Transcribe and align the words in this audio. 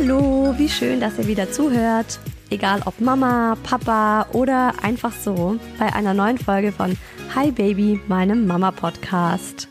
Hallo, 0.00 0.54
wie 0.56 0.68
schön, 0.68 1.00
dass 1.00 1.18
ihr 1.18 1.26
wieder 1.26 1.50
zuhört. 1.50 2.20
Egal 2.50 2.82
ob 2.84 3.00
Mama, 3.00 3.56
Papa 3.64 4.28
oder 4.32 4.74
einfach 4.80 5.12
so 5.12 5.56
bei 5.76 5.92
einer 5.92 6.14
neuen 6.14 6.38
Folge 6.38 6.70
von 6.70 6.96
Hi 7.34 7.50
Baby, 7.50 8.00
meinem 8.06 8.46
Mama 8.46 8.70
Podcast. 8.70 9.66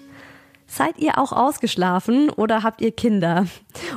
Seid 0.65 0.97
ihr 0.97 1.17
auch 1.17 1.31
ausgeschlafen 1.31 2.29
oder 2.29 2.61
habt 2.61 2.81
ihr 2.81 2.91
Kinder? 2.91 3.47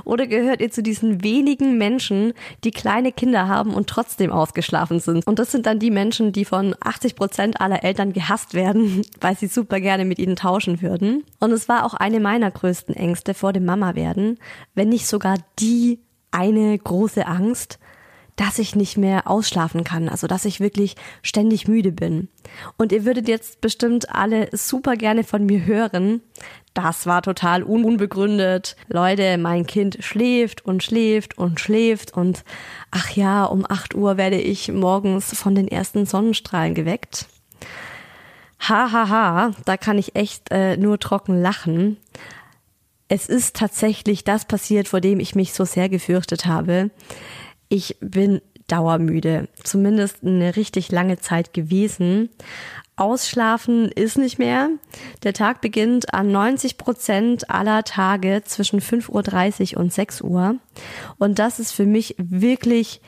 Oder 0.05 0.29
gehört 0.29 0.61
ihr 0.61 0.71
zu 0.71 0.85
diesen 0.85 1.25
wenigen 1.25 1.79
Menschen, 1.79 2.33
die 2.63 2.71
kleine 2.71 3.11
Kinder 3.11 3.49
haben 3.49 3.75
und 3.75 3.89
trotzdem 3.89 4.31
ausgeschlafen 4.31 5.01
sind? 5.01 5.27
Und 5.27 5.41
das 5.41 5.51
sind 5.51 5.67
dann 5.67 5.81
die 5.81 5.91
Menschen, 5.91 6.31
die 6.31 6.45
von 6.45 6.77
80 6.81 7.17
Prozent 7.17 7.61
aller 7.61 7.83
Eltern 7.83 8.13
gehasst 8.13 8.55
werden, 8.55 9.03
weil 9.21 9.37
sie 9.37 9.49
super 9.49 9.81
gerne 9.81 10.05
mit 10.05 10.21
ihnen 10.21 10.37
tauschen 10.37 10.81
würden. 10.81 11.25
Und 11.41 11.51
es 11.51 11.69
war 11.69 11.85
auch 11.85 11.95
eine 11.95 12.21
meiner 12.21 12.53
größten 12.53 12.95
Ängste 12.95 13.35
vor 13.35 13.53
dem 13.53 13.65
Mama 13.65 13.97
werden, 13.97 14.39
wenn 14.77 14.91
nicht 14.91 15.09
sogar 15.09 15.37
die 15.59 15.99
eine 16.31 16.79
große 16.79 17.27
Angst, 17.27 17.79
dass 18.41 18.59
ich 18.59 18.75
nicht 18.75 18.97
mehr 18.97 19.29
ausschlafen 19.29 19.85
kann, 19.85 20.09
also 20.09 20.27
dass 20.27 20.47
ich 20.47 20.61
wirklich 20.61 20.97
ständig 21.23 21.69
müde 21.69 21.93
bin. 21.93 22.29
Und 22.79 22.91
ihr 22.91 23.05
würdet 23.05 23.29
jetzt 23.29 23.61
bestimmt 23.61 24.15
alle 24.15 24.49
super 24.53 24.97
gerne 24.97 25.25
von 25.25 25.45
mir 25.45 25.67
hören. 25.67 26.23
Das 26.73 27.07
war 27.07 27.21
total 27.21 27.63
unbegründet. 27.63 28.77
Leute, 28.89 29.37
mein 29.37 29.67
Kind 29.67 29.99
schläft 30.01 30.65
und 30.65 30.83
schläft 30.83 31.37
und 31.37 31.61
schläft 31.61 32.15
und 32.15 32.45
ach 32.91 33.11
ja, 33.11 33.45
um 33.45 33.67
8 33.69 33.95
Uhr 33.95 34.17
werde 34.17 34.41
ich 34.41 34.73
morgens 34.73 35.37
von 35.37 35.55
den 35.55 35.69
ersten 35.69 36.07
Sonnenstrahlen 36.07 36.75
geweckt. 36.75 37.27
Hahaha, 38.61 39.09
ha, 39.09 39.09
ha, 39.09 39.51
da 39.67 39.77
kann 39.77 39.99
ich 39.99 40.17
echt 40.17 40.51
äh, 40.51 40.79
nur 40.79 40.99
trocken 40.99 41.43
lachen 41.43 41.99
es 43.11 43.29
ist 43.29 43.57
tatsächlich 43.57 44.23
das 44.23 44.45
passiert, 44.45 44.87
vor 44.87 45.01
dem 45.01 45.19
ich 45.19 45.35
mich 45.35 45.53
so 45.53 45.65
sehr 45.65 45.89
gefürchtet 45.89 46.47
habe. 46.47 46.91
Ich 47.69 47.97
bin 48.01 48.41
dauermüde, 48.69 49.49
zumindest 49.65 50.23
eine 50.23 50.55
richtig 50.55 50.93
lange 50.93 51.19
Zeit 51.19 51.53
gewesen. 51.53 52.31
Ausschlafen 52.95 53.91
ist 53.91 54.17
nicht 54.17 54.39
mehr. 54.39 54.71
Der 55.25 55.33
Tag 55.33 55.61
beginnt 55.61 56.15
an 56.15 56.31
90 56.31 56.79
Prozent 56.79 57.51
aller 57.51 57.83
Tage 57.83 58.43
zwischen 58.45 58.81
5.30 58.81 59.75
Uhr 59.75 59.81
und 59.81 59.93
6 59.93 60.21
Uhr. 60.21 60.55
Und 61.19 61.41
das 61.41 61.59
ist 61.59 61.73
für 61.73 61.87
mich 61.87 62.15
wirklich 62.17 63.01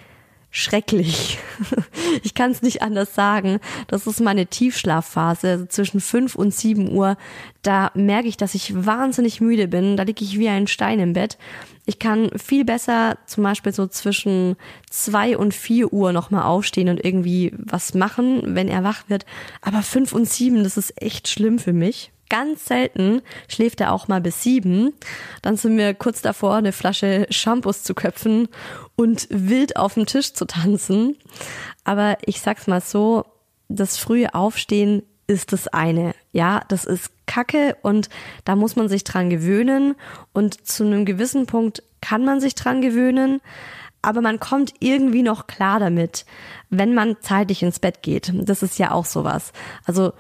schrecklich. 0.53 1.39
Ich 2.23 2.35
kann 2.35 2.51
es 2.51 2.61
nicht 2.61 2.83
anders 2.83 3.15
sagen. 3.15 3.59
Das 3.87 4.07
ist 4.07 4.21
meine 4.21 4.47
Tiefschlafphase 4.47 5.49
also 5.49 5.67
zwischen 5.67 6.01
fünf 6.01 6.35
und 6.35 6.55
sieben 6.55 6.93
Uhr. 6.93 7.17
Da 7.63 7.91
merke 7.95 8.29
ich, 8.29 8.37
dass 8.37 8.55
ich 8.55 8.85
wahnsinnig 8.85 9.41
müde 9.41 9.67
bin. 9.67 9.97
Da 9.97 10.03
liege 10.03 10.23
ich 10.23 10.39
wie 10.39 10.49
ein 10.49 10.67
Stein 10.67 11.01
im 11.01 11.15
Bett. 11.15 11.39
Ich 11.87 11.99
kann 11.99 12.31
viel 12.39 12.67
besser 12.67 13.17
zum 13.27 13.45
Beispiel 13.45 13.73
so 13.73 13.87
zwischen 13.87 14.57
zwei 14.91 15.39
und 15.39 15.55
vier 15.55 15.93
Uhr 15.93 16.13
nochmal 16.13 16.43
aufstehen 16.43 16.91
und 16.91 17.03
irgendwie 17.03 17.53
was 17.57 17.95
machen, 17.95 18.43
wenn 18.55 18.69
er 18.69 18.85
wach 18.85 19.05
wird. 19.09 19.25
Aber 19.63 19.83
fünf 19.83 20.13
und 20.13 20.29
sieben, 20.29 20.65
das 20.65 20.77
ist 20.77 21.01
echt 21.01 21.29
schlimm 21.29 21.59
für 21.59 21.73
mich. 21.73 22.13
Ganz 22.29 22.65
selten 22.65 23.21
schläft 23.47 23.83
er 23.83 23.93
auch 23.93 24.09
mal 24.09 24.23
bis 24.23 24.43
sieben. 24.43 24.95
Dann 25.43 25.57
sind 25.57 25.77
wir 25.77 25.93
kurz 25.93 26.23
davor, 26.23 26.55
eine 26.55 26.73
Flasche 26.73 27.27
Shampoos 27.29 27.83
zu 27.83 27.95
köpfen 27.95 28.49
und 29.03 29.27
wild 29.31 29.77
auf 29.77 29.95
dem 29.95 30.07
Tisch 30.07 30.33
zu 30.33 30.47
tanzen. 30.47 31.17
Aber 31.85 32.17
ich 32.25 32.41
sag's 32.41 32.69
mal 32.69 32.81
so, 32.81 33.25
das 33.69 33.99
frühe 33.99 34.33
Aufstehen 34.35 35.03
ist 35.27 35.53
das 35.53 35.67
eine. 35.69 36.15
Ja, 36.31 36.63
das 36.69 36.85
ist 36.85 37.11
Kacke 37.27 37.77
und 37.83 38.09
da 38.45 38.55
muss 38.55 38.77
man 38.77 38.89
sich 38.89 39.03
dran 39.03 39.29
gewöhnen 39.29 39.97
und 40.33 40.67
zu 40.67 40.85
einem 40.85 41.05
gewissen 41.05 41.47
Punkt 41.47 41.83
kann 42.01 42.25
man 42.25 42.41
sich 42.41 42.55
dran 42.55 42.81
gewöhnen, 42.81 43.41
aber 44.03 44.21
man 44.21 44.39
kommt 44.41 44.75
irgendwie 44.81 45.23
noch 45.23 45.47
klar 45.47 45.81
damit, 45.81 46.25
wenn 46.71 46.95
man 46.95 47.17
zeitig 47.21 47.63
ins 47.63 47.79
Bett 47.79 48.03
geht. 48.03 48.33
Das 48.35 48.63
ist 48.63 48.79
ja 48.79 48.91
auch 48.91 49.05
sowas. 49.05 49.53
Also 49.85 50.13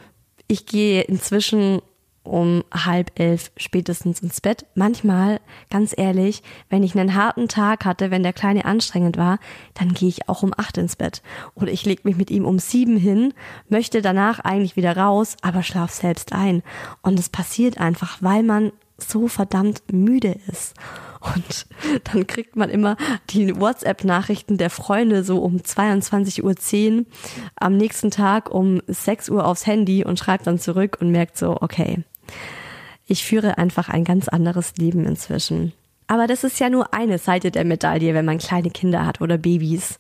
ich 0.49 0.67
gehe 0.67 1.03
inzwischen 1.03 1.83
um 2.25 2.63
halb 2.73 3.19
elf 3.19 3.51
spätestens 3.57 4.21
ins 4.21 4.41
Bett. 4.41 4.67
Manchmal, 4.75 5.41
ganz 5.71 5.95
ehrlich, 5.97 6.43
wenn 6.69 6.83
ich 6.83 6.97
einen 6.97 7.15
harten 7.15 7.49
Tag 7.49 7.85
hatte, 7.85 8.11
wenn 8.11 8.23
der 8.23 8.33
Kleine 8.33 8.65
anstrengend 8.65 9.17
war, 9.17 9.39
dann 9.75 9.95
gehe 9.95 10.09
ich 10.09 10.29
auch 10.29 10.43
um 10.43 10.53
acht 10.57 10.79
ins 10.79 10.97
Bett. 10.97 11.23
Oder 11.55 11.73
ich 11.73 11.85
lege 11.85 12.03
mich 12.05 12.17
mit 12.17 12.31
ihm 12.31 12.45
um 12.45 12.59
sieben 12.59 12.97
hin, 12.97 13.35
möchte 13.69 14.03
danach 14.03 14.41
eigentlich 14.41 14.77
wieder 14.77 14.97
raus, 14.97 15.37
aber 15.43 15.63
schlaf 15.63 15.91
selbst 15.91 16.33
ein. 16.33 16.63
Und 17.03 17.19
es 17.19 17.29
passiert 17.29 17.79
einfach, 17.79 18.19
weil 18.21 18.43
man 18.43 18.73
so 18.99 19.29
verdammt 19.29 19.83
müde 19.93 20.37
ist. 20.49 20.75
Und 21.21 21.67
dann 22.13 22.27
kriegt 22.27 22.57
man 22.57 22.71
immer 22.71 22.97
die 23.31 23.59
WhatsApp-Nachrichten 23.59 24.59
der 24.59 24.71
Freunde 24.71 25.25
so 25.25 25.39
um 25.39 25.59
22.10 25.59 26.99
Uhr 26.99 27.05
am 27.57 27.77
nächsten 27.77 28.11
Tag 28.11 28.51
um 28.51 28.81
6 28.87 29.31
Uhr 29.31 29.47
aufs 29.47 29.67
Handy 29.67 30.05
und 30.05 30.19
schreibt 30.19 30.47
dann 30.47 30.59
zurück 30.59 30.99
und 31.01 31.11
merkt 31.11 31.37
so, 31.37 31.57
okay, 31.61 32.05
ich 33.07 33.25
führe 33.25 33.59
einfach 33.59 33.89
ein 33.89 34.05
ganz 34.05 34.29
anderes 34.29 34.77
Leben 34.77 35.07
inzwischen. 35.07 35.73
Aber 36.07 36.27
das 36.27 36.45
ist 36.45 36.61
ja 36.61 36.69
nur 36.69 36.93
eine 36.95 37.19
Seite 37.19 37.51
der 37.51 37.65
Medaille, 37.65 38.15
wenn 38.15 38.25
man 38.25 38.39
kleine 38.39 38.71
Kinder 38.71 39.07
hat 39.07 39.21
oder 39.21 39.39
Babys. 39.39 39.99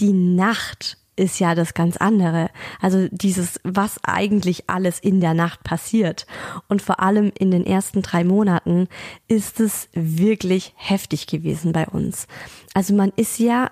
Die 0.00 0.12
Nacht 0.12 0.96
ist 1.16 1.38
ja 1.38 1.54
das 1.54 1.74
ganz 1.74 1.98
andere. 1.98 2.50
Also 2.80 3.08
dieses, 3.10 3.60
was 3.62 4.02
eigentlich 4.02 4.70
alles 4.70 4.98
in 4.98 5.20
der 5.20 5.34
Nacht 5.34 5.62
passiert. 5.64 6.26
Und 6.68 6.80
vor 6.80 7.00
allem 7.00 7.30
in 7.38 7.50
den 7.50 7.66
ersten 7.66 8.00
drei 8.00 8.24
Monaten 8.24 8.88
ist 9.28 9.60
es 9.60 9.88
wirklich 9.92 10.72
heftig 10.76 11.26
gewesen 11.26 11.72
bei 11.72 11.86
uns. 11.86 12.26
Also 12.72 12.94
man 12.94 13.12
ist 13.16 13.38
ja 13.38 13.70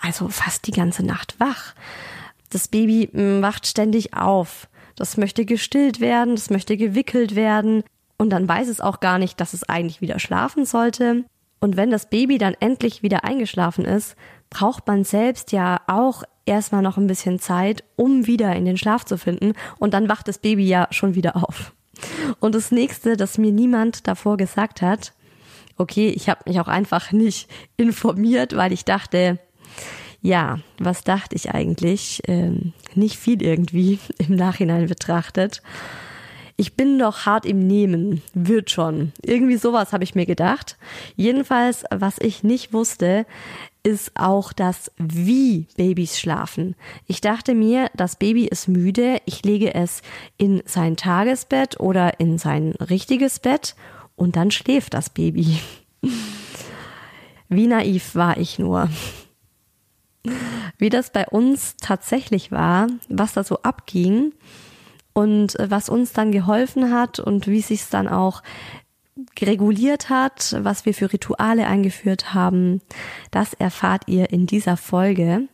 also 0.00 0.28
fast 0.28 0.66
die 0.66 0.72
ganze 0.72 1.04
Nacht 1.04 1.38
wach. 1.38 1.74
Das 2.50 2.68
Baby 2.68 3.10
mm, 3.12 3.42
wacht 3.42 3.66
ständig 3.66 4.14
auf. 4.14 4.68
Das 4.96 5.16
möchte 5.16 5.44
gestillt 5.44 6.00
werden, 6.00 6.34
das 6.34 6.50
möchte 6.50 6.76
gewickelt 6.76 7.34
werden. 7.34 7.82
Und 8.16 8.30
dann 8.30 8.48
weiß 8.48 8.68
es 8.68 8.80
auch 8.80 9.00
gar 9.00 9.18
nicht, 9.18 9.40
dass 9.40 9.54
es 9.54 9.68
eigentlich 9.68 10.00
wieder 10.00 10.18
schlafen 10.18 10.64
sollte. 10.64 11.24
Und 11.60 11.76
wenn 11.76 11.90
das 11.90 12.10
Baby 12.10 12.38
dann 12.38 12.54
endlich 12.60 13.02
wieder 13.02 13.24
eingeschlafen 13.24 13.84
ist, 13.84 14.16
braucht 14.50 14.86
man 14.86 15.04
selbst 15.04 15.52
ja 15.52 15.80
auch 15.86 16.22
erstmal 16.46 16.82
noch 16.82 16.96
ein 16.96 17.06
bisschen 17.06 17.38
Zeit, 17.38 17.84
um 17.96 18.26
wieder 18.26 18.54
in 18.54 18.64
den 18.64 18.76
Schlaf 18.76 19.04
zu 19.04 19.18
finden. 19.18 19.54
Und 19.78 19.94
dann 19.94 20.08
wacht 20.08 20.28
das 20.28 20.38
Baby 20.38 20.66
ja 20.66 20.86
schon 20.90 21.14
wieder 21.14 21.36
auf. 21.36 21.72
Und 22.40 22.54
das 22.54 22.70
nächste, 22.70 23.16
das 23.16 23.38
mir 23.38 23.52
niemand 23.52 24.06
davor 24.06 24.36
gesagt 24.36 24.82
hat, 24.82 25.12
okay, 25.76 26.08
ich 26.08 26.28
habe 26.28 26.42
mich 26.46 26.60
auch 26.60 26.68
einfach 26.68 27.12
nicht 27.12 27.48
informiert, 27.76 28.56
weil 28.56 28.72
ich 28.72 28.84
dachte, 28.84 29.38
ja, 30.24 30.58
was 30.78 31.04
dachte 31.04 31.36
ich 31.36 31.50
eigentlich? 31.50 32.22
Ähm, 32.26 32.72
nicht 32.94 33.18
viel 33.18 33.42
irgendwie 33.42 33.98
im 34.18 34.36
Nachhinein 34.36 34.86
betrachtet. 34.86 35.62
Ich 36.56 36.74
bin 36.74 36.98
doch 36.98 37.26
hart 37.26 37.44
im 37.44 37.58
Nehmen, 37.58 38.22
wird 38.32 38.70
schon. 38.70 39.12
Irgendwie 39.22 39.56
sowas 39.56 39.92
habe 39.92 40.02
ich 40.02 40.14
mir 40.14 40.24
gedacht. 40.24 40.78
Jedenfalls, 41.14 41.84
was 41.90 42.16
ich 42.20 42.42
nicht 42.42 42.72
wusste, 42.72 43.26
ist 43.82 44.12
auch 44.14 44.54
das, 44.54 44.90
wie 44.96 45.66
Babys 45.76 46.18
schlafen. 46.18 46.74
Ich 47.06 47.20
dachte 47.20 47.54
mir, 47.54 47.90
das 47.94 48.16
Baby 48.16 48.46
ist 48.46 48.66
müde, 48.66 49.18
ich 49.26 49.44
lege 49.44 49.74
es 49.74 50.00
in 50.38 50.62
sein 50.64 50.96
Tagesbett 50.96 51.80
oder 51.80 52.18
in 52.18 52.38
sein 52.38 52.72
richtiges 52.80 53.40
Bett 53.40 53.74
und 54.16 54.36
dann 54.36 54.50
schläft 54.50 54.94
das 54.94 55.10
Baby. 55.10 55.58
Wie 57.50 57.66
naiv 57.66 58.14
war 58.14 58.38
ich 58.38 58.58
nur. 58.58 58.88
Wie 60.78 60.88
das 60.88 61.10
bei 61.10 61.26
uns 61.26 61.76
tatsächlich 61.76 62.50
war, 62.50 62.88
was 63.08 63.34
da 63.34 63.44
so 63.44 63.62
abging 63.62 64.32
und 65.12 65.58
äh, 65.58 65.70
was 65.70 65.88
uns 65.88 66.12
dann 66.12 66.32
geholfen 66.32 66.92
hat 66.92 67.18
und 67.18 67.46
wie 67.46 67.60
sich 67.60 67.82
es 67.82 67.90
dann 67.90 68.08
auch 68.08 68.42
reguliert 69.40 70.10
hat, 70.10 70.56
was 70.58 70.86
wir 70.86 70.94
für 70.94 71.12
Rituale 71.12 71.66
eingeführt 71.66 72.34
haben, 72.34 72.80
das 73.30 73.54
erfahrt 73.54 74.02
ihr 74.08 74.30
in 74.30 74.46
dieser 74.46 74.76
Folge. 74.76 75.48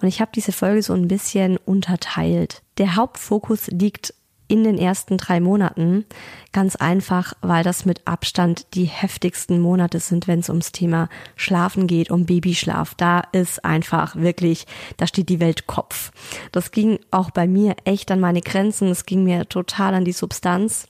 Und 0.00 0.08
ich 0.08 0.20
habe 0.20 0.32
diese 0.34 0.52
Folge 0.52 0.82
so 0.82 0.94
ein 0.94 1.06
bisschen 1.06 1.56
unterteilt. 1.56 2.62
Der 2.78 2.96
Hauptfokus 2.96 3.68
liegt 3.68 4.14
in 4.54 4.62
den 4.62 4.78
ersten 4.78 5.16
drei 5.16 5.40
Monaten. 5.40 6.04
Ganz 6.52 6.76
einfach, 6.76 7.34
weil 7.40 7.64
das 7.64 7.84
mit 7.84 8.02
Abstand 8.06 8.72
die 8.74 8.84
heftigsten 8.84 9.60
Monate 9.60 9.98
sind, 9.98 10.28
wenn 10.28 10.38
es 10.38 10.48
ums 10.48 10.70
Thema 10.70 11.08
Schlafen 11.34 11.88
geht, 11.88 12.12
um 12.12 12.24
Babyschlaf. 12.24 12.94
Da 12.94 13.24
ist 13.32 13.64
einfach 13.64 14.14
wirklich, 14.14 14.68
da 14.96 15.08
steht 15.08 15.28
die 15.28 15.40
Welt 15.40 15.66
Kopf. 15.66 16.12
Das 16.52 16.70
ging 16.70 17.00
auch 17.10 17.32
bei 17.32 17.48
mir 17.48 17.74
echt 17.84 18.12
an 18.12 18.20
meine 18.20 18.42
Grenzen. 18.42 18.86
Es 18.92 19.06
ging 19.06 19.24
mir 19.24 19.48
total 19.48 19.94
an 19.94 20.04
die 20.04 20.12
Substanz. 20.12 20.86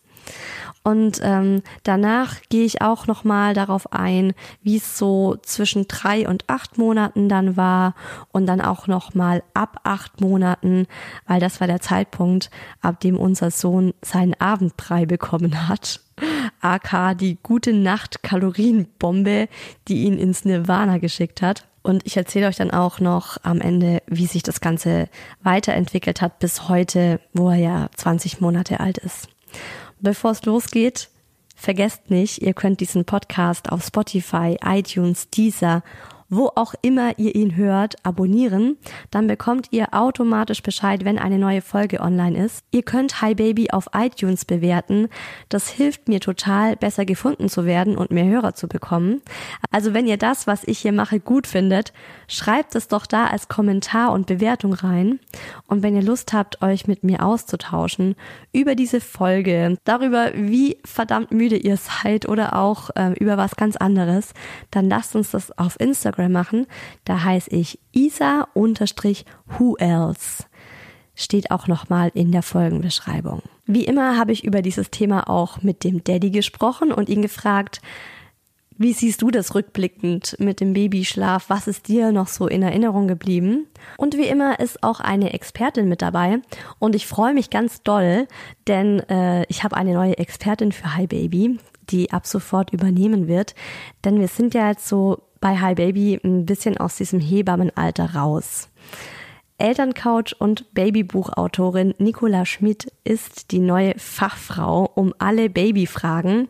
Und 0.84 1.18
ähm, 1.22 1.62
danach 1.82 2.42
gehe 2.50 2.66
ich 2.66 2.82
auch 2.82 3.06
nochmal 3.06 3.54
darauf 3.54 3.90
ein, 3.94 4.34
wie 4.62 4.76
es 4.76 4.98
so 4.98 5.34
zwischen 5.40 5.88
drei 5.88 6.28
und 6.28 6.44
acht 6.50 6.76
Monaten 6.76 7.30
dann 7.30 7.56
war 7.56 7.94
und 8.32 8.44
dann 8.44 8.60
auch 8.60 8.86
nochmal 8.86 9.42
ab 9.54 9.80
acht 9.84 10.20
Monaten, 10.20 10.86
weil 11.26 11.40
das 11.40 11.58
war 11.58 11.66
der 11.66 11.80
Zeitpunkt, 11.80 12.50
ab 12.82 13.00
dem 13.00 13.16
unser 13.16 13.50
Sohn 13.50 13.94
seinen 14.02 14.34
Abendbrei 14.34 15.06
bekommen 15.06 15.68
hat. 15.68 16.00
AK 16.60 17.16
die 17.18 17.38
gute 17.42 17.72
Nacht 17.72 18.22
Kalorienbombe, 18.22 19.48
die 19.88 20.02
ihn 20.02 20.18
ins 20.18 20.44
Nirvana 20.44 20.98
geschickt 20.98 21.40
hat. 21.40 21.66
Und 21.82 22.06
ich 22.06 22.18
erzähle 22.18 22.48
euch 22.48 22.56
dann 22.56 22.70
auch 22.70 23.00
noch 23.00 23.38
am 23.42 23.62
Ende, 23.62 24.02
wie 24.06 24.26
sich 24.26 24.42
das 24.42 24.60
Ganze 24.60 25.08
weiterentwickelt 25.42 26.20
hat 26.20 26.40
bis 26.40 26.68
heute, 26.68 27.20
wo 27.32 27.48
er 27.48 27.56
ja 27.56 27.88
20 27.96 28.42
Monate 28.42 28.80
alt 28.80 28.98
ist. 28.98 29.28
Bevor 30.04 30.32
es 30.32 30.44
losgeht, 30.44 31.08
vergesst 31.56 32.10
nicht, 32.10 32.42
ihr 32.42 32.52
könnt 32.52 32.80
diesen 32.80 33.06
Podcast 33.06 33.72
auf 33.72 33.82
Spotify, 33.82 34.58
iTunes, 34.62 35.30
Deezer 35.30 35.82
wo 36.36 36.50
auch 36.54 36.74
immer 36.82 37.18
ihr 37.18 37.34
ihn 37.34 37.56
hört, 37.56 37.94
abonnieren. 38.04 38.76
Dann 39.10 39.26
bekommt 39.26 39.68
ihr 39.70 39.92
automatisch 39.92 40.62
Bescheid, 40.62 41.04
wenn 41.04 41.18
eine 41.18 41.38
neue 41.38 41.62
Folge 41.62 42.00
online 42.00 42.44
ist. 42.44 42.64
Ihr 42.70 42.82
könnt 42.82 43.20
Hi 43.22 43.34
Baby 43.34 43.70
auf 43.70 43.88
iTunes 43.94 44.44
bewerten. 44.44 45.08
Das 45.48 45.68
hilft 45.68 46.08
mir 46.08 46.20
total, 46.20 46.76
besser 46.76 47.04
gefunden 47.04 47.48
zu 47.48 47.64
werden 47.64 47.96
und 47.96 48.10
mehr 48.10 48.26
Hörer 48.26 48.54
zu 48.54 48.68
bekommen. 48.68 49.22
Also 49.70 49.94
wenn 49.94 50.06
ihr 50.06 50.16
das, 50.16 50.46
was 50.46 50.64
ich 50.64 50.78
hier 50.78 50.92
mache, 50.92 51.20
gut 51.20 51.46
findet, 51.46 51.92
schreibt 52.28 52.74
es 52.74 52.88
doch 52.88 53.06
da 53.06 53.26
als 53.26 53.48
Kommentar 53.48 54.12
und 54.12 54.26
Bewertung 54.26 54.74
rein. 54.74 55.20
Und 55.66 55.82
wenn 55.82 55.96
ihr 55.96 56.02
Lust 56.02 56.32
habt, 56.32 56.62
euch 56.62 56.86
mit 56.86 57.04
mir 57.04 57.24
auszutauschen 57.24 58.16
über 58.52 58.74
diese 58.74 59.00
Folge, 59.00 59.76
darüber, 59.84 60.32
wie 60.34 60.78
verdammt 60.84 61.30
müde 61.30 61.56
ihr 61.56 61.76
seid 61.76 62.28
oder 62.28 62.56
auch 62.56 62.90
äh, 62.96 63.12
über 63.18 63.36
was 63.36 63.56
ganz 63.56 63.76
anderes, 63.76 64.32
dann 64.70 64.88
lasst 64.88 65.14
uns 65.14 65.30
das 65.30 65.56
auf 65.58 65.78
Instagram 65.78 66.23
Instagram 66.24 66.32
machen. 66.32 66.66
Da 67.04 67.22
heiße 67.22 67.50
ich 67.50 67.78
isa-who 67.92 69.76
else. 69.76 70.44
Steht 71.14 71.50
auch 71.50 71.68
nochmal 71.68 72.10
in 72.14 72.32
der 72.32 72.42
Folgenbeschreibung. 72.42 73.42
Wie 73.66 73.84
immer 73.84 74.18
habe 74.18 74.32
ich 74.32 74.44
über 74.44 74.62
dieses 74.62 74.90
Thema 74.90 75.28
auch 75.28 75.62
mit 75.62 75.84
dem 75.84 76.02
Daddy 76.02 76.30
gesprochen 76.30 76.92
und 76.92 77.08
ihn 77.08 77.22
gefragt, 77.22 77.80
wie 78.76 78.92
siehst 78.92 79.22
du 79.22 79.30
das 79.30 79.54
rückblickend 79.54 80.34
mit 80.40 80.58
dem 80.58 80.72
Babyschlaf? 80.72 81.44
Was 81.48 81.68
ist 81.68 81.86
dir 81.86 82.10
noch 82.10 82.26
so 82.26 82.48
in 82.48 82.60
Erinnerung 82.60 83.06
geblieben? 83.06 83.68
Und 83.96 84.16
wie 84.16 84.26
immer 84.26 84.58
ist 84.58 84.82
auch 84.82 84.98
eine 84.98 85.32
Expertin 85.32 85.88
mit 85.88 86.02
dabei 86.02 86.40
und 86.80 86.96
ich 86.96 87.06
freue 87.06 87.34
mich 87.34 87.50
ganz 87.50 87.84
doll, 87.84 88.26
denn 88.66 88.98
äh, 89.08 89.44
ich 89.44 89.62
habe 89.62 89.76
eine 89.76 89.92
neue 89.92 90.18
Expertin 90.18 90.72
für 90.72 90.96
Hi 90.96 91.06
Baby, 91.06 91.60
die 91.90 92.10
ab 92.10 92.26
sofort 92.26 92.72
übernehmen 92.72 93.28
wird, 93.28 93.54
denn 94.04 94.18
wir 94.18 94.26
sind 94.26 94.54
ja 94.54 94.70
jetzt 94.70 94.88
so 94.88 95.22
bei 95.44 95.58
Hi 95.58 95.74
Baby 95.74 96.18
ein 96.24 96.46
bisschen 96.46 96.78
aus 96.78 96.96
diesem 96.96 97.20
Hebammenalter 97.20 98.14
raus. 98.14 98.70
Elterncoach 99.58 100.34
und 100.38 100.72
Babybuchautorin 100.72 101.92
Nicola 101.98 102.46
Schmidt 102.46 102.90
ist 103.04 103.50
die 103.50 103.58
neue 103.58 103.92
Fachfrau 103.98 104.90
um 104.94 105.12
alle 105.18 105.50
Babyfragen. 105.50 106.48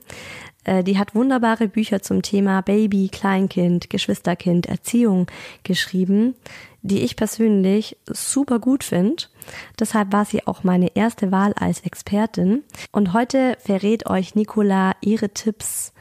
Äh, 0.63 0.85
die 0.85 0.97
hat 0.97 1.17
wunderbare 1.17 1.67
Bücher 1.67 2.03
zum 2.03 2.23
Thema 2.23 2.61
Baby, 2.61 3.09
Kleinkind, 3.11 3.91
Geschwisterkind, 3.91 4.67
Erziehung 4.67 5.27
geschrieben, 5.65 6.37
die 6.83 7.01
ich 7.01 7.17
persönlich 7.17 7.97
super 8.07 8.61
gut 8.61 8.85
finde. 8.85 9.25
Deshalb 9.77 10.13
war 10.13 10.25
sie 10.25 10.47
auch 10.47 10.63
meine 10.63 10.95
erste 10.95 11.33
Wahl 11.33 11.53
als 11.55 11.81
Expertin. 11.81 12.63
Und 12.93 13.13
heute 13.13 13.57
verrät 13.59 14.09
euch 14.09 14.37
Nicola 14.37 14.93
ihre 15.01 15.31
Tipps 15.31 15.93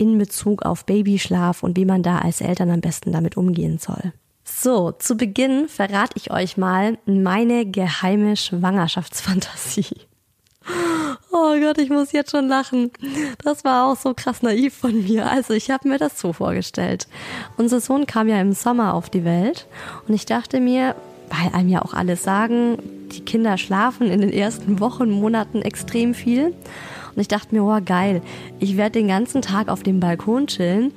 in 0.00 0.16
Bezug 0.16 0.62
auf 0.62 0.86
Babyschlaf 0.86 1.62
und 1.62 1.76
wie 1.76 1.84
man 1.84 2.02
da 2.02 2.18
als 2.18 2.40
Eltern 2.40 2.70
am 2.70 2.80
besten 2.80 3.12
damit 3.12 3.36
umgehen 3.36 3.78
soll. 3.78 4.12
So, 4.44 4.92
zu 4.92 5.16
Beginn 5.16 5.68
verrate 5.68 6.14
ich 6.16 6.30
euch 6.30 6.56
mal 6.56 6.98
meine 7.04 7.66
geheime 7.66 8.36
Schwangerschaftsfantasie. 8.36 9.96
Oh 11.32 11.54
Gott, 11.60 11.78
ich 11.78 11.90
muss 11.90 12.12
jetzt 12.12 12.32
schon 12.32 12.48
lachen. 12.48 12.90
Das 13.44 13.62
war 13.64 13.86
auch 13.86 13.96
so 13.96 14.14
krass 14.14 14.42
naiv 14.42 14.74
von 14.74 15.04
mir. 15.04 15.30
Also 15.30 15.52
ich 15.54 15.70
habe 15.70 15.88
mir 15.88 15.98
das 15.98 16.18
so 16.18 16.32
vorgestellt. 16.32 17.06
Unser 17.56 17.80
Sohn 17.80 18.06
kam 18.06 18.28
ja 18.28 18.40
im 18.40 18.52
Sommer 18.52 18.94
auf 18.94 19.10
die 19.10 19.24
Welt 19.24 19.66
und 20.08 20.14
ich 20.14 20.26
dachte 20.26 20.60
mir, 20.60 20.96
weil 21.28 21.54
einem 21.54 21.68
ja 21.68 21.82
auch 21.82 21.94
alle 21.94 22.16
sagen, 22.16 22.78
die 23.12 23.24
Kinder 23.24 23.58
schlafen 23.58 24.10
in 24.10 24.20
den 24.20 24.32
ersten 24.32 24.80
Wochen, 24.80 25.10
Monaten 25.10 25.62
extrem 25.62 26.14
viel. 26.14 26.54
Und 27.20 27.24
ich 27.24 27.28
dachte 27.28 27.54
mir, 27.54 27.62
oh 27.62 27.78
geil, 27.84 28.22
ich 28.60 28.78
werde 28.78 28.98
den 28.98 29.08
ganzen 29.08 29.42
Tag 29.42 29.68
auf 29.68 29.82
dem 29.82 30.00
Balkon 30.00 30.46
chillen. 30.46 30.90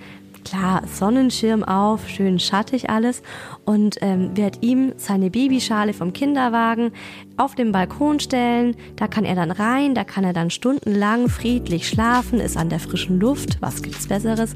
Klar, 0.45 0.83
Sonnenschirm 0.87 1.65
auf, 1.65 2.07
schön 2.07 2.39
schattig 2.39 2.89
alles 2.89 3.21
und 3.65 3.97
ähm, 3.99 4.31
werde 4.37 4.59
ihm 4.61 4.93
seine 4.95 5.29
Babyschale 5.29 5.91
vom 5.91 6.13
Kinderwagen 6.13 6.93
auf 7.35 7.55
den 7.55 7.73
Balkon 7.73 8.21
stellen. 8.21 8.77
Da 8.95 9.09
kann 9.09 9.25
er 9.25 9.35
dann 9.35 9.51
rein, 9.51 9.95
da 9.95 10.05
kann 10.05 10.23
er 10.23 10.31
dann 10.31 10.49
stundenlang 10.49 11.27
friedlich 11.27 11.89
schlafen, 11.89 12.39
ist 12.39 12.55
an 12.55 12.69
der 12.69 12.79
frischen 12.79 13.19
Luft. 13.19 13.57
Was 13.59 13.83
gibt's 13.83 14.07
Besseres? 14.07 14.55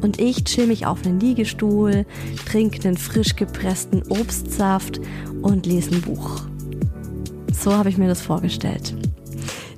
Und 0.00 0.18
ich 0.18 0.44
chill 0.44 0.66
mich 0.66 0.86
auf 0.86 1.04
einen 1.04 1.20
Liegestuhl, 1.20 2.06
trinke 2.46 2.88
einen 2.88 2.96
frisch 2.96 3.36
gepressten 3.36 4.02
Obstsaft 4.08 4.98
und 5.42 5.66
lese 5.66 5.90
ein 5.94 6.00
Buch. 6.00 6.46
So 7.52 7.76
habe 7.76 7.90
ich 7.90 7.98
mir 7.98 8.08
das 8.08 8.22
vorgestellt. 8.22 8.94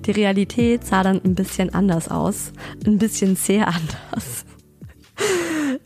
Die 0.07 0.11
Realität 0.11 0.85
sah 0.85 1.03
dann 1.03 1.21
ein 1.25 1.35
bisschen 1.35 1.73
anders 1.73 2.09
aus. 2.09 2.53
Ein 2.87 2.99
bisschen 2.99 3.37
sehr 3.37 3.69
anders. 3.75 4.45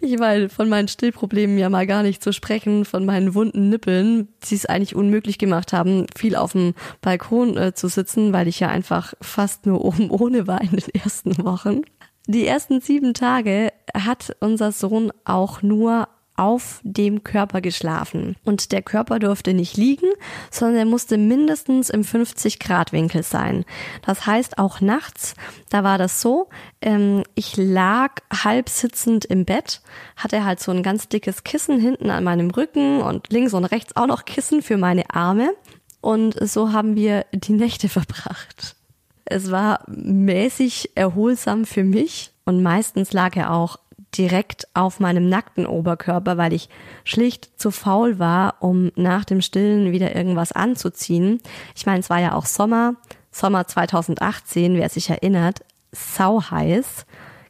Ich 0.01 0.19
meine, 0.19 0.49
von 0.49 0.69
meinen 0.69 0.89
Stillproblemen 0.89 1.59
ja 1.59 1.69
mal 1.69 1.87
gar 1.87 2.03
nicht 2.03 2.23
zu 2.23 2.33
sprechen, 2.33 2.85
von 2.85 3.05
meinen 3.05 3.35
wunden 3.35 3.69
Nippeln, 3.69 4.29
die 4.45 4.55
es 4.55 4.67
eigentlich 4.67 4.95
unmöglich 4.95 5.39
gemacht 5.39 5.73
haben, 5.73 6.07
viel 6.17 6.37
auf 6.37 6.53
dem 6.53 6.75
Balkon 7.01 7.57
äh, 7.57 7.75
zu 7.75 7.89
sitzen, 7.89 8.33
weil 8.33 8.49
ich 8.49 8.61
ja 8.61 8.69
einfach 8.69 9.15
fast 9.21 9.67
nur 9.67 9.85
oben 9.85 10.11
ohne 10.11 10.47
war 10.47 10.61
in 10.61 10.71
den 10.71 10.95
ersten 10.95 11.45
Wochen. 11.45 11.83
Die 12.27 12.47
ersten 12.47 12.81
sieben 12.81 13.15
Tage 13.15 13.73
hat 13.95 14.37
unser 14.41 14.71
Sohn 14.73 15.13
auch 15.25 15.63
nur 15.63 16.09
auf 16.39 16.81
dem 16.85 17.25
Körper 17.25 17.61
geschlafen. 17.61 18.37
Und 18.45 18.73
der 18.73 18.83
Körper 18.83 19.19
durfte 19.19 19.55
nicht 19.55 19.77
liegen, 19.77 20.07
sondern 20.51 20.77
er 20.77 20.85
musste 20.85 21.19
mindestens 21.19 21.91
im 21.91 22.05
50 22.05 22.61
Grad 22.61 22.93
Winkel 22.93 23.23
sein. 23.23 23.65
Das 24.07 24.27
heißt 24.27 24.59
auch 24.59 24.81
nachts, 24.81 25.35
da 25.69 25.83
war 25.83 25.99
das 25.99 26.21
so, 26.21 26.49
ähm, 26.81 27.25
ich 27.35 27.57
lag 27.57 28.13
halb 28.33 28.69
sitzend 28.69 29.25
im 29.25 29.45
Bett, 29.45 29.81
hatte 30.17 30.45
halt 30.45 30.61
so 30.61 30.71
ein 30.71 30.83
ganz 30.83 31.09
dickes 31.09 31.43
Kissen 31.43 31.81
hinten 31.81 32.11
an 32.11 32.25
meinem 32.25 32.51
Rücken 32.51 33.03
und 33.03 33.33
links 33.33 33.53
und 33.53 33.65
rechts 33.65 33.97
auch 33.97 34.07
noch 34.07 34.25
Kissen 34.25 34.63
für 34.63 34.77
meine 34.77 35.11
Arme. 35.11 35.53
Und 36.01 36.37
so 36.49 36.73
haben 36.73 36.95
wir 36.95 37.27
die 37.33 37.53
Nächte 37.53 37.89
verbracht. 37.89 38.77
Es 39.25 39.51
war 39.51 39.83
mäßig 39.89 40.93
erholsam 40.95 41.67
für 41.67 41.85
mich 41.85 42.31
und 42.45 42.63
meistens 42.63 43.13
lag 43.13 43.37
er 43.37 43.53
auch 43.53 43.79
direkt 44.17 44.67
auf 44.75 45.01
meinem 45.01 45.29
nackten 45.29 45.67
Oberkörper, 45.67 46.37
weil 46.37 46.53
ich 46.53 46.69
schlicht 47.05 47.51
zu 47.61 47.71
faul 47.71 48.19
war, 48.19 48.57
um 48.61 48.91
nach 48.97 49.25
dem 49.25 49.41
Stillen 49.41 49.93
wieder 49.93 50.15
irgendwas 50.15 50.53
anzuziehen. 50.53 51.41
Ich 51.77 51.87
meine, 51.87 52.01
es 52.01 52.11
war 52.11 52.21
ja 52.21 52.35
auch 52.35 52.47
Sommer, 52.47 52.95
Sommer 53.31 53.67
2018, 53.67 54.77
wer 54.77 54.89
sich 54.89 55.11
erinnert, 55.11 55.61
sau 55.93 56.43
heiß. 56.43 57.07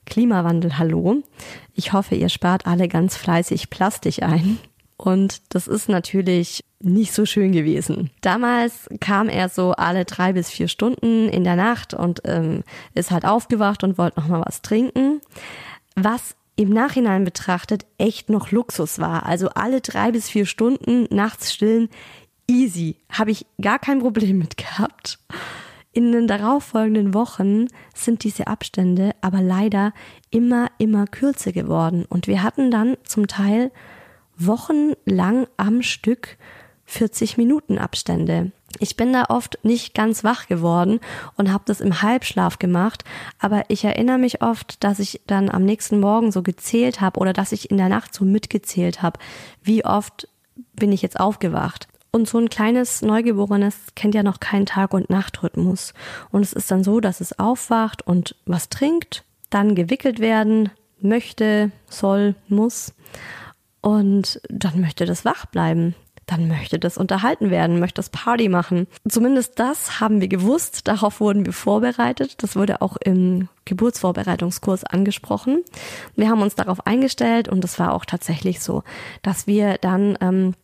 Klimawandel, 0.06 0.78
hallo. 0.78 1.22
Ich 1.74 1.92
hoffe, 1.92 2.14
ihr 2.14 2.28
spart 2.28 2.66
alle 2.66 2.88
ganz 2.88 3.16
fleißig 3.16 3.70
Plastik 3.70 4.22
ein. 4.22 4.58
Und 4.96 5.54
das 5.54 5.68
ist 5.68 5.88
natürlich 5.88 6.64
nicht 6.80 7.12
so 7.12 7.24
schön 7.24 7.52
gewesen. 7.52 8.10
Damals 8.20 8.88
kam 9.00 9.28
er 9.28 9.48
so 9.48 9.72
alle 9.72 10.04
drei 10.04 10.32
bis 10.32 10.50
vier 10.50 10.68
Stunden 10.68 11.28
in 11.28 11.44
der 11.44 11.56
Nacht 11.56 11.94
und 11.94 12.22
ähm, 12.24 12.64
ist 12.94 13.10
halt 13.10 13.24
aufgewacht 13.24 13.84
und 13.84 13.96
wollte 13.96 14.20
noch 14.20 14.28
mal 14.28 14.42
was 14.44 14.60
trinken. 14.62 15.20
Was 15.94 16.34
im 16.58 16.70
Nachhinein 16.70 17.22
betrachtet 17.22 17.86
echt 17.98 18.30
noch 18.30 18.50
Luxus 18.50 18.98
war. 18.98 19.26
Also 19.26 19.48
alle 19.50 19.80
drei 19.80 20.10
bis 20.10 20.28
vier 20.28 20.44
Stunden 20.44 21.06
nachts 21.14 21.52
stillen, 21.52 21.88
easy. 22.48 22.96
Habe 23.12 23.30
ich 23.30 23.46
gar 23.60 23.78
kein 23.78 24.00
Problem 24.00 24.38
mit 24.38 24.56
gehabt. 24.56 25.20
In 25.92 26.10
den 26.10 26.26
darauffolgenden 26.26 27.14
Wochen 27.14 27.66
sind 27.94 28.24
diese 28.24 28.48
Abstände 28.48 29.12
aber 29.20 29.40
leider 29.40 29.92
immer, 30.30 30.68
immer 30.78 31.06
kürzer 31.06 31.52
geworden. 31.52 32.04
Und 32.08 32.26
wir 32.26 32.42
hatten 32.42 32.72
dann 32.72 32.96
zum 33.04 33.28
Teil 33.28 33.70
wochenlang 34.36 35.46
am 35.56 35.82
Stück 35.82 36.38
40 36.86 37.36
Minuten 37.36 37.78
Abstände. 37.78 38.50
Ich 38.78 38.96
bin 38.96 39.12
da 39.12 39.24
oft 39.28 39.58
nicht 39.62 39.94
ganz 39.94 40.24
wach 40.24 40.46
geworden 40.46 41.00
und 41.36 41.52
habe 41.52 41.64
das 41.66 41.80
im 41.80 42.02
Halbschlaf 42.02 42.58
gemacht, 42.58 43.02
aber 43.38 43.64
ich 43.68 43.84
erinnere 43.84 44.18
mich 44.18 44.42
oft, 44.42 44.84
dass 44.84 44.98
ich 44.98 45.22
dann 45.26 45.48
am 45.48 45.64
nächsten 45.64 46.00
Morgen 46.00 46.32
so 46.32 46.42
gezählt 46.42 47.00
habe 47.00 47.18
oder 47.18 47.32
dass 47.32 47.52
ich 47.52 47.70
in 47.70 47.78
der 47.78 47.88
Nacht 47.88 48.14
so 48.14 48.24
mitgezählt 48.24 49.02
habe, 49.02 49.18
wie 49.62 49.84
oft 49.84 50.28
bin 50.74 50.92
ich 50.92 51.02
jetzt 51.02 51.18
aufgewacht. 51.18 51.88
Und 52.10 52.28
so 52.28 52.38
ein 52.38 52.48
kleines 52.48 53.02
Neugeborenes 53.02 53.76
kennt 53.94 54.14
ja 54.14 54.22
noch 54.22 54.40
keinen 54.40 54.66
Tag- 54.66 54.94
und 54.94 55.10
Nachtrhythmus. 55.10 55.92
Und 56.30 56.42
es 56.42 56.52
ist 56.52 56.70
dann 56.70 56.84
so, 56.84 57.00
dass 57.00 57.20
es 57.20 57.38
aufwacht 57.38 58.06
und 58.06 58.34
was 58.46 58.68
trinkt, 58.68 59.24
dann 59.50 59.74
gewickelt 59.74 60.18
werden 60.18 60.70
möchte, 61.00 61.70
soll, 61.88 62.34
muss. 62.48 62.94
Und 63.80 64.40
dann 64.48 64.80
möchte 64.80 65.04
das 65.04 65.24
wach 65.24 65.46
bleiben 65.46 65.94
dann 66.28 66.46
möchte 66.46 66.78
das 66.78 66.98
unterhalten 66.98 67.50
werden, 67.50 67.80
möchte 67.80 67.96
das 67.96 68.10
Party 68.10 68.48
machen. 68.48 68.86
Zumindest 69.08 69.58
das 69.58 69.98
haben 69.98 70.20
wir 70.20 70.28
gewusst, 70.28 70.86
darauf 70.86 71.20
wurden 71.20 71.46
wir 71.46 71.54
vorbereitet. 71.54 72.42
Das 72.42 72.54
wurde 72.54 72.82
auch 72.82 72.96
im 72.98 73.48
Geburtsvorbereitungskurs 73.64 74.84
angesprochen. 74.84 75.64
Wir 76.16 76.28
haben 76.28 76.42
uns 76.42 76.54
darauf 76.54 76.86
eingestellt 76.86 77.48
und 77.48 77.64
es 77.64 77.78
war 77.78 77.94
auch 77.94 78.04
tatsächlich 78.04 78.60
so, 78.60 78.82
dass 79.22 79.46
wir 79.46 79.78
dann 79.78 80.18
ähm, 80.20 80.54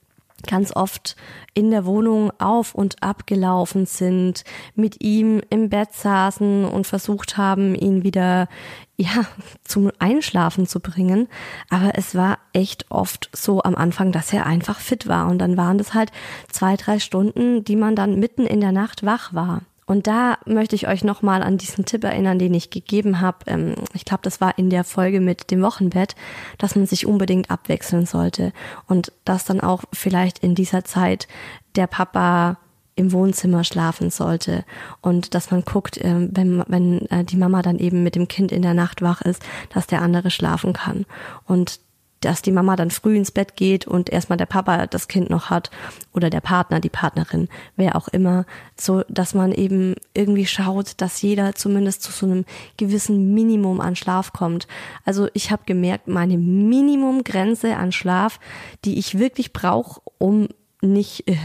ganz 0.47 0.75
oft 0.75 1.17
in 1.55 1.71
der 1.71 1.85
Wohnung 1.85 2.33
auf 2.39 2.75
und 2.75 3.03
ab 3.03 3.27
gelaufen 3.27 3.87
sind, 3.87 4.45
mit 4.75 5.03
ihm 5.03 5.41
im 5.51 5.69
Bett 5.69 5.93
saßen 5.93 6.65
und 6.65 6.87
versucht 6.87 7.37
haben, 7.37 7.75
ihn 7.75 8.03
wieder 8.03 8.49
ja, 8.97 9.27
zum 9.65 9.91
Einschlafen 9.99 10.67
zu 10.67 10.81
bringen. 10.81 11.29
Aber 11.71 11.93
es 11.95 12.15
war 12.15 12.39
echt 12.53 12.91
oft 12.91 13.31
so 13.33 13.63
am 13.63 13.75
Anfang, 13.75 14.13
dass 14.13 14.33
er 14.33 14.47
einfach 14.47 14.81
fit 14.81 15.07
war. 15.07 15.29
Und 15.29 15.39
dann 15.39 15.57
waren 15.57 15.79
das 15.79 15.95
halt 15.95 16.11
zwei, 16.51 16.77
drei 16.77 16.99
Stunden, 16.99 17.65
die 17.65 17.77
man 17.77 17.97
dann 17.97 18.19
mitten 18.19 18.47
in 18.47 18.61
der 18.61 18.73
Nacht 18.73 19.05
wach 19.05 19.35
war. 19.35 19.63
Und 19.87 20.07
da 20.07 20.39
möchte 20.47 20.75
ich 20.77 20.89
euch 20.89 21.05
nochmal 21.05 21.43
an 21.43 21.59
diesen 21.59 21.85
Tipp 21.85 22.05
erinnern, 22.05 22.39
den 22.39 22.55
ich 22.55 22.71
gegeben 22.71 23.21
habe. 23.21 23.39
Ähm, 23.47 23.75
ich 23.93 24.05
glaube, 24.05 24.23
das 24.23 24.41
war 24.41 24.59
in 24.59 24.71
der 24.71 24.85
Folge 24.85 25.21
mit 25.21 25.51
dem 25.51 25.63
Wochenbett, 25.63 26.15
dass 26.59 26.77
man 26.77 26.87
sich 26.87 27.07
unbedingt 27.07 27.51
abwechseln 27.51 28.07
sollte. 28.07 28.53
Und 28.87 29.13
dass 29.25 29.45
dann 29.45 29.61
auch 29.61 29.85
vielleicht 29.93 30.39
in 30.39 30.55
dieser 30.55 30.85
Zeit 30.85 31.29
der 31.77 31.87
Papa 31.87 32.59
im 32.97 33.13
Wohnzimmer 33.13 33.65
schlafen 33.65 34.11
sollte 34.11 34.65
und 35.01 35.35
dass 35.35 35.51
man 35.51 35.65
guckt, 35.65 35.99
äh, 35.99 36.29
wenn, 36.31 36.63
wenn 36.69 37.07
äh, 37.11 37.25
die 37.25 37.37
Mama 37.37 37.61
dann 37.63 37.79
eben 37.79 38.03
mit 38.03 38.15
dem 38.15 38.29
Kind 38.29 38.53
in 38.53 38.63
der 38.63 38.75
Nacht 38.75 39.03
wach 39.03 39.21
ist, 39.21 39.43
dass 39.71 39.87
der 39.87 40.01
andere 40.01 40.31
schlafen 40.31 40.73
kann 40.73 41.05
und 41.45 41.81
dass 42.25 42.43
die 42.43 42.53
Mama 42.53 42.77
dann 42.77 42.91
früh 42.91 43.17
ins 43.17 43.31
Bett 43.31 43.57
geht 43.57 43.87
und 43.87 44.11
erstmal 44.11 44.37
der 44.37 44.47
Papa 44.47 44.87
das 44.87 45.09
Kind 45.09 45.31
noch 45.31 45.51
hat 45.51 45.71
oder 46.13 46.31
der 46.31 46.41
Partner, 46.41 46.81
die 46.81 46.89
Partnerin, 46.89 47.49
wer 47.77 47.97
auch 47.97 48.09
immer, 48.09 48.47
so 48.77 49.03
dass 49.09 49.35
man 49.35 49.53
eben 49.53 49.95
irgendwie 50.15 50.47
schaut, 50.47 51.01
dass 51.01 51.21
jeder 51.23 51.55
zumindest 51.55 52.03
zu 52.03 52.13
so 52.13 52.27
einem 52.27 52.45
gewissen 52.77 53.35
Minimum 53.35 53.81
an 53.81 53.97
Schlaf 53.97 54.33
kommt. 54.33 54.67
Also 55.05 55.29
ich 55.35 55.51
habe 55.51 55.63
gemerkt, 55.67 56.09
meine 56.09 56.39
Minimumgrenze 56.39 57.77
an 57.77 57.93
Schlaf, 57.93 58.41
die 58.85 58.99
ich 58.99 59.19
wirklich 59.19 59.53
brauche, 59.53 60.01
um 60.19 60.49
nicht 60.81 61.29
äh, 61.29 61.37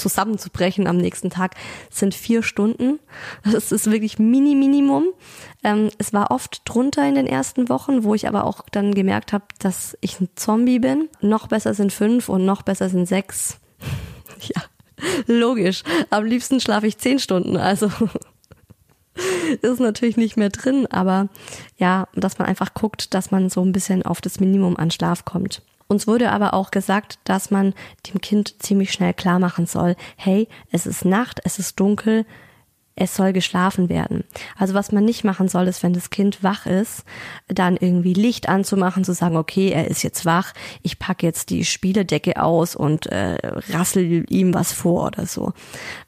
zusammenzubrechen 0.00 0.86
am 0.86 0.96
nächsten 0.96 1.30
Tag, 1.30 1.54
sind 1.90 2.14
vier 2.14 2.42
Stunden. 2.42 2.98
Das 3.44 3.72
ist 3.72 3.90
wirklich 3.90 4.18
Mini 4.18 4.54
Minimum. 4.54 5.08
Ähm, 5.62 5.90
es 5.98 6.12
war 6.12 6.30
oft 6.30 6.62
drunter 6.64 7.06
in 7.06 7.14
den 7.14 7.26
ersten 7.26 7.68
Wochen, 7.68 8.04
wo 8.04 8.14
ich 8.14 8.26
aber 8.26 8.44
auch 8.44 8.62
dann 8.70 8.94
gemerkt 8.94 9.32
habe, 9.32 9.44
dass 9.58 9.96
ich 10.00 10.20
ein 10.20 10.28
Zombie 10.34 10.78
bin. 10.78 11.08
Noch 11.20 11.46
besser 11.46 11.74
sind 11.74 11.92
fünf 11.92 12.28
und 12.28 12.44
noch 12.44 12.62
besser 12.62 12.88
sind 12.88 13.06
sechs. 13.06 13.58
ja, 14.40 14.62
logisch. 15.26 15.82
Am 16.10 16.24
liebsten 16.24 16.60
schlafe 16.60 16.86
ich 16.86 16.98
zehn 16.98 17.18
Stunden, 17.18 17.56
also 17.56 17.90
ist 19.62 19.80
natürlich 19.80 20.16
nicht 20.16 20.36
mehr 20.36 20.50
drin, 20.50 20.86
aber 20.86 21.28
ja, 21.76 22.08
dass 22.14 22.38
man 22.38 22.48
einfach 22.48 22.74
guckt, 22.74 23.14
dass 23.14 23.30
man 23.30 23.50
so 23.50 23.62
ein 23.62 23.72
bisschen 23.72 24.02
auf 24.02 24.20
das 24.20 24.40
Minimum 24.40 24.76
an 24.76 24.90
Schlaf 24.90 25.24
kommt. 25.24 25.62
Uns 25.90 26.06
wurde 26.06 26.30
aber 26.30 26.54
auch 26.54 26.70
gesagt, 26.70 27.18
dass 27.24 27.50
man 27.50 27.74
dem 28.06 28.20
Kind 28.20 28.62
ziemlich 28.62 28.92
schnell 28.92 29.12
klar 29.12 29.40
machen 29.40 29.66
soll, 29.66 29.96
hey, 30.16 30.46
es 30.70 30.86
ist 30.86 31.04
Nacht, 31.04 31.40
es 31.42 31.58
ist 31.58 31.80
dunkel, 31.80 32.26
es 33.00 33.16
soll 33.16 33.32
geschlafen 33.32 33.88
werden. 33.88 34.24
Also 34.58 34.74
was 34.74 34.92
man 34.92 35.04
nicht 35.06 35.24
machen 35.24 35.48
soll, 35.48 35.66
ist, 35.68 35.82
wenn 35.82 35.94
das 35.94 36.10
Kind 36.10 36.44
wach 36.44 36.66
ist, 36.66 37.04
dann 37.48 37.78
irgendwie 37.78 38.12
Licht 38.12 38.48
anzumachen, 38.48 39.04
zu 39.04 39.14
sagen, 39.14 39.38
okay, 39.38 39.70
er 39.70 39.88
ist 39.88 40.02
jetzt 40.02 40.26
wach, 40.26 40.52
ich 40.82 40.98
packe 40.98 41.24
jetzt 41.24 41.48
die 41.48 41.64
Spieledecke 41.64 42.42
aus 42.42 42.76
und 42.76 43.06
äh, 43.06 43.38
rassel 43.72 44.26
ihm 44.28 44.52
was 44.52 44.72
vor 44.72 45.06
oder 45.06 45.24
so. 45.24 45.54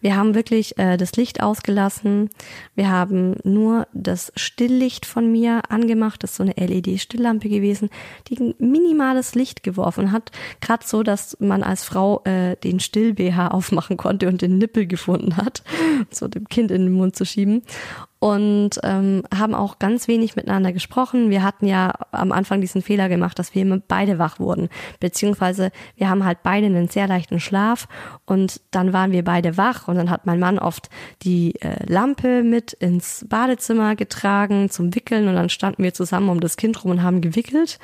Wir 0.02 0.16
haben 0.16 0.34
wirklich 0.34 0.78
äh, 0.78 0.98
das 0.98 1.16
Licht 1.16 1.42
ausgelassen. 1.42 2.28
Wir 2.74 2.90
haben 2.90 3.36
nur 3.42 3.86
das 3.94 4.30
Stilllicht 4.36 5.06
von 5.06 5.32
mir 5.32 5.62
angemacht. 5.70 6.22
Das 6.22 6.32
ist 6.32 6.36
so 6.36 6.42
eine 6.42 6.54
LED-Stillampe 6.54 7.48
gewesen, 7.48 7.88
die 8.28 8.38
ein 8.38 8.54
minimales 8.58 9.34
Licht 9.34 9.62
geworfen 9.62 10.12
hat. 10.12 10.30
Gerade 10.60 10.84
so, 10.86 11.02
dass 11.02 11.38
man 11.40 11.62
als 11.62 11.84
Frau 11.84 12.22
äh, 12.24 12.56
den 12.56 12.80
Still-BH 12.80 13.48
aufmachen 13.48 13.96
konnte 13.96 14.28
und 14.28 14.42
den 14.42 14.58
Nippel 14.58 14.86
gefunden 14.86 15.38
hat. 15.38 15.62
So 16.10 16.28
dem 16.28 16.48
Kind 16.48 16.70
in 16.70 16.81
den 16.86 16.94
Mund 16.94 17.16
zu 17.16 17.24
schieben. 17.24 17.62
Und 18.18 18.78
ähm, 18.84 19.24
haben 19.34 19.54
auch 19.54 19.80
ganz 19.80 20.06
wenig 20.06 20.36
miteinander 20.36 20.72
gesprochen. 20.72 21.30
Wir 21.30 21.42
hatten 21.42 21.66
ja 21.66 21.92
am 22.12 22.30
Anfang 22.30 22.60
diesen 22.60 22.80
Fehler 22.80 23.08
gemacht, 23.08 23.36
dass 23.36 23.52
wir 23.52 23.62
immer 23.62 23.80
beide 23.80 24.20
wach 24.20 24.38
wurden. 24.38 24.68
Beziehungsweise 25.00 25.72
wir 25.96 26.08
haben 26.08 26.24
halt 26.24 26.44
beide 26.44 26.66
einen 26.66 26.86
sehr 26.86 27.08
leichten 27.08 27.40
Schlaf 27.40 27.88
und 28.24 28.60
dann 28.70 28.92
waren 28.92 29.10
wir 29.10 29.24
beide 29.24 29.56
wach 29.56 29.88
und 29.88 29.96
dann 29.96 30.08
hat 30.08 30.24
mein 30.24 30.38
Mann 30.38 30.60
oft 30.60 30.88
die 31.22 31.60
äh, 31.62 31.84
Lampe 31.90 32.44
mit 32.44 32.72
ins 32.74 33.26
Badezimmer 33.28 33.96
getragen 33.96 34.70
zum 34.70 34.94
Wickeln 34.94 35.26
und 35.26 35.34
dann 35.34 35.48
standen 35.48 35.82
wir 35.82 35.92
zusammen 35.92 36.28
um 36.28 36.38
das 36.38 36.56
Kind 36.56 36.84
rum 36.84 36.92
und 36.92 37.02
haben 37.02 37.22
gewickelt. 37.22 37.80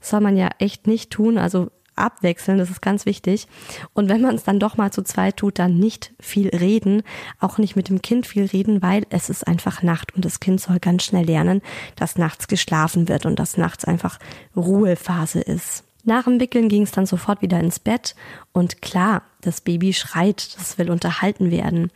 Das 0.00 0.10
soll 0.10 0.20
man 0.20 0.36
ja 0.36 0.48
echt 0.58 0.88
nicht 0.88 1.10
tun. 1.10 1.38
Also 1.38 1.70
abwechseln, 1.98 2.58
das 2.58 2.70
ist 2.70 2.82
ganz 2.82 3.06
wichtig. 3.06 3.46
Und 3.92 4.08
wenn 4.08 4.20
man 4.20 4.34
es 4.34 4.44
dann 4.44 4.60
doch 4.60 4.76
mal 4.76 4.92
zu 4.92 5.02
zweit 5.02 5.36
tut, 5.36 5.58
dann 5.58 5.78
nicht 5.78 6.12
viel 6.20 6.48
reden, 6.48 7.02
auch 7.40 7.58
nicht 7.58 7.76
mit 7.76 7.88
dem 7.88 8.02
Kind 8.02 8.26
viel 8.26 8.46
reden, 8.46 8.82
weil 8.82 9.04
es 9.10 9.30
ist 9.30 9.46
einfach 9.46 9.82
Nacht 9.82 10.14
und 10.14 10.24
das 10.24 10.40
Kind 10.40 10.60
soll 10.60 10.78
ganz 10.78 11.04
schnell 11.04 11.26
lernen, 11.26 11.62
dass 11.96 12.18
nachts 12.18 12.48
geschlafen 12.48 13.08
wird 13.08 13.26
und 13.26 13.38
dass 13.38 13.56
nachts 13.56 13.84
einfach 13.84 14.18
Ruhephase 14.56 15.40
ist. 15.40 15.87
Nach 16.04 16.24
dem 16.24 16.40
Wickeln 16.40 16.68
ging 16.68 16.82
es 16.82 16.92
dann 16.92 17.06
sofort 17.06 17.42
wieder 17.42 17.58
ins 17.60 17.78
Bett 17.78 18.14
und 18.52 18.80
klar, 18.82 19.22
das 19.40 19.60
Baby 19.60 19.92
schreit, 19.92 20.56
das 20.58 20.78
will 20.78 20.90
unterhalten 20.90 21.50
werden. 21.50 21.90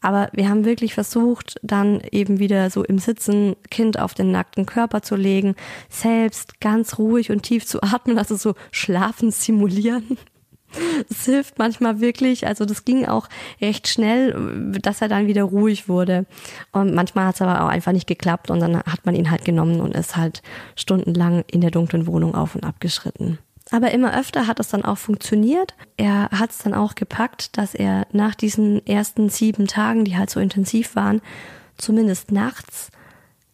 Aber 0.00 0.30
wir 0.32 0.48
haben 0.48 0.64
wirklich 0.64 0.94
versucht, 0.94 1.60
dann 1.62 2.00
eben 2.10 2.38
wieder 2.40 2.70
so 2.70 2.82
im 2.82 2.98
Sitzen 2.98 3.54
Kind 3.70 3.98
auf 3.98 4.14
den 4.14 4.32
nackten 4.32 4.66
Körper 4.66 5.02
zu 5.02 5.14
legen, 5.14 5.54
selbst 5.88 6.60
ganz 6.60 6.98
ruhig 6.98 7.30
und 7.30 7.42
tief 7.44 7.66
zu 7.66 7.82
atmen, 7.82 8.18
also 8.18 8.36
so 8.36 8.54
schlafen 8.72 9.30
simulieren. 9.30 10.18
Es 11.10 11.24
hilft 11.24 11.58
manchmal 11.58 12.00
wirklich, 12.00 12.46
also 12.46 12.64
das 12.64 12.84
ging 12.84 13.06
auch 13.06 13.28
recht 13.60 13.88
schnell, 13.88 14.72
dass 14.80 15.02
er 15.02 15.08
dann 15.08 15.26
wieder 15.26 15.44
ruhig 15.44 15.88
wurde. 15.88 16.26
Und 16.72 16.94
manchmal 16.94 17.26
hat 17.26 17.36
es 17.36 17.42
aber 17.42 17.64
auch 17.64 17.68
einfach 17.68 17.92
nicht 17.92 18.06
geklappt 18.06 18.50
und 18.50 18.60
dann 18.60 18.76
hat 18.78 19.04
man 19.04 19.14
ihn 19.14 19.30
halt 19.30 19.44
genommen 19.44 19.80
und 19.80 19.94
ist 19.94 20.16
halt 20.16 20.42
stundenlang 20.76 21.44
in 21.50 21.60
der 21.60 21.70
dunklen 21.70 22.06
Wohnung 22.06 22.34
auf 22.34 22.54
und 22.54 22.64
ab 22.64 22.76
geschritten. 22.80 23.38
Aber 23.70 23.90
immer 23.90 24.18
öfter 24.18 24.46
hat 24.46 24.60
es 24.60 24.68
dann 24.68 24.84
auch 24.84 24.98
funktioniert. 24.98 25.74
Er 25.96 26.28
hat 26.30 26.50
es 26.50 26.58
dann 26.58 26.74
auch 26.74 26.94
gepackt, 26.94 27.56
dass 27.56 27.74
er 27.74 28.06
nach 28.12 28.34
diesen 28.34 28.86
ersten 28.86 29.30
sieben 29.30 29.66
Tagen, 29.66 30.04
die 30.04 30.16
halt 30.16 30.30
so 30.30 30.40
intensiv 30.40 30.94
waren, 30.94 31.22
zumindest 31.78 32.32
nachts 32.32 32.90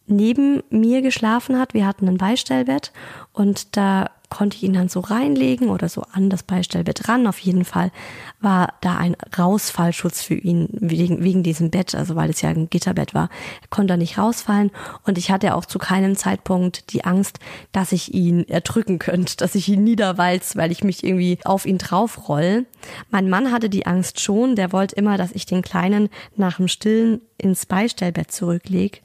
neben 0.07 0.63
mir 0.69 1.01
geschlafen 1.01 1.57
hat. 1.57 1.73
Wir 1.73 1.85
hatten 1.85 2.07
ein 2.07 2.17
Beistellbett 2.17 2.91
und 3.31 3.77
da 3.77 4.09
konnte 4.29 4.57
ich 4.57 4.63
ihn 4.63 4.73
dann 4.73 4.89
so 4.89 4.99
reinlegen 4.99 5.69
oder 5.69 5.89
so 5.89 6.03
an 6.11 6.29
das 6.29 6.43
Beistellbett 6.43 7.07
ran. 7.07 7.25
Auf 7.25 7.39
jeden 7.39 7.65
Fall 7.65 7.91
war 8.39 8.73
da 8.81 8.97
ein 8.97 9.15
Rausfallschutz 9.37 10.21
für 10.21 10.35
ihn 10.35 10.69
wegen, 10.71 11.23
wegen 11.23 11.41
diesem 11.41 11.71
Bett, 11.71 11.95
also 11.95 12.15
weil 12.15 12.29
es 12.29 12.41
ja 12.41 12.49
ein 12.49 12.69
Gitterbett 12.69 13.13
war. 13.13 13.29
Er 13.61 13.67
konnte 13.69 13.93
da 13.93 13.97
nicht 13.97 14.17
rausfallen 14.17 14.71
und 15.03 15.17
ich 15.17 15.31
hatte 15.31 15.55
auch 15.55 15.65
zu 15.65 15.79
keinem 15.79 16.15
Zeitpunkt 16.15 16.93
die 16.93 17.05
Angst, 17.05 17.39
dass 17.71 17.91
ich 17.91 18.13
ihn 18.13 18.47
erdrücken 18.47 18.99
könnte, 18.99 19.35
dass 19.37 19.55
ich 19.55 19.67
ihn 19.67 19.83
niederwalz, 19.83 20.55
weil 20.55 20.71
ich 20.71 20.83
mich 20.83 21.03
irgendwie 21.03 21.39
auf 21.43 21.65
ihn 21.65 21.79
draufroll. 21.79 22.65
Mein 23.09 23.29
Mann 23.29 23.51
hatte 23.51 23.69
die 23.69 23.87
Angst 23.87 24.19
schon, 24.19 24.55
der 24.55 24.71
wollte 24.71 24.95
immer, 24.95 25.17
dass 25.17 25.31
ich 25.31 25.47
den 25.47 25.63
Kleinen 25.63 26.09
nach 26.35 26.57
dem 26.57 26.67
Stillen 26.67 27.21
ins 27.37 27.65
Beistellbett 27.65 28.31
zurücklege. 28.31 28.99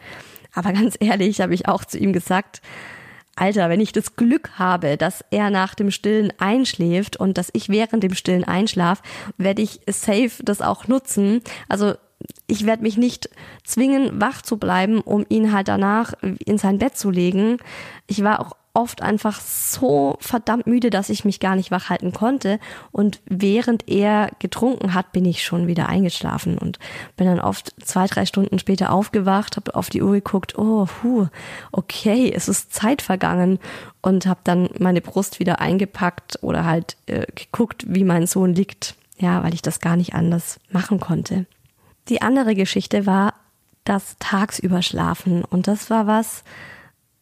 Aber 0.54 0.72
ganz 0.74 0.96
ehrlich, 1.00 1.40
habe 1.40 1.54
ich 1.54 1.66
auch 1.68 1.84
zu 1.84 1.98
ihm 1.98 2.12
gesagt, 2.12 2.60
Alter, 3.36 3.68
wenn 3.68 3.80
ich 3.80 3.92
das 3.92 4.16
Glück 4.16 4.58
habe, 4.58 4.96
dass 4.96 5.24
er 5.30 5.50
nach 5.50 5.74
dem 5.74 5.90
Stillen 5.90 6.32
einschläft 6.38 7.16
und 7.16 7.36
dass 7.36 7.50
ich 7.52 7.68
während 7.68 8.02
dem 8.02 8.14
Stillen 8.14 8.44
einschlaf, 8.44 9.02
werde 9.36 9.62
ich 9.62 9.80
safe 9.88 10.42
das 10.42 10.60
auch 10.60 10.86
nutzen. 10.86 11.42
Also 11.68 11.94
ich 12.46 12.64
werde 12.64 12.82
mich 12.82 12.96
nicht 12.96 13.28
zwingen, 13.64 14.20
wach 14.20 14.42
zu 14.42 14.56
bleiben, 14.56 15.00
um 15.00 15.26
ihn 15.28 15.52
halt 15.52 15.68
danach 15.68 16.14
in 16.22 16.58
sein 16.58 16.78
Bett 16.78 16.96
zu 16.96 17.10
legen. 17.10 17.58
Ich 18.06 18.22
war 18.22 18.40
auch 18.40 18.56
oft 18.74 19.02
einfach 19.02 19.40
so 19.40 20.16
verdammt 20.20 20.66
müde, 20.66 20.90
dass 20.90 21.08
ich 21.08 21.24
mich 21.24 21.38
gar 21.38 21.54
nicht 21.54 21.70
wach 21.70 21.88
halten 21.90 22.12
konnte. 22.12 22.58
Und 22.90 23.20
während 23.24 23.88
er 23.88 24.30
getrunken 24.40 24.94
hat, 24.94 25.12
bin 25.12 25.24
ich 25.24 25.44
schon 25.44 25.68
wieder 25.68 25.88
eingeschlafen 25.88 26.58
und 26.58 26.80
bin 27.16 27.26
dann 27.28 27.40
oft 27.40 27.72
zwei, 27.82 28.06
drei 28.06 28.26
Stunden 28.26 28.58
später 28.58 28.92
aufgewacht, 28.92 29.56
habe 29.56 29.74
auf 29.76 29.90
die 29.90 30.02
Uhr 30.02 30.12
geguckt, 30.12 30.58
oh, 30.58 30.86
puh, 30.86 31.28
okay, 31.70 32.32
es 32.34 32.48
ist 32.48 32.74
Zeit 32.74 33.00
vergangen 33.00 33.60
und 34.02 34.26
habe 34.26 34.40
dann 34.42 34.68
meine 34.78 35.00
Brust 35.00 35.38
wieder 35.38 35.60
eingepackt 35.60 36.40
oder 36.42 36.64
halt 36.64 36.96
äh, 37.06 37.26
geguckt, 37.32 37.84
wie 37.86 38.04
mein 38.04 38.26
Sohn 38.26 38.54
liegt. 38.54 38.96
Ja, 39.16 39.44
weil 39.44 39.54
ich 39.54 39.62
das 39.62 39.78
gar 39.78 39.94
nicht 39.94 40.14
anders 40.14 40.58
machen 40.70 40.98
konnte. 40.98 41.46
Die 42.08 42.20
andere 42.20 42.56
Geschichte 42.56 43.06
war 43.06 43.34
das 43.84 44.16
tagsüber 44.18 44.82
schlafen 44.82 45.44
und 45.44 45.68
das 45.68 45.90
war 45.90 46.08
was, 46.08 46.42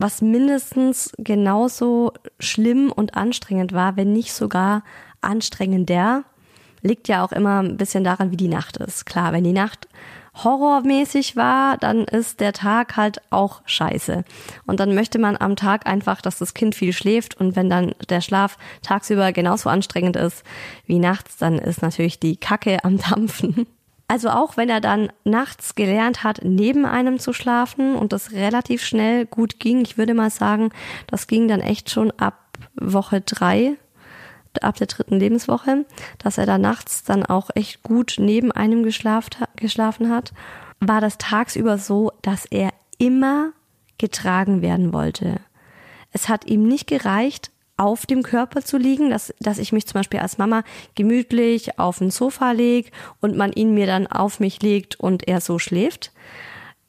was 0.02 0.20
mindestens 0.20 1.12
genauso 1.16 2.12
schlimm 2.40 2.90
und 2.90 3.14
anstrengend 3.14 3.72
war, 3.72 3.96
wenn 3.96 4.12
nicht 4.12 4.34
sogar 4.34 4.82
anstrengender. 5.20 6.24
Liegt 6.82 7.06
ja 7.06 7.24
auch 7.24 7.30
immer 7.30 7.62
ein 7.62 7.76
bisschen 7.76 8.02
daran, 8.02 8.32
wie 8.32 8.36
die 8.36 8.48
Nacht 8.48 8.76
ist. 8.78 9.06
Klar, 9.06 9.32
wenn 9.32 9.44
die 9.44 9.52
Nacht 9.52 9.86
horrormäßig 10.34 11.36
war, 11.36 11.76
dann 11.76 12.04
ist 12.04 12.40
der 12.40 12.52
Tag 12.52 12.96
halt 12.96 13.20
auch 13.30 13.62
scheiße. 13.64 14.24
Und 14.66 14.80
dann 14.80 14.94
möchte 14.94 15.18
man 15.18 15.36
am 15.36 15.54
Tag 15.56 15.86
einfach, 15.86 16.20
dass 16.20 16.38
das 16.38 16.54
Kind 16.54 16.74
viel 16.74 16.92
schläft 16.92 17.38
und 17.38 17.54
wenn 17.54 17.70
dann 17.70 17.94
der 18.08 18.22
Schlaf 18.22 18.58
tagsüber 18.82 19.32
genauso 19.32 19.68
anstrengend 19.68 20.16
ist 20.16 20.42
wie 20.86 20.98
nachts, 20.98 21.36
dann 21.36 21.58
ist 21.58 21.82
natürlich 21.82 22.18
die 22.18 22.36
Kacke 22.36 22.82
am 22.84 22.98
Dampfen. 22.98 23.66
Also 24.12 24.28
auch 24.28 24.58
wenn 24.58 24.68
er 24.68 24.82
dann 24.82 25.10
nachts 25.24 25.74
gelernt 25.74 26.22
hat, 26.22 26.40
neben 26.42 26.84
einem 26.84 27.18
zu 27.18 27.32
schlafen 27.32 27.96
und 27.96 28.12
das 28.12 28.32
relativ 28.32 28.84
schnell 28.84 29.24
gut 29.24 29.58
ging, 29.58 29.80
ich 29.80 29.96
würde 29.96 30.12
mal 30.12 30.28
sagen, 30.28 30.68
das 31.06 31.26
ging 31.28 31.48
dann 31.48 31.62
echt 31.62 31.88
schon 31.88 32.10
ab 32.18 32.58
Woche 32.74 33.22
drei, 33.22 33.78
ab 34.60 34.76
der 34.76 34.88
dritten 34.88 35.18
Lebenswoche, 35.18 35.86
dass 36.18 36.36
er 36.36 36.44
da 36.44 36.58
nachts 36.58 37.04
dann 37.04 37.24
auch 37.24 37.48
echt 37.54 37.82
gut 37.82 38.16
neben 38.18 38.52
einem 38.52 38.84
geschlafen 38.84 40.10
hat, 40.10 40.34
war 40.78 41.00
das 41.00 41.16
tagsüber 41.16 41.78
so, 41.78 42.12
dass 42.20 42.44
er 42.44 42.68
immer 42.98 43.52
getragen 43.96 44.60
werden 44.60 44.92
wollte. 44.92 45.40
Es 46.10 46.28
hat 46.28 46.46
ihm 46.50 46.68
nicht 46.68 46.86
gereicht, 46.86 47.50
auf 47.76 48.06
dem 48.06 48.22
Körper 48.22 48.62
zu 48.62 48.76
liegen, 48.76 49.10
dass, 49.10 49.34
dass 49.40 49.58
ich 49.58 49.72
mich 49.72 49.86
zum 49.86 50.00
Beispiel 50.00 50.20
als 50.20 50.38
Mama 50.38 50.62
gemütlich 50.94 51.78
auf 51.78 52.00
ein 52.00 52.10
Sofa 52.10 52.52
lege 52.52 52.90
und 53.20 53.36
man 53.36 53.52
ihn 53.52 53.74
mir 53.74 53.86
dann 53.86 54.06
auf 54.06 54.40
mich 54.40 54.62
legt 54.62 55.00
und 55.00 55.26
er 55.26 55.40
so 55.40 55.58
schläft. 55.58 56.12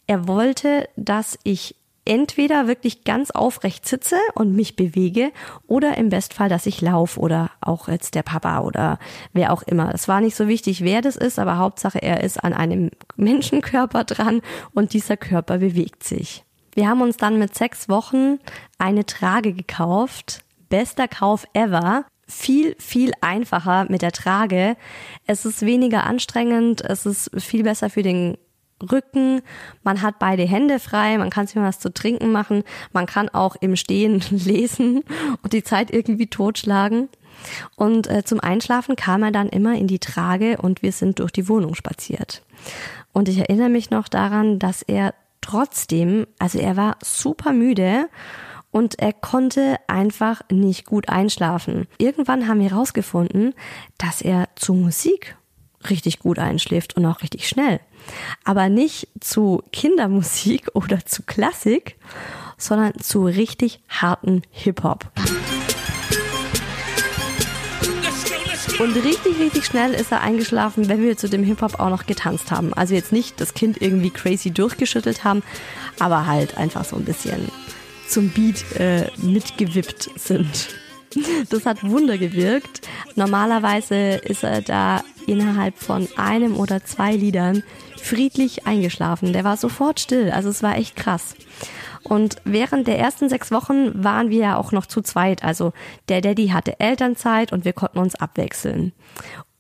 Er 0.08 0.28
wollte, 0.28 0.90
dass 0.96 1.40
ich 1.44 1.76
entweder 2.06 2.68
wirklich 2.68 3.04
ganz 3.04 3.32
aufrecht 3.32 3.88
sitze 3.88 4.18
und 4.36 4.56
mich 4.56 4.76
bewege 4.76 5.32
oder 5.68 5.98
im 5.98 6.10
Bestfall, 6.10 6.50
dass 6.50 6.66
ich 6.66 6.82
laufe 6.82 7.20
oder 7.20 7.52
auch 7.62 7.88
jetzt 7.88 8.16
der 8.16 8.24
Papa 8.24 8.60
oder 8.60 9.00
wer 9.32 9.54
auch 9.54 9.64
immer. 9.64 9.94
Es 9.94 10.08
war 10.08 10.20
nicht 10.20 10.36
so 10.36 10.48
wichtig, 10.48 10.84
wer 10.84 11.02
das 11.02 11.16
ist, 11.16 11.40
aber 11.40 11.58
Hauptsache 11.58 12.02
er 12.02 12.22
ist 12.24 12.44
an 12.44 12.54
einem 12.54 12.92
Menschenkörper 13.16 14.04
dran 14.04 14.42
und 14.74 14.94
dieser 14.94 15.18
Körper 15.18 15.60
bewegt 15.60 16.04
sich. 16.04 16.44
Wir 16.76 16.90
haben 16.90 17.02
uns 17.02 17.18
dann 17.18 17.40
mit 17.40 17.56
sechs 17.56 17.88
Wochen 17.88 18.40
eine 18.80 19.06
Trage 19.06 19.54
gekauft, 19.54 20.43
bester 20.74 21.08
Kauf 21.08 21.46
ever. 21.54 22.04
Viel, 22.28 22.76
viel 22.80 23.12
einfacher 23.22 23.86
mit 23.90 24.02
der 24.02 24.12
Trage. 24.12 24.76
Es 25.28 25.46
ist 25.46 25.64
weniger 25.64 26.04
anstrengend, 26.04 26.82
es 26.82 27.06
ist 27.06 27.30
viel 27.38 27.62
besser 27.62 27.92
für 27.92 28.02
den 28.02 28.38
Rücken, 28.92 29.44
man 29.84 30.02
hat 30.02 30.18
beide 30.18 30.42
Hände 30.42 30.80
frei, 30.80 31.20
man 31.20 31.30
kann 31.30 31.46
sich 31.46 31.58
was 31.58 31.80
zu 31.80 31.94
trinken 31.94 32.32
machen, 32.32 32.64
man 32.92 33.06
kann 33.06 33.30
auch 33.30 33.56
im 33.62 33.76
Stehen 33.76 34.24
lesen 34.32 35.04
und 35.44 35.54
die 35.54 35.64
Zeit 35.64 35.94
irgendwie 35.94 36.26
totschlagen. 36.26 37.08
Und 37.76 38.08
äh, 38.08 38.24
zum 38.24 38.40
Einschlafen 38.40 38.96
kam 38.96 39.22
er 39.22 39.32
dann 39.32 39.50
immer 39.50 39.76
in 39.76 39.86
die 39.86 40.00
Trage 40.00 40.58
und 40.58 40.82
wir 40.82 40.92
sind 40.92 41.20
durch 41.20 41.32
die 41.32 41.48
Wohnung 41.48 41.76
spaziert. 41.76 42.42
Und 43.12 43.30
ich 43.30 43.38
erinnere 43.38 43.70
mich 43.70 43.92
noch 43.92 44.08
daran, 44.08 44.58
dass 44.58 44.82
er 44.82 45.14
trotzdem, 45.40 46.26
also 46.40 46.58
er 46.58 46.76
war 46.78 46.98
super 47.04 47.54
müde 47.54 48.10
und 48.74 49.00
er 49.00 49.14
konnte 49.14 49.78
einfach 49.88 50.42
nicht 50.52 50.86
gut 50.86 51.08
einschlafen. 51.08 51.88
Irgendwann 52.00 52.48
haben 52.48 52.60
wir 52.60 52.72
herausgefunden, 52.72 53.54
dass 54.00 54.22
er 54.22 54.50
zu 54.56 54.74
Musik 54.74 55.38
richtig 55.90 56.20
gut 56.20 56.40
einschläft 56.40 56.98
und 56.98 57.06
auch 57.06 57.22
richtig 57.22 57.48
schnell. 57.48 57.80
Aber 58.44 58.70
nicht 58.70 59.08
zu 59.20 59.62
Kindermusik 59.72 60.70
oder 60.74 61.06
zu 61.06 61.22
Klassik, 61.24 61.98
sondern 62.58 63.00
zu 63.00 63.26
richtig 63.26 63.80
harten 63.90 64.42
Hip-Hop. 64.50 65.12
Und 68.80 68.96
richtig, 68.96 69.40
richtig 69.40 69.66
schnell 69.66 69.94
ist 69.94 70.12
er 70.12 70.22
eingeschlafen, 70.22 70.90
wenn 70.90 71.04
wir 71.04 71.16
zu 71.16 71.30
dem 71.30 71.44
Hip-Hop 71.44 71.80
auch 71.80 71.90
noch 71.90 72.08
getanzt 72.08 72.50
haben. 72.50 72.74
Also 72.74 72.96
jetzt 72.96 73.12
nicht 73.12 73.40
das 73.40 73.54
Kind 73.54 73.80
irgendwie 73.80 74.10
crazy 74.10 74.50
durchgeschüttelt 74.50 75.24
haben, 75.24 75.44
aber 76.00 76.26
halt 76.26 76.58
einfach 76.58 76.86
so 76.86 76.96
ein 76.96 77.06
bisschen 77.06 77.50
zum 78.08 78.30
Beat 78.30 78.64
äh, 78.80 79.10
mitgewippt 79.18 80.10
sind. 80.16 80.70
Das 81.50 81.66
hat 81.66 81.84
Wunder 81.84 82.18
gewirkt. 82.18 82.88
Normalerweise 83.16 84.16
ist 84.16 84.44
er 84.44 84.62
da 84.62 85.04
innerhalb 85.28 85.78
von 85.78 86.08
einem 86.18 86.58
oder 86.58 86.84
zwei 86.84 87.16
Liedern 87.16 87.64
friedlich 87.98 88.66
eingeschlafen. 88.66 89.32
Der 89.32 89.44
war 89.44 89.58
sofort 89.58 90.00
still. 90.00 90.32
Also 90.32 90.50
es 90.50 90.64
war 90.64 90.78
echt 90.78 90.96
krass. 90.96 91.36
Und 92.04 92.38
während 92.44 92.88
der 92.88 93.00
ersten 93.00 93.30
sechs 93.30 93.52
Wochen 93.52 94.04
waren 94.04 94.30
wir 94.30 94.40
ja 94.40 94.58
auch 94.58 94.72
noch 94.72 94.86
zu 94.86 95.02
zweit. 95.02 95.44
Also 95.44 95.72
der 96.10 96.22
Daddy 96.22 96.50
hatte 96.50 96.80
Elternzeit 96.80 97.54
und 97.54 97.64
wir 97.64 97.74
konnten 97.74 98.00
uns 98.00 98.16
abwechseln. 98.16 98.92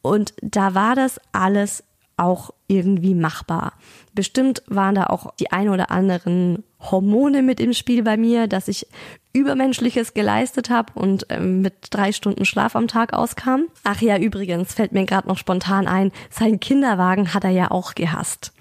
Und 0.01 0.33
da 0.41 0.75
war 0.75 0.95
das 0.95 1.21
alles 1.31 1.83
auch 2.17 2.51
irgendwie 2.67 3.15
machbar. 3.15 3.73
Bestimmt 4.13 4.63
waren 4.67 4.95
da 4.95 5.07
auch 5.07 5.33
die 5.35 5.51
ein 5.51 5.69
oder 5.69 5.91
anderen 5.91 6.63
Hormone 6.79 7.41
mit 7.41 7.59
im 7.59 7.73
Spiel 7.73 8.03
bei 8.03 8.17
mir, 8.17 8.47
dass 8.47 8.67
ich 8.67 8.87
Übermenschliches 9.33 10.13
geleistet 10.13 10.69
habe 10.69 10.93
und 10.93 11.25
ähm, 11.29 11.61
mit 11.61 11.73
drei 11.89 12.11
Stunden 12.11 12.45
Schlaf 12.45 12.75
am 12.75 12.87
Tag 12.87 13.13
auskam. 13.13 13.65
Ach 13.83 14.01
ja, 14.01 14.17
übrigens 14.17 14.73
fällt 14.73 14.91
mir 14.91 15.05
gerade 15.05 15.27
noch 15.27 15.37
spontan 15.37 15.87
ein, 15.87 16.11
seinen 16.29 16.59
Kinderwagen 16.59 17.33
hat 17.33 17.43
er 17.43 17.49
ja 17.49 17.71
auch 17.71 17.95
gehasst. 17.95 18.53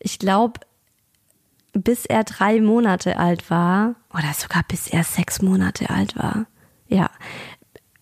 Ich 0.00 0.18
glaube, 0.18 0.60
bis 1.72 2.04
er 2.04 2.24
drei 2.24 2.60
Monate 2.60 3.18
alt 3.18 3.50
war, 3.50 3.94
oder 4.12 4.32
sogar 4.34 4.62
bis 4.68 4.88
er 4.88 5.04
sechs 5.04 5.40
Monate 5.40 5.88
alt 5.90 6.16
war, 6.16 6.46
ja, 6.88 7.10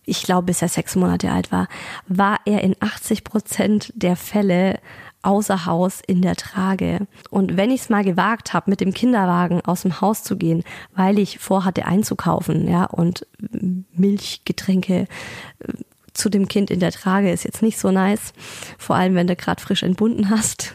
ich 0.06 0.22
glaube, 0.22 0.46
bis 0.46 0.62
er 0.62 0.68
sechs 0.68 0.96
Monate 0.96 1.30
alt 1.30 1.52
war, 1.52 1.68
war 2.06 2.38
er 2.46 2.62
in 2.62 2.76
80 2.80 3.24
Prozent 3.24 3.92
der 3.94 4.16
Fälle 4.16 4.78
außer 5.22 5.66
Haus 5.66 6.00
in 6.06 6.22
der 6.22 6.36
Trage. 6.36 7.08
Und 7.30 7.56
wenn 7.56 7.72
ich 7.72 7.82
es 7.82 7.88
mal 7.88 8.04
gewagt 8.04 8.54
habe, 8.54 8.70
mit 8.70 8.80
dem 8.80 8.94
Kinderwagen 8.94 9.60
aus 9.62 9.82
dem 9.82 10.00
Haus 10.00 10.22
zu 10.22 10.36
gehen, 10.36 10.62
weil 10.94 11.18
ich 11.18 11.40
vorhatte 11.40 11.84
einzukaufen, 11.84 12.68
ja, 12.68 12.84
und 12.84 13.26
Milchgetränke 13.92 15.08
äh, 15.58 15.72
zu 16.14 16.30
dem 16.30 16.48
Kind 16.48 16.70
in 16.70 16.80
der 16.80 16.92
Trage 16.92 17.30
ist 17.30 17.44
jetzt 17.44 17.60
nicht 17.60 17.78
so 17.78 17.90
nice, 17.90 18.32
vor 18.78 18.96
allem 18.96 19.16
wenn 19.16 19.26
du 19.26 19.36
gerade 19.36 19.60
frisch 19.60 19.82
entbunden 19.82 20.30
hast. 20.30 20.74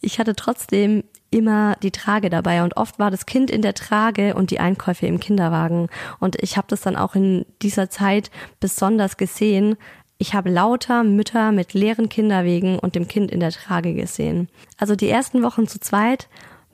Ich 0.00 0.18
hatte 0.18 0.36
trotzdem 0.36 1.02
immer 1.32 1.76
die 1.82 1.90
Trage 1.90 2.30
dabei 2.30 2.62
und 2.62 2.76
oft 2.76 2.98
war 2.98 3.10
das 3.10 3.26
Kind 3.26 3.50
in 3.50 3.62
der 3.62 3.74
Trage 3.74 4.34
und 4.34 4.50
die 4.50 4.60
Einkäufe 4.60 5.06
im 5.06 5.18
Kinderwagen. 5.18 5.88
Und 6.20 6.40
ich 6.42 6.56
habe 6.56 6.68
das 6.68 6.82
dann 6.82 6.96
auch 6.96 7.14
in 7.14 7.44
dieser 7.62 7.90
Zeit 7.90 8.30
besonders 8.60 9.16
gesehen. 9.16 9.76
Ich 10.18 10.34
habe 10.34 10.50
lauter 10.50 11.02
Mütter 11.02 11.50
mit 11.50 11.74
leeren 11.74 12.08
Kinderwegen 12.08 12.78
und 12.78 12.94
dem 12.94 13.08
Kind 13.08 13.30
in 13.30 13.40
der 13.40 13.50
Trage 13.50 13.94
gesehen. 13.94 14.48
Also 14.78 14.94
die 14.94 15.08
ersten 15.08 15.42
Wochen 15.42 15.66
zu 15.66 15.80
zweit 15.80 16.28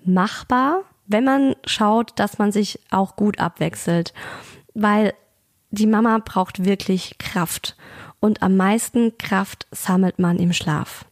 machbar, 0.04 0.82
wenn 1.06 1.24
man 1.24 1.54
schaut, 1.64 2.12
dass 2.16 2.38
man 2.38 2.52
sich 2.52 2.80
auch 2.90 3.16
gut 3.16 3.38
abwechselt. 3.38 4.12
Weil 4.74 5.14
die 5.70 5.86
Mama 5.86 6.18
braucht 6.24 6.64
wirklich 6.64 7.16
Kraft. 7.18 7.76
Und 8.20 8.42
am 8.42 8.56
meisten 8.56 9.16
Kraft 9.16 9.66
sammelt 9.70 10.18
man 10.18 10.38
im 10.38 10.52
Schlaf. 10.52 11.04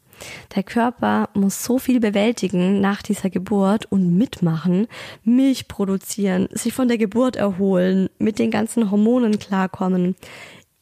Der 0.55 0.63
Körper 0.63 1.29
muss 1.35 1.65
so 1.65 1.79
viel 1.79 2.01
bewältigen 2.01 2.81
nach 2.81 3.03
dieser 3.03 3.31
Geburt 3.31 3.87
und 3.87 4.17
mitmachen, 4.17 4.87
Milch 5.25 5.69
produzieren, 5.69 6.49
sich 6.53 6.73
von 6.73 6.89
der 6.89 6.99
Geburt 6.99 7.37
erholen, 7.37 8.09
mit 8.19 8.39
den 8.39 8.51
ganzen 8.51 8.91
Hormonen 8.91 9.39
klarkommen. 9.39 10.17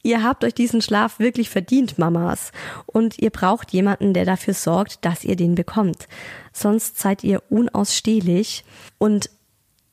Ihr 0.03 0.23
habt 0.23 0.45
euch 0.45 0.53
diesen 0.53 0.83
Schlaf 0.83 1.19
wirklich 1.19 1.49
verdient, 1.49 1.99
Mamas. 1.99 2.53
Und 2.85 3.19
ihr 3.19 3.31
braucht 3.31 3.73
jemanden, 3.73 4.13
der 4.13 4.27
dafür 4.27 4.53
sorgt, 4.53 5.03
dass 5.05 5.25
ihr 5.25 5.35
den 5.35 5.55
bekommt. 5.55 6.09
Sonst 6.53 6.99
seid 6.99 7.25
ihr 7.25 7.43
unausstehlich. 7.49 8.65
Und 8.99 9.31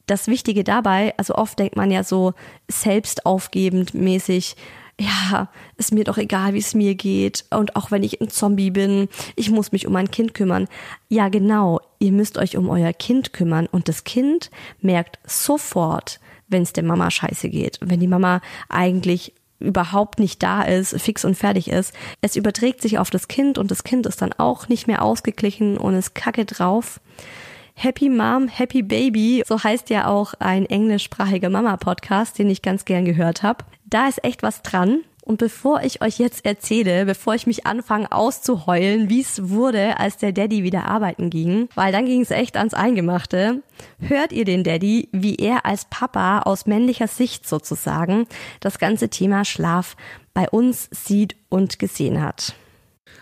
das 0.08 0.28
Wichtige 0.28 0.66
dabei, 0.66 1.14
also 1.18 1.36
oft 1.36 1.58
denkt 1.58 1.78
man 1.78 1.92
ja 1.92 2.04
so 2.04 2.34
selbstaufgebend 2.68 3.94
mäßig, 3.94 4.58
ja, 5.00 5.50
ist 5.78 5.94
mir 5.94 6.04
doch 6.04 6.18
egal, 6.18 6.54
wie 6.54 6.60
es 6.60 6.74
mir 6.74 6.96
geht. 6.96 7.46
Und 7.50 7.76
auch 7.76 7.92
wenn 7.92 8.04
ich 8.04 8.22
ein 8.22 8.30
Zombie 8.30 8.72
bin, 8.72 9.08
ich 9.36 9.50
muss 9.50 9.72
mich 9.72 9.88
um 9.88 9.94
mein 9.94 10.12
Kind 10.12 10.34
kümmern. 10.34 10.68
Ja, 11.10 11.30
genau, 11.30 11.80
ihr 12.00 12.12
müsst 12.12 12.38
euch 12.38 12.58
um 12.58 12.70
euer 12.70 12.94
Kind 12.94 13.34
kümmern. 13.34 13.68
Und 13.68 13.88
das 13.88 14.04
Kind 14.04 14.52
merkt 14.82 15.20
sofort, 15.26 16.20
wenn 16.48 16.64
es 16.64 16.74
der 16.74 16.84
Mama 16.84 17.10
scheiße 17.10 17.50
geht. 17.50 17.80
Wenn 17.82 18.00
die 18.00 18.08
Mama 18.08 18.42
eigentlich 18.70 19.34
überhaupt 19.62 20.20
nicht 20.20 20.42
da 20.44 20.64
ist, 20.64 21.00
fix 21.00 21.24
und 21.24 21.36
fertig 21.36 21.70
ist. 21.70 21.94
Es 22.22 22.36
überträgt 22.36 22.82
sich 22.82 22.98
auf 22.98 23.10
das 23.10 23.28
Kind 23.28 23.58
und 23.58 23.72
das 23.72 23.84
Kind 23.84 24.06
ist 24.06 24.22
dann 24.22 24.34
auch 24.34 24.68
nicht 24.68 24.88
mehr 24.88 25.04
ausgeglichen 25.04 25.78
und 25.78 25.94
ist 25.94 26.16
kacke 26.16 26.46
drauf. 26.46 27.00
Happy 27.84 28.10
Mom, 28.10 28.48
Happy 28.48 28.84
Baby, 28.84 29.42
so 29.44 29.64
heißt 29.64 29.90
ja 29.90 30.06
auch 30.06 30.36
ein 30.38 30.68
englischsprachiger 30.68 31.50
Mama-Podcast, 31.50 32.38
den 32.38 32.48
ich 32.48 32.62
ganz 32.62 32.86
gern 32.86 33.06
gehört 33.06 33.42
habe. 33.42 33.66
Da 33.90 34.08
ist 34.08 34.24
echt 34.24 34.44
was 34.44 34.62
dran. 34.62 35.00
Und 35.24 35.40
bevor 35.40 35.82
ich 35.82 36.00
euch 36.04 36.20
jetzt 36.20 36.46
erzähle, 36.46 37.08
bevor 37.08 37.34
ich 37.34 37.48
mich 37.48 37.66
anfange 37.66 38.12
auszuheulen, 38.12 39.10
wie 39.10 39.22
es 39.22 39.50
wurde, 39.50 39.98
als 39.98 40.18
der 40.18 40.32
Daddy 40.32 40.62
wieder 40.62 40.86
arbeiten 40.86 41.32
ging, 41.32 41.70
weil 41.74 41.92
dann 41.92 42.06
ging 42.06 42.22
es 42.22 42.30
echt 42.30 42.56
ans 42.56 42.76
Eingemachte, 42.76 43.64
hört 43.98 44.32
ihr 44.32 44.46
den 44.46 44.64
Daddy, 44.64 45.10
wie 45.12 45.38
er 45.38 45.66
als 45.66 45.86
Papa 45.90 46.42
aus 46.42 46.68
männlicher 46.68 47.08
Sicht 47.08 47.50
sozusagen 47.50 48.28
das 48.60 48.78
ganze 48.78 49.10
Thema 49.10 49.44
Schlaf 49.44 49.96
bei 50.36 50.48
uns 50.48 50.88
sieht 50.92 51.36
und 51.50 51.80
gesehen 51.80 52.22
hat. 52.22 52.54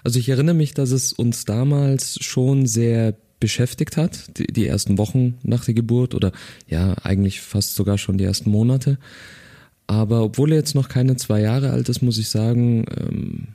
Also 0.04 0.20
ich 0.20 0.28
erinnere 0.28 0.56
mich, 0.56 0.74
dass 0.74 0.92
es 0.92 1.14
uns 1.14 1.46
damals 1.46 2.18
schon 2.22 2.66
sehr 2.66 3.16
beschäftigt 3.40 3.98
hat, 3.98 4.38
die, 4.38 4.48
die 4.48 4.68
ersten 4.68 4.98
Wochen 4.98 5.38
nach 5.44 5.66
der 5.66 5.74
Geburt 5.74 6.16
oder 6.16 6.32
ja, 6.68 6.94
eigentlich 7.04 7.42
fast 7.42 7.76
sogar 7.76 7.98
schon 7.98 8.18
die 8.18 8.24
ersten 8.26 8.50
Monate. 8.50 8.98
Aber 9.88 10.24
obwohl 10.24 10.52
er 10.52 10.58
jetzt 10.58 10.76
noch 10.76 10.90
keine 10.90 11.16
zwei 11.16 11.42
Jahre 11.42 11.72
alt 11.72 11.90
ist, 11.90 12.02
muss 12.02 12.18
ich 12.18 12.30
sagen, 12.30 12.86
ähm, 12.96 13.48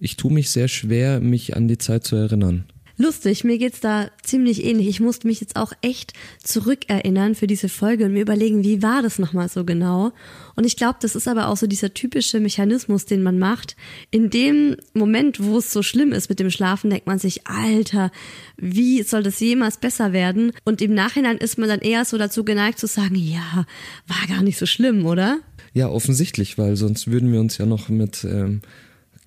ich 0.00 0.16
tue 0.16 0.32
mich 0.32 0.50
sehr 0.50 0.68
schwer, 0.68 1.20
mich 1.20 1.56
an 1.56 1.68
die 1.68 1.78
Zeit 1.78 2.04
zu 2.04 2.16
erinnern. 2.16 2.64
Lustig, 3.00 3.44
mir 3.44 3.58
geht's 3.58 3.78
da 3.78 4.10
ziemlich 4.24 4.64
ähnlich. 4.64 4.88
Ich 4.88 4.98
musste 4.98 5.28
mich 5.28 5.40
jetzt 5.40 5.54
auch 5.54 5.72
echt 5.82 6.14
zurückerinnern 6.42 7.36
für 7.36 7.46
diese 7.46 7.68
Folge 7.68 8.04
und 8.04 8.12
mir 8.12 8.22
überlegen, 8.22 8.64
wie 8.64 8.82
war 8.82 9.02
das 9.02 9.20
nochmal 9.20 9.48
so 9.48 9.64
genau. 9.64 10.10
Und 10.56 10.64
ich 10.64 10.76
glaube, 10.76 10.98
das 11.00 11.14
ist 11.14 11.28
aber 11.28 11.46
auch 11.46 11.56
so 11.56 11.68
dieser 11.68 11.94
typische 11.94 12.40
Mechanismus, 12.40 13.04
den 13.04 13.22
man 13.22 13.38
macht. 13.38 13.76
In 14.10 14.30
dem 14.30 14.76
Moment, 14.94 15.40
wo 15.40 15.58
es 15.58 15.72
so 15.72 15.84
schlimm 15.84 16.10
ist 16.10 16.28
mit 16.28 16.40
dem 16.40 16.50
Schlafen, 16.50 16.90
denkt 16.90 17.06
man 17.06 17.20
sich, 17.20 17.46
Alter, 17.46 18.10
wie 18.56 19.04
soll 19.04 19.22
das 19.22 19.38
jemals 19.38 19.76
besser 19.76 20.12
werden? 20.12 20.50
Und 20.64 20.82
im 20.82 20.92
Nachhinein 20.92 21.38
ist 21.38 21.56
man 21.56 21.68
dann 21.68 21.80
eher 21.80 22.04
so 22.04 22.18
dazu 22.18 22.44
geneigt 22.44 22.80
zu 22.80 22.88
sagen, 22.88 23.14
ja, 23.14 23.64
war 24.08 24.26
gar 24.28 24.42
nicht 24.42 24.58
so 24.58 24.66
schlimm, 24.66 25.06
oder? 25.06 25.38
Ja, 25.72 25.88
offensichtlich, 25.88 26.58
weil 26.58 26.74
sonst 26.74 27.08
würden 27.08 27.30
wir 27.30 27.38
uns 27.38 27.58
ja 27.58 27.66
noch 27.66 27.88
mit 27.88 28.24
ähm, 28.24 28.60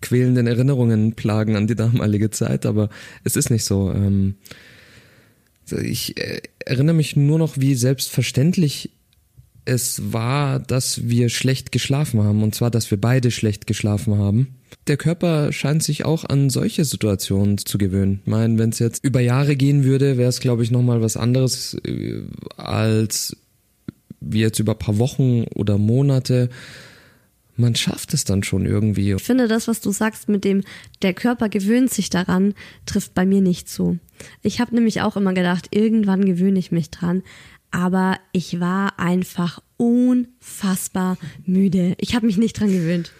quälenden 0.01 0.47
Erinnerungen 0.47 1.13
plagen 1.13 1.55
an 1.55 1.67
die 1.67 1.75
damalige 1.75 2.29
Zeit, 2.29 2.65
aber 2.65 2.89
es 3.23 3.35
ist 3.35 3.49
nicht 3.49 3.65
so. 3.65 3.91
Ähm, 3.91 4.35
ich 5.71 6.17
äh, 6.17 6.41
erinnere 6.59 6.95
mich 6.95 7.15
nur 7.15 7.39
noch, 7.39 7.57
wie 7.57 7.75
selbstverständlich 7.75 8.91
es 9.63 10.11
war, 10.11 10.59
dass 10.59 11.07
wir 11.07 11.29
schlecht 11.29 11.71
geschlafen 11.71 12.23
haben, 12.23 12.43
und 12.43 12.55
zwar, 12.55 12.71
dass 12.71 12.89
wir 12.89 12.99
beide 12.99 13.31
schlecht 13.31 13.67
geschlafen 13.67 14.17
haben. 14.17 14.55
Der 14.87 14.97
Körper 14.97 15.53
scheint 15.53 15.83
sich 15.83 16.03
auch 16.03 16.25
an 16.25 16.49
solche 16.49 16.83
Situationen 16.83 17.59
zu 17.59 17.77
gewöhnen. 17.77 18.21
Ich 18.23 18.31
meine, 18.31 18.57
wenn 18.57 18.71
es 18.71 18.79
jetzt 18.79 19.03
über 19.03 19.21
Jahre 19.21 19.55
gehen 19.55 19.83
würde, 19.83 20.17
wäre 20.17 20.29
es, 20.29 20.39
glaube 20.39 20.63
ich, 20.63 20.71
nochmal 20.71 21.01
was 21.01 21.17
anderes 21.17 21.75
äh, 21.85 22.23
als 22.57 23.37
wie 24.19 24.39
jetzt 24.39 24.59
über 24.59 24.75
paar 24.75 24.97
Wochen 24.97 25.43
oder 25.55 25.77
Monate 25.77 26.49
man 27.55 27.75
schafft 27.75 28.13
es 28.13 28.23
dann 28.23 28.43
schon 28.43 28.65
irgendwie. 28.65 29.13
Ich 29.13 29.23
finde, 29.23 29.47
das, 29.47 29.67
was 29.67 29.81
du 29.81 29.91
sagst 29.91 30.29
mit 30.29 30.43
dem, 30.43 30.63
der 31.01 31.13
Körper 31.13 31.49
gewöhnt 31.49 31.91
sich 31.91 32.09
daran, 32.09 32.53
trifft 32.85 33.13
bei 33.13 33.25
mir 33.25 33.41
nicht 33.41 33.69
zu. 33.69 33.99
Ich 34.41 34.59
habe 34.59 34.75
nämlich 34.75 35.01
auch 35.01 35.17
immer 35.17 35.33
gedacht, 35.33 35.67
irgendwann 35.71 36.25
gewöhne 36.25 36.59
ich 36.59 36.71
mich 36.71 36.89
dran. 36.89 37.23
Aber 37.71 38.17
ich 38.33 38.59
war 38.59 38.99
einfach 38.99 39.61
unfassbar 39.77 41.17
müde. 41.45 41.95
Ich 41.99 42.15
habe 42.15 42.25
mich 42.25 42.37
nicht 42.37 42.59
dran 42.59 42.71
gewöhnt. 42.71 43.13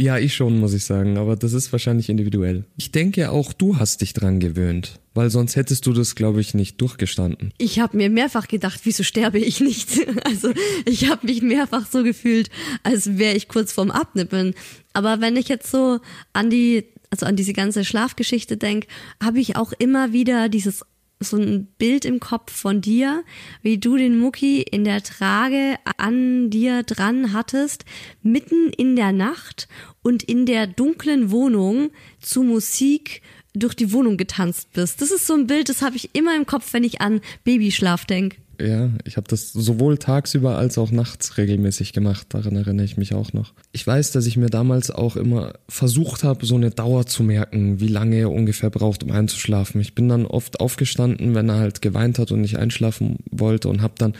Ja, 0.00 0.16
ich 0.16 0.34
schon, 0.34 0.58
muss 0.58 0.72
ich 0.72 0.86
sagen, 0.86 1.18
aber 1.18 1.36
das 1.36 1.52
ist 1.52 1.72
wahrscheinlich 1.72 2.08
individuell. 2.08 2.64
Ich 2.78 2.90
denke, 2.90 3.30
auch 3.30 3.52
du 3.52 3.78
hast 3.78 4.00
dich 4.00 4.14
dran 4.14 4.40
gewöhnt, 4.40 4.98
weil 5.12 5.28
sonst 5.28 5.56
hättest 5.56 5.84
du 5.84 5.92
das, 5.92 6.14
glaube 6.14 6.40
ich, 6.40 6.54
nicht 6.54 6.80
durchgestanden. 6.80 7.52
Ich 7.58 7.80
habe 7.80 7.98
mir 7.98 8.08
mehrfach 8.08 8.48
gedacht, 8.48 8.80
wieso 8.84 9.02
sterbe 9.02 9.38
ich 9.38 9.60
nicht? 9.60 9.90
Also 10.24 10.52
ich 10.86 11.10
habe 11.10 11.26
mich 11.26 11.42
mehrfach 11.42 11.86
so 11.86 12.02
gefühlt, 12.02 12.48
als 12.82 13.18
wäre 13.18 13.36
ich 13.36 13.48
kurz 13.48 13.72
vorm 13.72 13.90
Abnippeln. 13.90 14.54
Aber 14.94 15.20
wenn 15.20 15.36
ich 15.36 15.48
jetzt 15.48 15.70
so 15.70 16.00
an 16.32 16.48
die, 16.48 16.84
also 17.10 17.26
an 17.26 17.36
diese 17.36 17.52
ganze 17.52 17.84
Schlafgeschichte 17.84 18.56
denke, 18.56 18.86
habe 19.22 19.38
ich 19.40 19.56
auch 19.56 19.72
immer 19.78 20.14
wieder 20.14 20.48
dieses 20.48 20.82
so 21.20 21.36
ein 21.36 21.66
Bild 21.78 22.06
im 22.06 22.18
Kopf 22.18 22.50
von 22.52 22.80
dir, 22.80 23.22
wie 23.62 23.78
du 23.78 23.96
den 23.96 24.18
Mucki 24.18 24.62
in 24.62 24.84
der 24.84 25.02
Trage 25.02 25.76
an 25.98 26.48
dir 26.48 26.82
dran 26.82 27.32
hattest, 27.34 27.84
mitten 28.22 28.70
in 28.70 28.96
der 28.96 29.12
Nacht 29.12 29.68
und 30.02 30.22
in 30.22 30.46
der 30.46 30.66
dunklen 30.66 31.30
Wohnung 31.30 31.90
zu 32.20 32.42
Musik 32.42 33.20
durch 33.52 33.74
die 33.74 33.92
Wohnung 33.92 34.16
getanzt 34.16 34.72
bist. 34.72 35.02
Das 35.02 35.10
ist 35.10 35.26
so 35.26 35.34
ein 35.34 35.46
Bild, 35.46 35.68
das 35.68 35.82
habe 35.82 35.96
ich 35.96 36.14
immer 36.14 36.34
im 36.34 36.46
Kopf, 36.46 36.72
wenn 36.72 36.84
ich 36.84 37.00
an 37.00 37.20
Babyschlaf 37.44 38.06
denke. 38.06 38.38
Ja, 38.60 38.90
ich 39.04 39.16
habe 39.16 39.26
das 39.26 39.52
sowohl 39.52 39.96
tagsüber 39.96 40.58
als 40.58 40.76
auch 40.76 40.90
nachts 40.90 41.38
regelmäßig 41.38 41.94
gemacht. 41.94 42.26
Daran 42.30 42.56
erinnere 42.56 42.84
ich 42.84 42.98
mich 42.98 43.14
auch 43.14 43.32
noch. 43.32 43.54
Ich 43.72 43.86
weiß, 43.86 44.12
dass 44.12 44.26
ich 44.26 44.36
mir 44.36 44.50
damals 44.50 44.90
auch 44.90 45.16
immer 45.16 45.54
versucht 45.68 46.24
habe, 46.24 46.44
so 46.44 46.56
eine 46.56 46.70
Dauer 46.70 47.06
zu 47.06 47.22
merken, 47.22 47.80
wie 47.80 47.88
lange 47.88 48.16
er 48.16 48.30
ungefähr 48.30 48.68
braucht, 48.68 49.02
um 49.02 49.12
einzuschlafen. 49.12 49.80
Ich 49.80 49.94
bin 49.94 50.10
dann 50.10 50.26
oft 50.26 50.60
aufgestanden, 50.60 51.34
wenn 51.34 51.48
er 51.48 51.56
halt 51.56 51.80
geweint 51.80 52.18
hat 52.18 52.32
und 52.32 52.42
nicht 52.42 52.58
einschlafen 52.58 53.20
wollte 53.30 53.70
und 53.70 53.80
habe 53.80 53.94
dann 53.96 54.12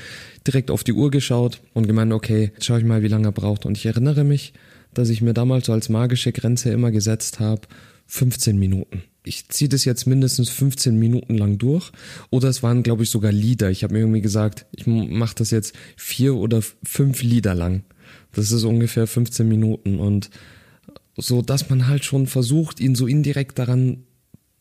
direkt 0.46 0.70
auf 0.70 0.84
die 0.84 0.94
Uhr 0.94 1.10
geschaut 1.10 1.60
und 1.74 1.86
gemeint, 1.86 2.12
okay, 2.14 2.52
jetzt 2.54 2.64
schaue 2.64 2.78
ich 2.78 2.86
mal, 2.86 3.02
wie 3.02 3.08
lange 3.08 3.28
er 3.28 3.32
braucht. 3.32 3.66
Und 3.66 3.76
ich 3.76 3.84
erinnere 3.84 4.24
mich, 4.24 4.54
dass 4.94 5.10
ich 5.10 5.20
mir 5.20 5.34
damals 5.34 5.66
so 5.66 5.72
als 5.72 5.90
magische 5.90 6.32
Grenze 6.32 6.70
immer 6.70 6.90
gesetzt 6.90 7.40
habe, 7.40 7.62
15 8.06 8.58
Minuten. 8.58 9.02
Ich 9.22 9.48
ziehe 9.48 9.68
das 9.68 9.84
jetzt 9.84 10.06
mindestens 10.06 10.48
15 10.48 10.98
Minuten 10.98 11.36
lang 11.36 11.58
durch. 11.58 11.92
Oder 12.30 12.48
es 12.48 12.62
waren, 12.62 12.82
glaube 12.82 13.02
ich, 13.02 13.10
sogar 13.10 13.32
Lieder. 13.32 13.70
Ich 13.70 13.82
habe 13.82 13.94
mir 13.94 14.00
irgendwie 14.00 14.22
gesagt, 14.22 14.66
ich 14.74 14.86
mache 14.86 15.34
das 15.36 15.50
jetzt 15.50 15.74
vier 15.96 16.34
oder 16.34 16.62
fünf 16.82 17.22
Lieder 17.22 17.54
lang. 17.54 17.84
Das 18.32 18.50
ist 18.50 18.64
ungefähr 18.64 19.06
15 19.06 19.46
Minuten. 19.46 19.98
Und 19.98 20.30
so, 21.16 21.42
dass 21.42 21.68
man 21.68 21.86
halt 21.86 22.04
schon 22.04 22.26
versucht, 22.26 22.80
ihn 22.80 22.94
so 22.94 23.06
indirekt 23.06 23.58
daran 23.58 24.04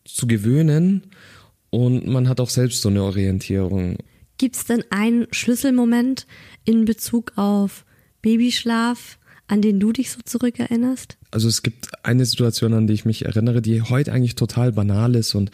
zu 0.03 0.27
gewöhnen. 0.27 1.03
Und 1.69 2.07
man 2.07 2.27
hat 2.27 2.39
auch 2.39 2.49
selbst 2.49 2.81
so 2.81 2.89
eine 2.89 3.03
Orientierung. 3.03 3.97
Gibt 4.37 4.55
es 4.55 4.65
denn 4.65 4.83
einen 4.89 5.27
Schlüsselmoment 5.31 6.25
in 6.65 6.85
Bezug 6.85 7.33
auf 7.35 7.85
Babyschlaf, 8.21 9.18
an 9.49 9.61
den 9.61 9.79
du 9.79 9.91
dich 9.91 10.11
so 10.11 10.19
zurückerinnerst? 10.23 11.17
Also 11.31 11.47
es 11.47 11.63
gibt 11.63 11.89
eine 12.05 12.25
Situation, 12.25 12.73
an 12.73 12.87
die 12.87 12.93
ich 12.93 13.05
mich 13.05 13.25
erinnere, 13.25 13.61
die 13.61 13.81
heute 13.81 14.13
eigentlich 14.13 14.35
total 14.35 14.71
banal 14.71 15.15
ist 15.15 15.35
und 15.35 15.51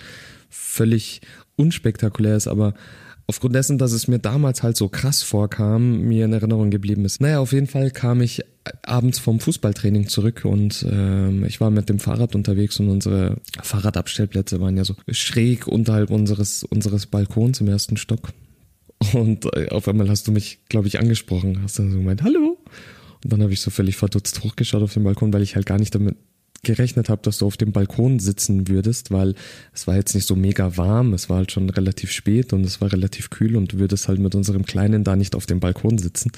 völlig 0.49 1.21
unspektakulär 1.55 2.36
ist, 2.36 2.47
aber 2.47 2.73
aufgrund 3.27 3.55
dessen, 3.55 3.77
dass 3.77 3.93
es 3.93 4.08
mir 4.08 4.19
damals 4.19 4.63
halt 4.63 4.75
so 4.75 4.89
krass 4.89 5.23
vorkam, 5.23 6.01
mir 6.01 6.25
in 6.25 6.34
Erinnerung 6.34 6.69
geblieben 6.69 7.05
ist. 7.05 7.21
Naja, 7.21 7.39
auf 7.39 7.53
jeden 7.53 7.67
Fall 7.67 7.89
kam 7.89 8.21
ich 8.21 8.43
abends 8.84 9.19
vom 9.19 9.39
Fußballtraining 9.39 10.08
zurück 10.08 10.43
und 10.43 10.86
ähm, 10.89 11.45
ich 11.45 11.62
war 11.62 11.71
mit 11.71 11.88
dem 11.88 11.99
Fahrrad 11.99 12.36
unterwegs 12.36 12.79
und 12.79 12.89
unsere 12.89 13.38
Fahrradabstellplätze 13.63 14.60
waren 14.60 14.75
ja 14.75 14.84
so 14.84 14.95
schräg 15.10 15.67
unterhalb 15.67 16.10
unseres, 16.10 16.63
unseres 16.63 17.05
Balkons 17.05 17.62
im 17.62 17.69
ersten 17.69 17.95
Stock. 17.95 18.29
Und 19.13 19.45
äh, 19.55 19.69
auf 19.69 19.88
einmal 19.88 20.10
hast 20.10 20.27
du 20.27 20.31
mich, 20.31 20.60
glaube 20.67 20.88
ich, 20.88 20.99
angesprochen, 20.99 21.62
hast 21.63 21.79
dann 21.79 21.91
so 21.91 21.97
gemeint, 21.97 22.23
hallo. 22.23 22.58
Und 23.26 23.34
dann 23.34 23.42
habe 23.42 23.54
ich 23.54 23.60
so 23.60 23.72
völlig 23.72 23.98
verdutzt 23.98 24.44
hochgeschaut 24.44 24.84
auf 24.84 24.94
den 24.94 25.04
Balkon, 25.04 25.34
weil 25.34 25.42
ich 25.42 25.56
halt 25.56 25.66
gar 25.66 25.80
nicht 25.80 25.96
damit 25.96 26.16
gerechnet 26.65 27.10
habe, 27.10 27.21
dass 27.21 27.38
du 27.38 27.45
auf 27.45 27.56
dem 27.56 27.71
Balkon 27.71 28.19
sitzen 28.19 28.67
würdest, 28.67 29.12
weil 29.12 29.36
es 29.73 29.88
war 29.88 29.95
jetzt 29.95 30.13
nicht 30.15 30.28
so 30.28 30.36
mega 30.36 30.75
warm, 30.75 31.13
es 31.13 31.30
war 31.30 31.38
halt 31.38 31.51
schon 31.51 31.69
relativ 31.69 32.12
spät 32.12 32.51
und 32.51 32.65
es 32.65 32.82
war 32.82 32.91
relativ 32.91 33.30
kühl 33.30 33.56
und 33.56 33.73
du 33.73 33.80
würdest 33.80 34.08
halt 34.10 34.19
mit 34.19 34.36
unserem 34.36 34.65
Kleinen 34.65 35.04
da 35.04 35.15
nicht 35.15 35.36
auf 35.36 35.45
dem 35.45 35.60
Balkon 35.60 35.97
sitzen. 35.97 36.32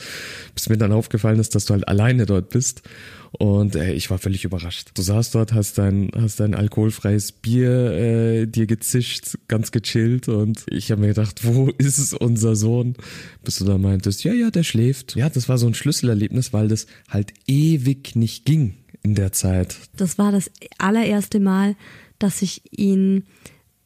Bis 0.54 0.70
mir 0.70 0.78
dann 0.78 0.92
aufgefallen 0.92 1.40
ist, 1.40 1.56
dass 1.56 1.66
du 1.66 1.74
halt 1.74 1.88
alleine 1.88 2.26
dort 2.26 2.50
bist 2.50 2.84
und 3.32 3.76
äh, 3.76 3.94
ich 3.94 4.10
war 4.10 4.18
völlig 4.18 4.44
überrascht. 4.44 4.92
Du 4.94 5.02
saßt 5.02 5.36
dort, 5.36 5.54
hast 5.54 5.78
dein, 5.78 6.12
hast 6.16 6.40
dein 6.40 6.56
alkoholfreies 6.56 7.32
Bier 7.32 7.92
äh, 7.92 8.46
dir 8.46 8.68
gezischt, 8.68 9.38
ganz 9.48 9.72
gechillt 9.72 10.28
und 10.28 10.66
ich 10.70 10.92
habe 10.92 11.02
mir 11.02 11.08
gedacht, 11.08 11.46
wo 11.46 11.70
ist 11.78 12.14
unser 12.14 12.56
Sohn? 12.56 12.96
Bis 13.44 13.58
du 13.58 13.66
da 13.66 13.78
meintest, 13.78 14.24
ja, 14.24 14.34
ja, 14.34 14.52
der 14.52 14.64
schläft. 14.64 15.16
Ja, 15.16 15.30
das 15.30 15.50
war 15.50 15.58
so 15.58 15.68
ein 15.68 15.74
Schlüsselerlebnis, 15.74 16.54
weil 16.54 16.68
das 16.68 16.88
halt 17.10 17.34
ewig 17.48 18.16
nicht 18.16 18.46
ging 18.46 18.76
in 19.08 19.16
der 19.16 19.32
Zeit. 19.32 19.78
Das 19.96 20.18
war 20.18 20.32
das 20.32 20.52
allererste 20.78 21.40
Mal, 21.40 21.76
dass 22.20 22.42
ich 22.42 22.62
ihn 22.72 23.24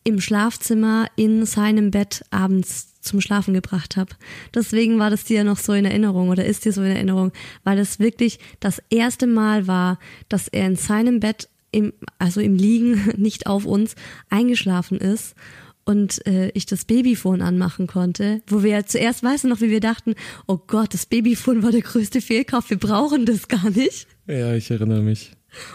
im 0.03 0.19
Schlafzimmer 0.19 1.07
in 1.15 1.45
seinem 1.45 1.91
Bett 1.91 2.23
abends 2.31 2.99
zum 3.01 3.21
Schlafen 3.21 3.53
gebracht 3.53 3.97
habe. 3.97 4.15
Deswegen 4.53 4.99
war 4.99 5.09
das 5.09 5.23
dir 5.23 5.43
noch 5.43 5.57
so 5.57 5.73
in 5.73 5.85
Erinnerung 5.85 6.29
oder 6.29 6.45
ist 6.45 6.65
dir 6.65 6.73
so 6.73 6.81
in 6.81 6.91
Erinnerung, 6.91 7.31
weil 7.63 7.77
es 7.79 7.99
wirklich 7.99 8.39
das 8.59 8.81
erste 8.89 9.27
Mal 9.27 9.67
war, 9.67 9.99
dass 10.29 10.47
er 10.47 10.67
in 10.67 10.75
seinem 10.75 11.19
Bett 11.19 11.49
im, 11.71 11.93
also 12.19 12.41
im 12.41 12.55
Liegen, 12.55 13.11
nicht 13.17 13.47
auf 13.47 13.65
uns, 13.65 13.95
eingeschlafen 14.29 14.97
ist 14.97 15.35
und 15.83 16.25
äh, 16.27 16.49
ich 16.49 16.65
das 16.65 16.85
Babyphone 16.85 17.41
anmachen 17.41 17.87
konnte, 17.87 18.41
wo 18.47 18.63
wir 18.63 18.71
ja 18.71 18.85
zuerst, 18.85 19.23
weißt 19.23 19.45
du 19.45 19.47
noch, 19.47 19.61
wie 19.61 19.69
wir 19.69 19.79
dachten, 19.79 20.15
oh 20.47 20.57
Gott, 20.57 20.93
das 20.93 21.05
Babyphone 21.05 21.63
war 21.63 21.71
der 21.71 21.81
größte 21.81 22.21
Fehlkauf, 22.21 22.69
wir 22.69 22.77
brauchen 22.77 23.25
das 23.25 23.47
gar 23.47 23.69
nicht. 23.69 24.07
Ja, 24.31 24.53
ich 24.53 24.71
erinnere 24.71 25.01
mich. 25.01 25.33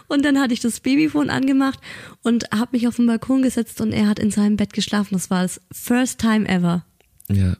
Und 0.09 0.25
dann 0.25 0.41
hatte 0.41 0.55
ich 0.55 0.61
das 0.61 0.81
Babyphone 0.81 1.29
angemacht 1.29 1.79
und 2.23 2.51
habe 2.51 2.71
mich 2.73 2.89
auf 2.89 2.97
den 2.97 3.07
Balkon 3.07 3.43
gesetzt 3.43 3.81
und 3.83 3.93
er 3.93 4.09
hat 4.09 4.19
in 4.19 4.31
seinem 4.31 4.57
Bett 4.57 4.73
geschlafen. 4.73 5.11
Das 5.13 5.29
war 5.29 5.43
das 5.43 5.61
first 5.71 6.19
time 6.19 6.49
ever. 6.49 6.87
Ja, 7.29 7.57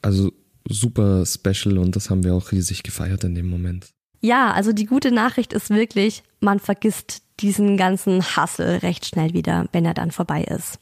also 0.00 0.32
super 0.66 1.26
special 1.26 1.76
und 1.76 1.94
das 1.94 2.08
haben 2.08 2.24
wir 2.24 2.34
auch 2.34 2.52
riesig 2.52 2.82
gefeiert 2.82 3.24
in 3.24 3.34
dem 3.34 3.50
Moment. 3.50 3.90
Ja, 4.22 4.52
also 4.52 4.72
die 4.72 4.86
gute 4.86 5.10
Nachricht 5.10 5.52
ist 5.52 5.68
wirklich, 5.68 6.22
man 6.40 6.58
vergisst 6.58 7.22
diesen 7.40 7.76
ganzen 7.76 8.22
Hassel 8.22 8.78
recht 8.78 9.04
schnell 9.04 9.34
wieder, 9.34 9.68
wenn 9.72 9.84
er 9.84 9.92
dann 9.92 10.10
vorbei 10.10 10.44
ist. 10.44 10.78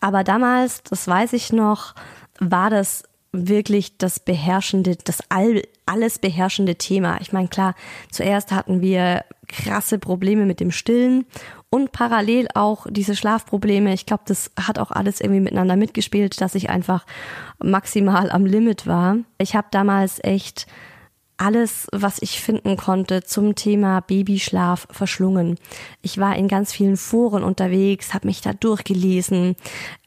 Aber 0.00 0.22
damals, 0.22 0.84
das 0.84 1.08
weiß 1.08 1.32
ich 1.32 1.52
noch, 1.52 1.96
war 2.38 2.70
das 2.70 3.02
wirklich 3.32 3.96
das 3.98 4.18
beherrschende, 4.20 4.96
das 4.96 5.20
all, 5.28 5.62
alles 5.86 6.18
beherrschende 6.18 6.76
Thema. 6.76 7.20
Ich 7.20 7.32
meine, 7.32 7.48
klar, 7.48 7.74
zuerst 8.10 8.52
hatten 8.52 8.80
wir 8.80 9.24
krasse 9.46 9.98
Probleme 9.98 10.46
mit 10.46 10.60
dem 10.60 10.70
Stillen 10.70 11.26
und 11.70 11.92
parallel 11.92 12.48
auch 12.54 12.86
diese 12.90 13.14
Schlafprobleme. 13.14 13.92
Ich 13.94 14.06
glaube, 14.06 14.24
das 14.26 14.50
hat 14.58 14.78
auch 14.78 14.90
alles 14.90 15.20
irgendwie 15.20 15.40
miteinander 15.40 15.76
mitgespielt, 15.76 16.40
dass 16.40 16.54
ich 16.54 16.70
einfach 16.70 17.06
maximal 17.62 18.30
am 18.30 18.46
Limit 18.46 18.86
war. 18.86 19.18
Ich 19.38 19.54
habe 19.54 19.68
damals 19.70 20.18
echt 20.22 20.66
alles, 21.40 21.88
was 21.90 22.20
ich 22.20 22.40
finden 22.40 22.76
konnte 22.76 23.22
zum 23.22 23.54
Thema 23.54 24.00
Babyschlaf 24.00 24.86
verschlungen. 24.90 25.56
Ich 26.02 26.18
war 26.18 26.36
in 26.36 26.48
ganz 26.48 26.72
vielen 26.72 26.98
Foren 26.98 27.42
unterwegs, 27.42 28.12
habe 28.12 28.26
mich 28.26 28.42
da 28.42 28.52
durchgelesen, 28.52 29.56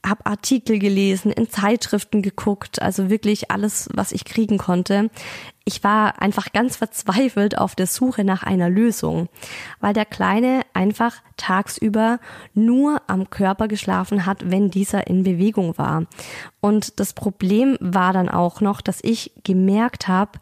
habe 0.05 0.27
Artikel 0.27 0.77
gelesen, 0.77 1.31
in 1.31 1.49
Zeitschriften 1.49 2.21
geguckt, 2.21 2.81
also 2.81 3.09
wirklich 3.09 3.49
alles, 3.49 3.89
was 3.93 4.11
ich 4.11 4.25
kriegen 4.25 4.59
konnte. 4.59 5.09
Ich 5.65 5.83
war 5.83 6.21
einfach 6.21 6.51
ganz 6.51 6.75
verzweifelt 6.75 7.57
auf 7.57 7.73
der 7.73 7.87
Suche 7.87 8.23
nach 8.23 8.43
einer 8.43 8.69
Lösung, 8.69 9.27
weil 9.79 9.93
der 9.93 10.05
Kleine 10.05 10.61
einfach 10.73 11.15
tagsüber 11.37 12.19
nur 12.53 13.01
am 13.07 13.31
Körper 13.31 13.67
geschlafen 13.67 14.27
hat, 14.27 14.51
wenn 14.51 14.69
dieser 14.69 15.07
in 15.07 15.23
Bewegung 15.23 15.77
war. 15.79 16.05
Und 16.59 16.99
das 16.99 17.13
Problem 17.13 17.77
war 17.79 18.13
dann 18.13 18.29
auch 18.29 18.61
noch, 18.61 18.81
dass 18.81 18.99
ich 19.01 19.31
gemerkt 19.43 20.07
habe, 20.07 20.37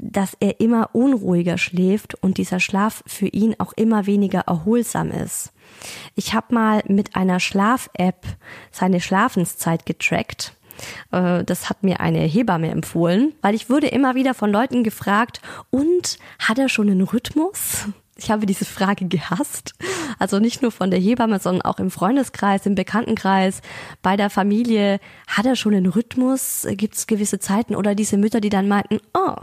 dass 0.00 0.36
er 0.40 0.60
immer 0.60 0.90
unruhiger 0.94 1.58
schläft 1.58 2.14
und 2.22 2.38
dieser 2.38 2.60
Schlaf 2.60 3.02
für 3.06 3.26
ihn 3.26 3.56
auch 3.58 3.72
immer 3.74 4.06
weniger 4.06 4.40
erholsam 4.40 5.10
ist. 5.10 5.52
Ich 6.14 6.34
habe 6.34 6.54
mal 6.54 6.82
mit 6.86 7.16
einer 7.16 7.40
Schlaf-App 7.40 8.26
seine 8.70 9.00
Schlafenszeit 9.00 9.86
getrackt. 9.86 10.54
Äh, 11.10 11.44
das 11.44 11.68
hat 11.68 11.82
mir 11.82 12.00
eine 12.00 12.20
Hebamme 12.20 12.70
empfohlen, 12.70 13.32
weil 13.42 13.54
ich 13.54 13.68
wurde 13.68 13.88
immer 13.88 14.14
wieder 14.14 14.34
von 14.34 14.50
Leuten 14.50 14.84
gefragt, 14.84 15.40
und 15.70 16.18
hat 16.38 16.58
er 16.58 16.68
schon 16.68 16.88
einen 16.88 17.02
Rhythmus? 17.02 17.86
Ich 18.20 18.32
habe 18.32 18.46
diese 18.46 18.64
Frage 18.64 19.06
gehasst. 19.06 19.74
Also 20.18 20.40
nicht 20.40 20.60
nur 20.60 20.72
von 20.72 20.90
der 20.90 20.98
Hebamme, 20.98 21.38
sondern 21.38 21.62
auch 21.62 21.78
im 21.78 21.88
Freundeskreis, 21.88 22.66
im 22.66 22.74
Bekanntenkreis, 22.74 23.62
bei 24.02 24.16
der 24.16 24.28
Familie. 24.28 24.98
Hat 25.28 25.46
er 25.46 25.54
schon 25.54 25.72
einen 25.72 25.86
Rhythmus? 25.86 26.66
Gibt 26.72 26.96
es 26.96 27.06
gewisse 27.06 27.38
Zeiten? 27.38 27.76
Oder 27.76 27.94
diese 27.94 28.16
Mütter, 28.16 28.40
die 28.40 28.48
dann 28.48 28.66
meinten, 28.66 28.98
oh, 29.14 29.36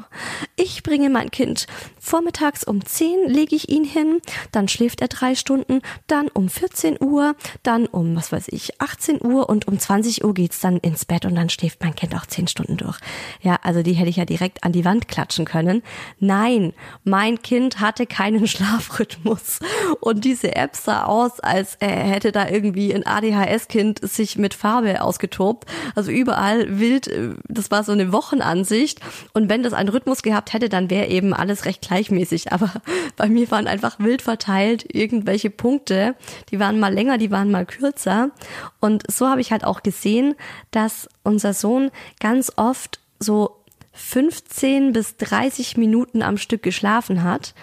ich 0.57 0.83
bringe 0.83 1.09
mein 1.09 1.31
Kind 1.31 1.67
vormittags 1.99 2.65
um 2.65 2.85
10 2.85 3.29
lege 3.29 3.55
ich 3.55 3.69
ihn 3.69 3.85
hin, 3.85 4.19
dann 4.51 4.67
schläft 4.67 5.01
er 5.01 5.07
drei 5.07 5.35
Stunden, 5.35 5.81
dann 6.07 6.27
um 6.27 6.49
14 6.49 6.97
Uhr, 7.01 7.35
dann 7.63 7.85
um, 7.87 8.15
was 8.15 8.31
weiß 8.31 8.49
ich, 8.49 8.81
18 8.81 9.23
Uhr 9.25 9.49
und 9.49 9.67
um 9.69 9.79
20 9.79 10.25
Uhr 10.25 10.33
geht's 10.33 10.59
dann 10.59 10.77
ins 10.77 11.05
Bett 11.05 11.25
und 11.25 11.35
dann 11.35 11.49
schläft 11.49 11.81
mein 11.81 11.95
Kind 11.95 12.13
auch 12.13 12.25
10 12.25 12.47
Stunden 12.47 12.77
durch. 12.77 12.99
Ja, 13.41 13.57
also 13.63 13.83
die 13.83 13.93
hätte 13.93 14.09
ich 14.09 14.17
ja 14.17 14.25
direkt 14.25 14.63
an 14.65 14.73
die 14.73 14.85
Wand 14.85 15.07
klatschen 15.07 15.45
können. 15.45 15.81
Nein, 16.19 16.73
mein 17.03 17.41
Kind 17.41 17.79
hatte 17.79 18.05
keinen 18.05 18.47
Schlaf 18.55 18.64
Schlafrhythmus. 18.65 19.59
Und 19.99 20.25
diese 20.25 20.55
App 20.55 20.75
sah 20.75 21.05
aus, 21.05 21.39
als 21.39 21.77
hätte 21.79 22.31
da 22.31 22.47
irgendwie 22.47 22.93
ein 22.93 23.05
ADHS-Kind 23.05 23.99
sich 24.07 24.37
mit 24.37 24.53
Farbe 24.53 25.01
ausgetobt. 25.01 25.69
Also 25.95 26.11
überall 26.11 26.79
wild, 26.79 27.07
äh, 27.07 27.35
das 27.47 27.71
war 27.71 27.83
so 27.83 27.91
eine 27.91 28.11
Wochenansicht. 28.11 28.99
Und 29.33 29.49
wenn 29.49 29.63
das 29.63 29.73
einen 29.73 29.89
Rhythmus 29.89 30.23
gehabt 30.23 30.53
hätte, 30.53 30.69
dann 30.69 30.89
wäre 30.89 31.07
eben 31.07 31.33
alles 31.33 31.65
recht 31.65 31.81
gleichmäßig. 31.81 32.51
Aber 32.51 32.71
bei 33.15 33.29
mir 33.29 33.49
waren 33.51 33.67
einfach 33.67 33.99
wild 33.99 34.21
verteilt 34.21 34.85
irgendwelche 34.93 35.49
Punkte. 35.49 36.15
Die 36.51 36.59
waren 36.59 36.79
mal 36.79 36.93
länger, 36.93 37.17
die 37.17 37.31
waren 37.31 37.51
mal 37.51 37.65
kürzer. 37.65 38.31
Und 38.79 39.03
so 39.11 39.27
habe 39.27 39.41
ich 39.41 39.51
halt 39.51 39.63
auch 39.63 39.83
gesehen, 39.83 40.35
dass 40.71 41.09
unser 41.23 41.53
Sohn 41.53 41.91
ganz 42.19 42.51
oft 42.55 42.99
so 43.19 43.61
15 43.93 44.91
bis 44.91 45.15
30 45.17 45.77
Minuten 45.77 46.21
am 46.21 46.37
Stück 46.37 46.61
geschlafen 46.61 47.23
hat 47.23 47.53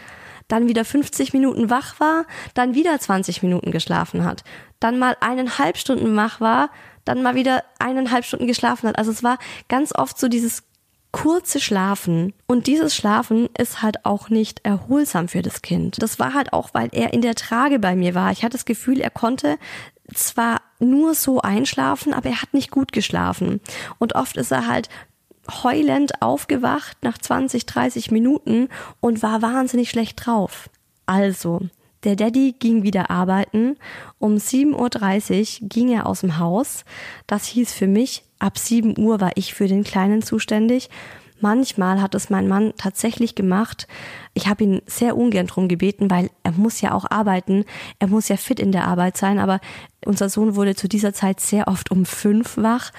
dann 0.52 0.68
wieder 0.68 0.84
50 0.84 1.32
Minuten 1.32 1.70
wach 1.70 1.98
war, 1.98 2.26
dann 2.52 2.74
wieder 2.74 3.00
20 3.00 3.42
Minuten 3.42 3.70
geschlafen 3.70 4.22
hat, 4.24 4.44
dann 4.80 4.98
mal 4.98 5.16
eineinhalb 5.20 5.78
Stunden 5.78 6.14
wach 6.14 6.42
war, 6.42 6.68
dann 7.06 7.22
mal 7.22 7.34
wieder 7.34 7.64
eineinhalb 7.78 8.26
Stunden 8.26 8.46
geschlafen 8.46 8.86
hat. 8.86 8.98
Also 8.98 9.10
es 9.10 9.22
war 9.22 9.38
ganz 9.68 9.94
oft 9.94 10.18
so 10.18 10.28
dieses 10.28 10.64
kurze 11.10 11.58
Schlafen. 11.58 12.34
Und 12.46 12.66
dieses 12.66 12.94
Schlafen 12.94 13.48
ist 13.56 13.80
halt 13.80 14.04
auch 14.04 14.28
nicht 14.28 14.60
erholsam 14.62 15.28
für 15.28 15.40
das 15.40 15.62
Kind. 15.62 16.02
Das 16.02 16.18
war 16.18 16.34
halt 16.34 16.52
auch, 16.52 16.70
weil 16.74 16.90
er 16.92 17.14
in 17.14 17.22
der 17.22 17.34
Trage 17.34 17.78
bei 17.78 17.96
mir 17.96 18.14
war. 18.14 18.30
Ich 18.30 18.42
hatte 18.42 18.56
das 18.56 18.66
Gefühl, 18.66 19.00
er 19.00 19.10
konnte 19.10 19.58
zwar 20.12 20.60
nur 20.80 21.14
so 21.14 21.40
einschlafen, 21.40 22.12
aber 22.12 22.28
er 22.28 22.42
hat 22.42 22.52
nicht 22.52 22.70
gut 22.70 22.92
geschlafen. 22.92 23.60
Und 23.98 24.14
oft 24.16 24.36
ist 24.36 24.50
er 24.50 24.66
halt 24.66 24.90
heulend 25.50 26.22
aufgewacht 26.22 26.96
nach 27.02 27.18
20, 27.18 27.66
30 27.66 28.10
Minuten 28.10 28.68
und 29.00 29.22
war 29.22 29.42
wahnsinnig 29.42 29.90
schlecht 29.90 30.24
drauf. 30.24 30.68
Also, 31.06 31.60
Der 32.04 32.16
Daddy 32.16 32.56
ging 32.58 32.82
wieder 32.82 33.10
arbeiten. 33.10 33.76
Um 34.18 34.34
7.30 34.34 35.62
Uhr 35.62 35.68
ging 35.68 35.88
er 35.88 36.06
aus 36.06 36.20
dem 36.20 36.38
Haus. 36.38 36.84
Das 37.28 37.46
hieß 37.46 37.72
für 37.72 37.86
mich, 37.86 38.24
ab 38.40 38.58
7 38.58 38.98
Uhr 38.98 39.20
war 39.20 39.30
ich 39.36 39.54
für 39.54 39.68
den 39.68 39.84
Kleinen 39.84 40.20
zuständig. 40.20 40.90
Manchmal 41.40 42.00
hat 42.00 42.14
es 42.14 42.30
mein 42.30 42.46
Mann 42.46 42.72
tatsächlich 42.76 43.34
gemacht. 43.34 43.88
Ich 44.32 44.46
habe 44.46 44.62
ihn 44.62 44.82
sehr 44.86 45.16
ungern 45.16 45.48
drum 45.48 45.68
gebeten, 45.68 46.10
weil 46.10 46.30
er 46.44 46.52
muss 46.52 46.80
ja 46.80 46.92
auch 46.92 47.10
arbeiten. 47.10 47.64
Er 47.98 48.06
muss 48.06 48.28
ja 48.28 48.36
fit 48.36 48.60
in 48.60 48.72
der 48.72 48.86
Arbeit 48.86 49.16
sein. 49.16 49.38
Aber 49.38 49.60
unser 50.04 50.28
Sohn 50.28 50.54
wurde 50.54 50.76
zu 50.76 50.88
dieser 50.88 51.12
Zeit 51.12 51.40
sehr 51.40 51.66
oft 51.68 51.90
um 51.90 52.04
fünf 52.04 52.56
wach. 52.56 52.92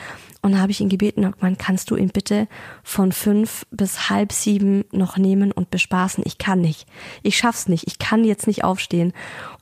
Und 0.43 0.51
da 0.51 0.59
habe 0.59 0.71
ich 0.71 0.81
ihn 0.81 0.89
gebeten, 0.89 1.33
man 1.39 1.57
kannst 1.57 1.89
du 1.89 1.95
ihn 1.95 2.09
bitte 2.09 2.47
von 2.83 3.13
fünf 3.13 3.65
bis 3.71 4.09
halb 4.09 4.33
sieben 4.33 4.83
noch 4.91 5.17
nehmen 5.17 5.53
und 5.53 5.71
bespaßen. 5.71 6.21
Ich 6.27 6.37
kann 6.37 6.59
nicht. 6.59 6.85
Ich 7.23 7.37
schaff's 7.37 7.69
nicht. 7.69 7.87
Ich 7.87 7.97
kann 7.97 8.25
jetzt 8.25 8.45
nicht 8.45 8.63
aufstehen. 8.63 9.13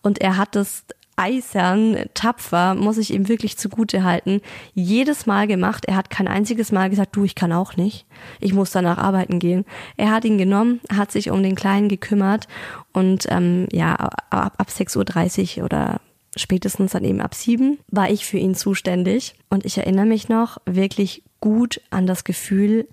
Und 0.02 0.20
er 0.20 0.38
hat 0.38 0.56
es 0.56 0.84
eisern, 1.18 1.98
tapfer, 2.16 2.74
muss 2.74 2.98
ich 2.98 3.14
ihm 3.14 3.28
wirklich 3.28 3.58
zugute 3.58 4.04
halten, 4.04 4.42
jedes 4.74 5.28
Mal 5.28 5.46
gemacht. 5.46 5.86
Er 5.86 5.96
hat 5.96 6.10
kein 6.10 6.28
einziges 6.28 6.72
Mal 6.72 6.90
gesagt, 6.90 7.16
du, 7.16 7.24
ich 7.26 7.36
kann 7.36 7.52
auch 7.52 7.78
nicht. 7.78 8.08
Ich 8.40 8.54
muss 8.54 8.72
danach 8.72 8.98
arbeiten 8.98 9.38
gehen. 9.38 9.66
Er 9.98 10.10
hat 10.10 10.26
ihn 10.26 10.40
genommen, 10.40 10.82
hat 10.92 11.12
sich 11.12 11.30
um 11.30 11.44
den 11.44 11.56
Kleinen 11.56 11.90
gekümmert 11.90 12.48
und 12.92 13.28
ähm, 13.30 13.68
ja, 13.72 13.94
ab, 13.96 14.56
ab 14.58 14.68
6.30 14.68 15.60
Uhr 15.60 15.66
oder 15.66 16.02
spätestens 16.36 16.92
dann 16.92 17.04
eben 17.04 17.22
ab 17.22 17.36
sieben 17.36 17.80
war 17.90 18.10
ich 18.10 18.26
für 18.26 18.38
ihn 18.38 18.56
zuständig. 18.56 19.36
Und 19.50 19.66
ich 19.66 19.78
erinnere 19.78 20.06
mich 20.06 20.30
noch 20.30 20.58
wirklich 20.66 21.24
gut 21.40 21.82
an 21.90 22.08
das 22.08 22.24
Gefühl, 22.24 22.88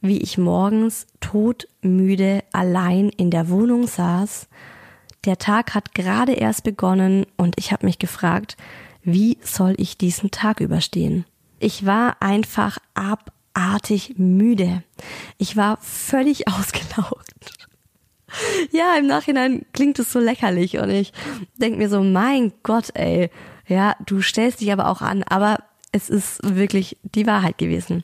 wie 0.00 0.18
ich 0.18 0.36
morgens 0.36 1.06
todmüde 1.20 2.42
allein 2.52 3.08
in 3.10 3.30
der 3.30 3.48
Wohnung 3.48 3.86
saß. 3.86 4.48
Der 5.24 5.38
Tag 5.38 5.74
hat 5.74 5.94
gerade 5.94 6.32
erst 6.32 6.64
begonnen 6.64 7.26
und 7.36 7.54
ich 7.56 7.72
habe 7.72 7.86
mich 7.86 8.00
gefragt, 8.00 8.56
wie 9.04 9.38
soll 9.42 9.74
ich 9.76 9.96
diesen 9.96 10.32
Tag 10.32 10.60
überstehen? 10.60 11.24
Ich 11.60 11.86
war 11.86 12.16
einfach 12.20 12.78
abartig 12.94 14.14
müde. 14.16 14.82
Ich 15.38 15.56
war 15.56 15.78
völlig 15.80 16.48
ausgelaugt 16.52 17.32
ja, 18.70 18.96
im 18.96 19.06
Nachhinein 19.06 19.66
klingt 19.72 19.98
es 19.98 20.12
so 20.12 20.18
lächerlich 20.18 20.78
und 20.78 20.90
ich 20.90 21.12
denke 21.56 21.78
mir 21.78 21.88
so, 21.88 22.02
mein 22.02 22.52
Gott, 22.62 22.90
ey, 22.94 23.30
ja, 23.66 23.94
du 24.06 24.20
stellst 24.20 24.60
dich 24.60 24.72
aber 24.72 24.88
auch 24.88 25.00
an, 25.00 25.22
aber 25.22 25.58
es 25.92 26.08
ist 26.08 26.40
wirklich 26.42 26.96
die 27.02 27.26
Wahrheit 27.26 27.58
gewesen. 27.58 28.02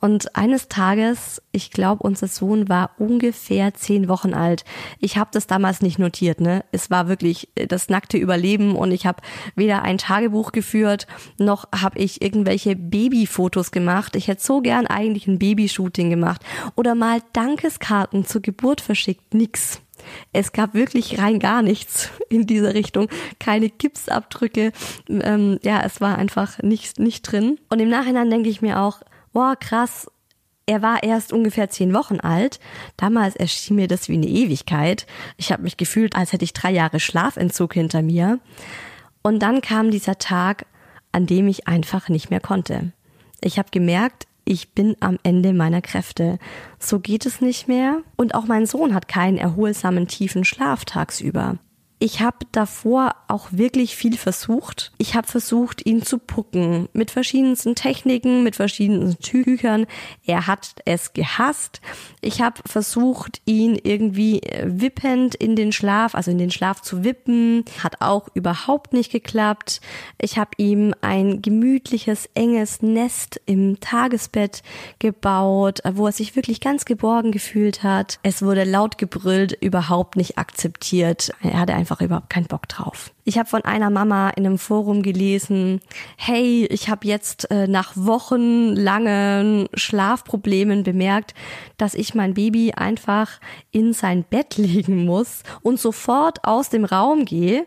Und 0.00 0.36
eines 0.36 0.68
Tages, 0.68 1.40
ich 1.50 1.70
glaube, 1.70 2.02
unser 2.02 2.28
Sohn 2.28 2.68
war 2.68 2.90
ungefähr 2.98 3.72
zehn 3.72 4.06
Wochen 4.06 4.34
alt. 4.34 4.64
Ich 4.98 5.16
habe 5.16 5.30
das 5.32 5.46
damals 5.46 5.80
nicht 5.80 5.98
notiert, 5.98 6.42
ne? 6.42 6.62
Es 6.72 6.90
war 6.90 7.08
wirklich 7.08 7.48
das 7.54 7.88
nackte 7.88 8.18
Überleben 8.18 8.76
und 8.76 8.92
ich 8.92 9.06
habe 9.06 9.22
weder 9.56 9.82
ein 9.82 9.96
Tagebuch 9.96 10.52
geführt, 10.52 11.06
noch 11.38 11.66
habe 11.74 11.98
ich 11.98 12.20
irgendwelche 12.20 12.76
Babyfotos 12.76 13.70
gemacht. 13.70 14.14
Ich 14.14 14.28
hätte 14.28 14.44
so 14.44 14.60
gern 14.60 14.86
eigentlich 14.86 15.26
ein 15.26 15.38
Babyshooting 15.38 16.10
gemacht 16.10 16.42
oder 16.76 16.94
mal 16.94 17.22
Dankeskarten 17.32 18.26
zur 18.26 18.42
Geburt 18.42 18.82
verschickt. 18.82 19.32
Nix. 19.32 19.80
Es 20.32 20.52
gab 20.52 20.74
wirklich 20.74 21.18
rein 21.18 21.38
gar 21.38 21.62
nichts 21.62 22.10
in 22.28 22.46
dieser 22.46 22.74
Richtung, 22.74 23.08
keine 23.38 23.70
Gipsabdrücke. 23.70 24.72
Ähm, 25.08 25.58
ja, 25.62 25.82
es 25.82 26.00
war 26.00 26.18
einfach 26.18 26.58
nicht, 26.62 26.98
nicht 26.98 27.22
drin. 27.22 27.58
Und 27.68 27.80
im 27.80 27.88
Nachhinein 27.88 28.30
denke 28.30 28.48
ich 28.48 28.62
mir 28.62 28.80
auch, 28.80 29.00
boah, 29.32 29.56
krass, 29.56 30.06
er 30.66 30.82
war 30.82 31.02
erst 31.02 31.32
ungefähr 31.32 31.70
zehn 31.70 31.92
Wochen 31.92 32.20
alt. 32.20 32.60
Damals 32.96 33.36
erschien 33.36 33.76
mir 33.76 33.88
das 33.88 34.08
wie 34.08 34.14
eine 34.14 34.26
Ewigkeit. 34.28 35.06
Ich 35.36 35.52
habe 35.52 35.62
mich 35.62 35.76
gefühlt, 35.76 36.14
als 36.16 36.32
hätte 36.32 36.44
ich 36.44 36.52
drei 36.52 36.70
Jahre 36.70 37.00
Schlafentzug 37.00 37.74
hinter 37.74 38.02
mir. 38.02 38.38
Und 39.22 39.40
dann 39.40 39.60
kam 39.60 39.90
dieser 39.90 40.18
Tag, 40.18 40.66
an 41.10 41.26
dem 41.26 41.48
ich 41.48 41.68
einfach 41.68 42.08
nicht 42.08 42.30
mehr 42.30 42.40
konnte. 42.40 42.92
Ich 43.40 43.58
habe 43.58 43.68
gemerkt, 43.70 44.26
ich 44.44 44.72
bin 44.72 44.96
am 45.00 45.18
Ende 45.22 45.52
meiner 45.52 45.82
Kräfte. 45.82 46.38
So 46.78 47.00
geht 47.00 47.26
es 47.26 47.40
nicht 47.40 47.68
mehr. 47.68 48.02
Und 48.16 48.34
auch 48.34 48.46
mein 48.46 48.66
Sohn 48.66 48.94
hat 48.94 49.08
keinen 49.08 49.38
erholsamen 49.38 50.08
tiefen 50.08 50.44
Schlaf 50.44 50.84
tagsüber. 50.84 51.58
Ich 52.04 52.20
habe 52.20 52.38
davor 52.50 53.14
auch 53.28 53.46
wirklich 53.52 53.94
viel 53.94 54.16
versucht. 54.16 54.90
Ich 54.98 55.14
habe 55.14 55.28
versucht, 55.28 55.86
ihn 55.86 56.02
zu 56.02 56.18
pucken 56.18 56.88
mit 56.92 57.12
verschiedensten 57.12 57.76
Techniken, 57.76 58.42
mit 58.42 58.56
verschiedensten 58.56 59.22
Tüchern. 59.22 59.86
Er 60.26 60.48
hat 60.48 60.74
es 60.84 61.12
gehasst. 61.12 61.80
Ich 62.20 62.40
habe 62.40 62.60
versucht, 62.66 63.40
ihn 63.44 63.78
irgendwie 63.80 64.42
äh, 64.42 64.64
wippend 64.66 65.36
in 65.36 65.54
den 65.54 65.70
Schlaf, 65.70 66.16
also 66.16 66.32
in 66.32 66.38
den 66.38 66.50
Schlaf 66.50 66.82
zu 66.82 67.04
wippen. 67.04 67.64
Hat 67.84 68.00
auch 68.00 68.28
überhaupt 68.34 68.92
nicht 68.92 69.12
geklappt. 69.12 69.80
Ich 70.20 70.38
habe 70.38 70.50
ihm 70.56 70.94
ein 71.02 71.40
gemütliches, 71.40 72.28
enges 72.34 72.82
Nest 72.82 73.40
im 73.46 73.78
Tagesbett 73.78 74.64
gebaut, 74.98 75.78
wo 75.92 76.06
er 76.06 76.12
sich 76.12 76.34
wirklich 76.34 76.60
ganz 76.60 76.84
geborgen 76.84 77.30
gefühlt 77.30 77.84
hat. 77.84 78.18
Es 78.24 78.42
wurde 78.42 78.64
laut 78.64 78.98
gebrüllt, 78.98 79.52
überhaupt 79.52 80.16
nicht 80.16 80.36
akzeptiert. 80.36 81.30
Er 81.42 81.60
hatte 81.60 81.74
einfach 81.74 81.91
einfach 81.92 82.04
überhaupt 82.04 82.30
keinen 82.30 82.46
Bock 82.46 82.68
drauf. 82.68 83.12
Ich 83.24 83.38
habe 83.38 83.48
von 83.48 83.64
einer 83.64 83.90
Mama 83.90 84.30
in 84.30 84.46
einem 84.46 84.58
Forum 84.58 85.02
gelesen, 85.02 85.80
hey, 86.16 86.66
ich 86.66 86.88
habe 86.88 87.06
jetzt 87.06 87.50
äh, 87.50 87.66
nach 87.66 87.92
wochenlangen 87.94 89.68
Schlafproblemen 89.74 90.82
bemerkt, 90.82 91.34
dass 91.76 91.94
ich 91.94 92.14
mein 92.14 92.34
Baby 92.34 92.72
einfach 92.72 93.40
in 93.70 93.92
sein 93.92 94.24
Bett 94.24 94.56
legen 94.56 95.04
muss 95.04 95.42
und 95.62 95.78
sofort 95.78 96.44
aus 96.44 96.70
dem 96.70 96.84
Raum 96.84 97.24
gehe 97.24 97.66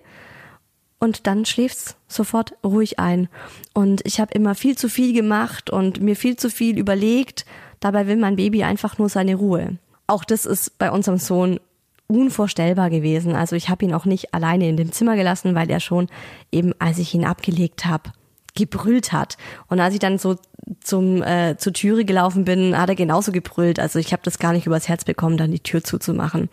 und 0.97 1.27
dann 1.27 1.45
schläft's 1.45 1.97
sofort 2.07 2.55
ruhig 2.63 2.99
ein. 2.99 3.27
Und 3.73 4.01
ich 4.05 4.19
habe 4.19 4.33
immer 4.33 4.55
viel 4.55 4.77
zu 4.77 4.89
viel 4.89 5.13
gemacht 5.13 5.69
und 5.69 6.01
mir 6.01 6.15
viel 6.15 6.35
zu 6.35 6.49
viel 6.49 6.79
überlegt. 6.79 7.45
Dabei 7.79 8.07
will 8.07 8.17
mein 8.17 8.37
Baby 8.37 8.63
einfach 8.63 8.97
nur 8.97 9.09
seine 9.09 9.35
Ruhe. 9.35 9.77
Auch 10.07 10.23
das 10.23 10.45
ist 10.45 10.77
bei 10.79 10.89
unserem 10.89 11.17
Sohn 11.17 11.59
unvorstellbar 12.07 12.89
gewesen. 12.89 13.35
Also 13.35 13.55
ich 13.55 13.69
habe 13.69 13.85
ihn 13.85 13.93
auch 13.93 14.05
nicht 14.05 14.33
alleine 14.33 14.67
in 14.69 14.77
dem 14.77 14.91
Zimmer 14.91 15.15
gelassen, 15.15 15.55
weil 15.55 15.69
er 15.69 15.79
schon 15.79 16.07
eben, 16.51 16.73
als 16.79 16.99
ich 16.99 17.13
ihn 17.13 17.25
abgelegt 17.25 17.85
habe, 17.85 18.11
gebrüllt 18.55 19.11
hat. 19.11 19.37
Und 19.67 19.79
als 19.79 19.93
ich 19.93 19.99
dann 19.99 20.17
so 20.17 20.37
zum 20.79 21.21
äh, 21.21 21.57
zur 21.57 21.73
Türe 21.73 22.05
gelaufen 22.05 22.45
bin, 22.45 22.77
hat 22.77 22.89
er 22.89 22.95
genauso 22.95 23.31
gebrüllt. 23.31 23.79
Also 23.79 23.99
ich 23.99 24.13
habe 24.13 24.23
das 24.23 24.39
gar 24.39 24.53
nicht 24.53 24.65
übers 24.65 24.87
Herz 24.87 25.03
bekommen, 25.03 25.37
dann 25.37 25.51
die 25.51 25.59
Tür 25.59 25.83
zuzumachen. 25.83 26.49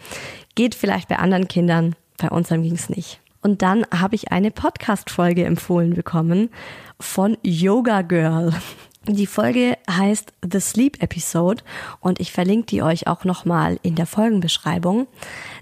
Geht 0.54 0.74
vielleicht 0.74 1.08
bei 1.08 1.16
anderen 1.16 1.48
Kindern, 1.48 1.94
bei 2.18 2.28
uns 2.28 2.48
ging 2.48 2.72
es 2.72 2.90
nicht. 2.90 3.20
Und 3.40 3.62
dann 3.62 3.84
habe 3.92 4.14
ich 4.14 4.30
eine 4.30 4.50
Podcast-Folge 4.50 5.44
empfohlen 5.44 5.94
bekommen 5.94 6.50
von 7.00 7.36
Yoga 7.42 8.02
Girl. 8.02 8.52
Die 9.08 9.26
Folge 9.26 9.78
heißt 9.90 10.32
The 10.48 10.60
Sleep 10.60 11.02
Episode 11.02 11.64
und 11.98 12.20
ich 12.20 12.30
verlinke 12.30 12.66
die 12.66 12.82
euch 12.82 13.08
auch 13.08 13.24
nochmal 13.24 13.80
in 13.82 13.96
der 13.96 14.06
Folgenbeschreibung. 14.06 15.08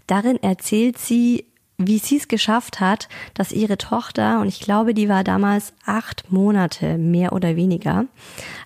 Darin 0.06 0.42
erzählt 0.42 0.98
sie, 0.98 1.46
wie 1.78 1.96
sie 1.96 2.18
es 2.18 2.28
geschafft 2.28 2.80
hat, 2.80 3.08
dass 3.32 3.52
ihre 3.52 3.78
Tochter, 3.78 4.40
und 4.40 4.48
ich 4.48 4.60
glaube, 4.60 4.92
die 4.92 5.08
war 5.08 5.24
damals 5.24 5.72
acht 5.86 6.30
Monate, 6.30 6.98
mehr 6.98 7.32
oder 7.32 7.56
weniger, 7.56 8.04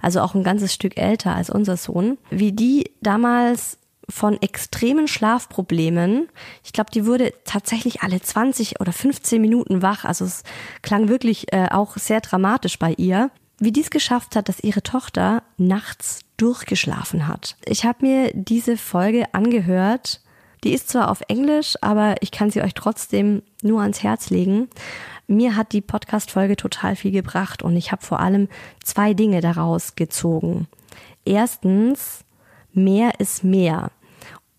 also 0.03 0.21
auch 0.21 0.35
ein 0.35 0.43
ganzes 0.43 0.75
Stück 0.75 0.97
älter 0.97 1.37
als 1.37 1.51
unser 1.51 1.77
Sohn, 1.77 2.19
wie 2.31 2.51
die 2.51 2.91
damals 3.01 3.79
von 4.09 4.43
extremen 4.43 5.07
Schlafproblemen. 5.07 6.29
Ich 6.65 6.73
glaube, 6.73 6.91
die 6.91 7.07
wurde 7.07 7.33
tatsächlich 7.45 8.03
alle 8.03 8.21
20 8.21 8.81
oder 8.81 8.93
15 8.93 9.41
Minuten 9.41 9.83
wach. 9.83 10.05
Also 10.05 10.25
es 10.25 10.43
klang 10.83 11.09
wirklich 11.09 11.53
äh, 11.53 11.69
auch 11.71 11.97
sehr 11.97 12.21
dramatisch 12.21 12.79
bei 12.79 12.93
ihr 12.99 13.31
wie 13.59 13.73
dies 13.73 13.91
geschafft 13.91 14.37
hat, 14.37 14.49
dass 14.49 14.61
ihre 14.61 14.83
Tochter 14.83 15.43
nachts 15.57 16.21
durchgeschlafen 16.37 17.29
hat. 17.29 17.57
Ich 17.65 17.85
habe 17.85 18.07
mir 18.07 18.31
diese 18.35 18.77
Folge 18.77 19.33
angehört. 19.33 20.21
Die 20.65 20.73
ist 20.73 20.89
zwar 20.89 21.11
auf 21.11 21.21
Englisch, 21.29 21.77
aber 21.83 22.17
ich 22.21 22.31
kann 22.31 22.51
sie 22.51 22.63
euch 22.63 22.75
trotzdem 22.75 23.43
nur 23.63 23.83
ans 23.83 24.03
Herz 24.03 24.31
legen. 24.31 24.69
Mir 25.27 25.57
hat 25.57 25.73
die 25.73 25.81
Podcast-Folge 25.81 26.57
total 26.57 26.97
viel 26.97 27.11
gebracht 27.11 27.63
und 27.63 27.77
ich 27.77 27.93
habe 27.93 28.05
vor 28.05 28.21
allem 28.21 28.49
zwei 28.83 29.15
Dinge 29.15 29.41
daraus 29.41 29.95
gezogen. 29.95 30.67
Erstens, 31.25 32.25
mehr 32.73 33.21
ist 33.21 33.45
mehr. 33.45 33.91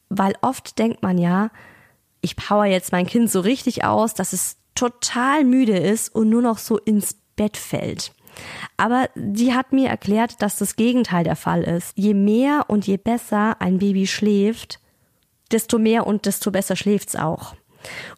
Weil 0.10 0.36
oft 0.41 0.79
denkt 0.79 1.03
man 1.03 1.17
ja, 1.17 1.51
ich 2.21 2.36
power 2.36 2.65
jetzt 2.65 2.91
mein 2.91 3.05
Kind 3.05 3.29
so 3.29 3.39
richtig 3.39 3.84
aus, 3.84 4.13
dass 4.13 4.34
es 4.34 4.58
total 4.73 5.43
müde 5.43 5.77
ist 5.77 6.13
und 6.13 6.29
nur 6.29 6.41
noch 6.41 6.58
so 6.58 6.77
ins 6.77 7.15
Bett 7.36 7.58
fällt. 7.58 8.13
Aber 8.78 9.10
sie 9.34 9.54
hat 9.54 9.72
mir 9.72 9.90
erklärt, 9.90 10.42
dass 10.42 10.58
das 10.58 10.76
Gegenteil 10.76 11.24
der 11.24 11.36
Fall 11.36 11.64
ist. 11.64 11.94
Je 11.96 12.14
mehr 12.14 12.66
und 12.68 12.88
je 12.88 12.98
besser 12.98 13.62
ein 13.62 13.80
Baby 13.80 14.08
schläft, 14.08 14.80
desto 15.52 15.80
mehr 15.80 16.08
und 16.08 16.26
desto 16.26 16.52
besser 16.52 16.76
schläft's 16.76 17.15
auch. 17.15 17.56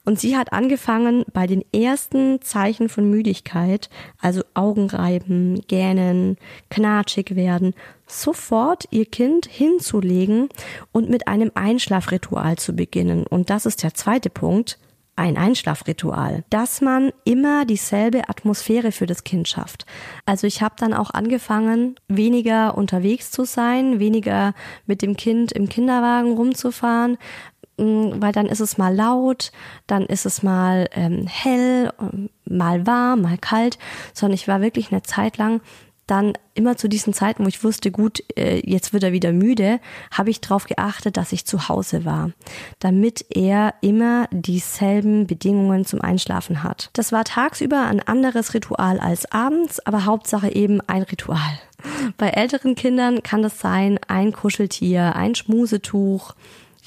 Und 0.06 0.20
sie 0.20 0.38
hat 0.38 0.54
angefangen 0.54 1.26
bei 1.34 1.48
den 1.48 1.64
ersten 1.74 2.42
Zeichen 2.42 2.90
von 2.90 3.10
Müdigkeit, 3.10 3.90
also 4.20 4.42
Augenreiben, 4.54 5.62
Gähnen, 5.68 6.38
knatschig 6.70 7.36
werden, 7.36 7.74
sofort 8.06 8.86
ihr 8.92 9.06
Kind 9.06 9.46
hinzulegen 9.46 10.50
und 10.92 11.10
mit 11.10 11.28
einem 11.28 11.52
Einschlafritual 11.54 12.58
zu 12.58 12.74
beginnen. 12.74 13.28
Und 13.28 13.50
das 13.50 13.66
ist 13.66 13.84
der 13.84 13.94
zweite 13.94 14.30
Punkt, 14.30 14.80
ein 15.18 15.36
Einschlafritual, 15.36 16.44
dass 16.50 16.80
man 16.80 17.12
immer 17.26 17.66
dieselbe 17.66 18.30
Atmosphäre 18.30 18.92
für 18.92 19.08
das 19.08 19.24
Kind 19.24 19.48
schafft. 19.48 19.86
Also 20.26 20.46
ich 20.46 20.62
habe 20.62 20.76
dann 20.78 20.94
auch 20.94 21.10
angefangen, 21.10 21.96
weniger 22.08 22.78
unterwegs 22.78 23.32
zu 23.32 23.44
sein, 23.44 24.00
weniger 24.00 24.54
mit 24.86 25.02
dem 25.02 25.18
Kind 25.18 25.52
im 25.52 25.70
Kinderwagen 25.70 26.34
rumzufahren, 26.34 27.18
mm, 27.78 28.22
weil 28.22 28.32
dann 28.32 28.46
ist 28.46 28.60
es 28.60 28.78
mal 28.78 28.96
laut, 28.96 29.52
dann 29.88 30.06
ist 30.06 30.28
es 30.28 30.44
mal 30.44 30.88
ähm, 30.94 31.26
hell, 31.26 31.92
mal 32.46 32.86
warm, 32.86 33.24
mal 33.24 33.40
kalt, 33.40 33.80
sondern 34.14 34.36
ich 34.36 34.48
war 34.48 34.62
wirklich 34.62 34.92
eine 34.92 35.02
Zeit 35.02 35.38
lang 35.38 35.62
dann 36.08 36.34
immer 36.54 36.78
zu 36.78 36.88
diesen 36.88 37.14
Zeiten, 37.14 37.44
wo 37.44 37.48
ich 37.48 37.64
wusste, 37.64 37.92
gut, 37.92 38.24
äh, 38.36 38.62
jetzt 38.66 38.94
wird 38.94 39.04
er 39.04 39.12
wieder 39.12 39.32
müde, 39.32 39.80
habe 40.12 40.30
ich 40.30 40.42
darauf 40.42 40.66
geachtet, 40.66 41.18
dass 41.18 41.34
ich 41.34 41.46
zu 41.46 41.70
Hause 41.70 42.06
war, 42.06 42.32
damit 42.80 43.26
er 43.30 43.76
immer 43.82 44.28
dieselben 44.32 45.28
Bedingungen 45.28 45.86
zum 45.86 46.02
Einschlafen 46.02 46.64
hat. 46.64 46.90
Das 46.94 47.12
war 47.12 47.24
tagsüber 47.26 47.86
ein 47.86 48.00
anderes 48.00 48.54
Ritual 48.54 49.00
als 49.00 49.32
abends, 49.32 49.86
aber 49.86 50.06
Hauptsache 50.06 50.54
eben 50.54 50.82
ein 50.88 51.04
Ritual. 51.04 51.60
Bei 52.18 52.30
älteren 52.30 52.76
Kindern 52.76 53.22
kann 53.22 53.44
das 53.44 53.60
sein 53.60 54.00
ein 54.08 54.34
Kuscheltier, 54.34 55.16
ein 55.16 55.36
Schmusetuch, 55.36 56.34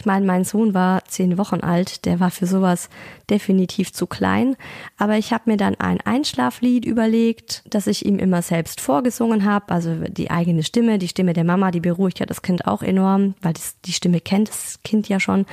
ich 0.01 0.07
meine, 0.07 0.24
mein 0.24 0.44
Sohn 0.44 0.72
war 0.72 1.05
zehn 1.05 1.36
Wochen 1.36 1.61
alt, 1.61 2.07
der 2.07 2.20
war 2.20 2.30
für 2.30 2.46
sowas 2.46 2.88
definitiv 3.28 3.92
zu 3.92 4.07
klein. 4.07 4.57
Aber 4.96 5.18
ich 5.18 5.30
habe 5.30 5.51
mir 5.51 5.59
dann 5.59 5.74
ein 5.74 6.01
Einschlaflied 6.01 6.86
überlegt, 6.86 7.62
das 7.68 7.86
ich 7.86 8.07
ihm 8.07 8.18
immer 8.18 8.40
selbst 8.40 8.80
vorgesungen 8.80 9.44
habe. 9.44 9.74
Also 9.74 9.94
die 10.09 10.30
eigene 10.30 10.62
Stimme, 10.62 10.98
die 10.98 11.09
Stimme 11.09 11.34
der 11.34 11.44
Mama, 11.44 11.70
die 11.70 11.80
beruhigt 11.80 12.18
ja 12.18 12.24
das 12.24 12.40
Kind 12.40 12.66
auch 12.66 12.82
enorm, 12.82 13.34
weil 13.42 13.53
die 13.84 13.92
Stimme 13.92 14.22
kennt 14.22 14.48
das 14.48 14.80
Kind 14.84 15.07
ja 15.11 15.20
schon 15.20 15.44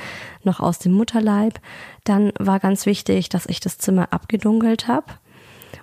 noch 0.44 0.60
aus 0.60 0.78
dem 0.78 0.92
Mutterleib. 0.92 1.60
Dann 2.04 2.32
war 2.38 2.58
ganz 2.58 2.86
wichtig, 2.86 3.28
dass 3.28 3.44
ich 3.44 3.60
das 3.60 3.76
Zimmer 3.76 4.14
abgedunkelt 4.14 4.88
habe. 4.88 5.12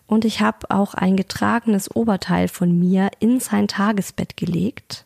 Und 0.08 0.26
ich 0.26 0.42
habe 0.42 0.72
auch 0.72 0.96
ein 0.96 1.16
getragenes 1.16 1.96
Oberteil 1.96 2.48
von 2.48 2.80
mir 2.80 3.12
in 3.20 3.40
sein 3.40 3.68
Tagesbett 3.68 4.38
gelegt. 4.38 5.06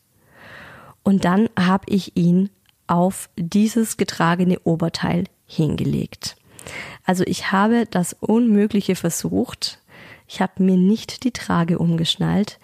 Und 1.04 1.26
dann 1.26 1.50
habe 1.58 1.84
ich 1.90 2.16
ihn 2.16 2.50
auf 2.90 3.30
dieses 3.38 3.98
getragene 3.98 4.60
Oberteil 4.64 5.26
hingelegt. 5.46 6.36
Also 7.06 7.24
ich 7.26 7.52
habe 7.52 7.86
das 7.90 8.14
Unmögliche 8.20 8.96
versucht. 8.96 9.80
Ich 10.28 10.42
habe 10.42 10.64
mir 10.64 10.78
nicht 10.78 11.24
die 11.24 11.32
Trage 11.32 11.80
umgeschnallt. 11.80 12.60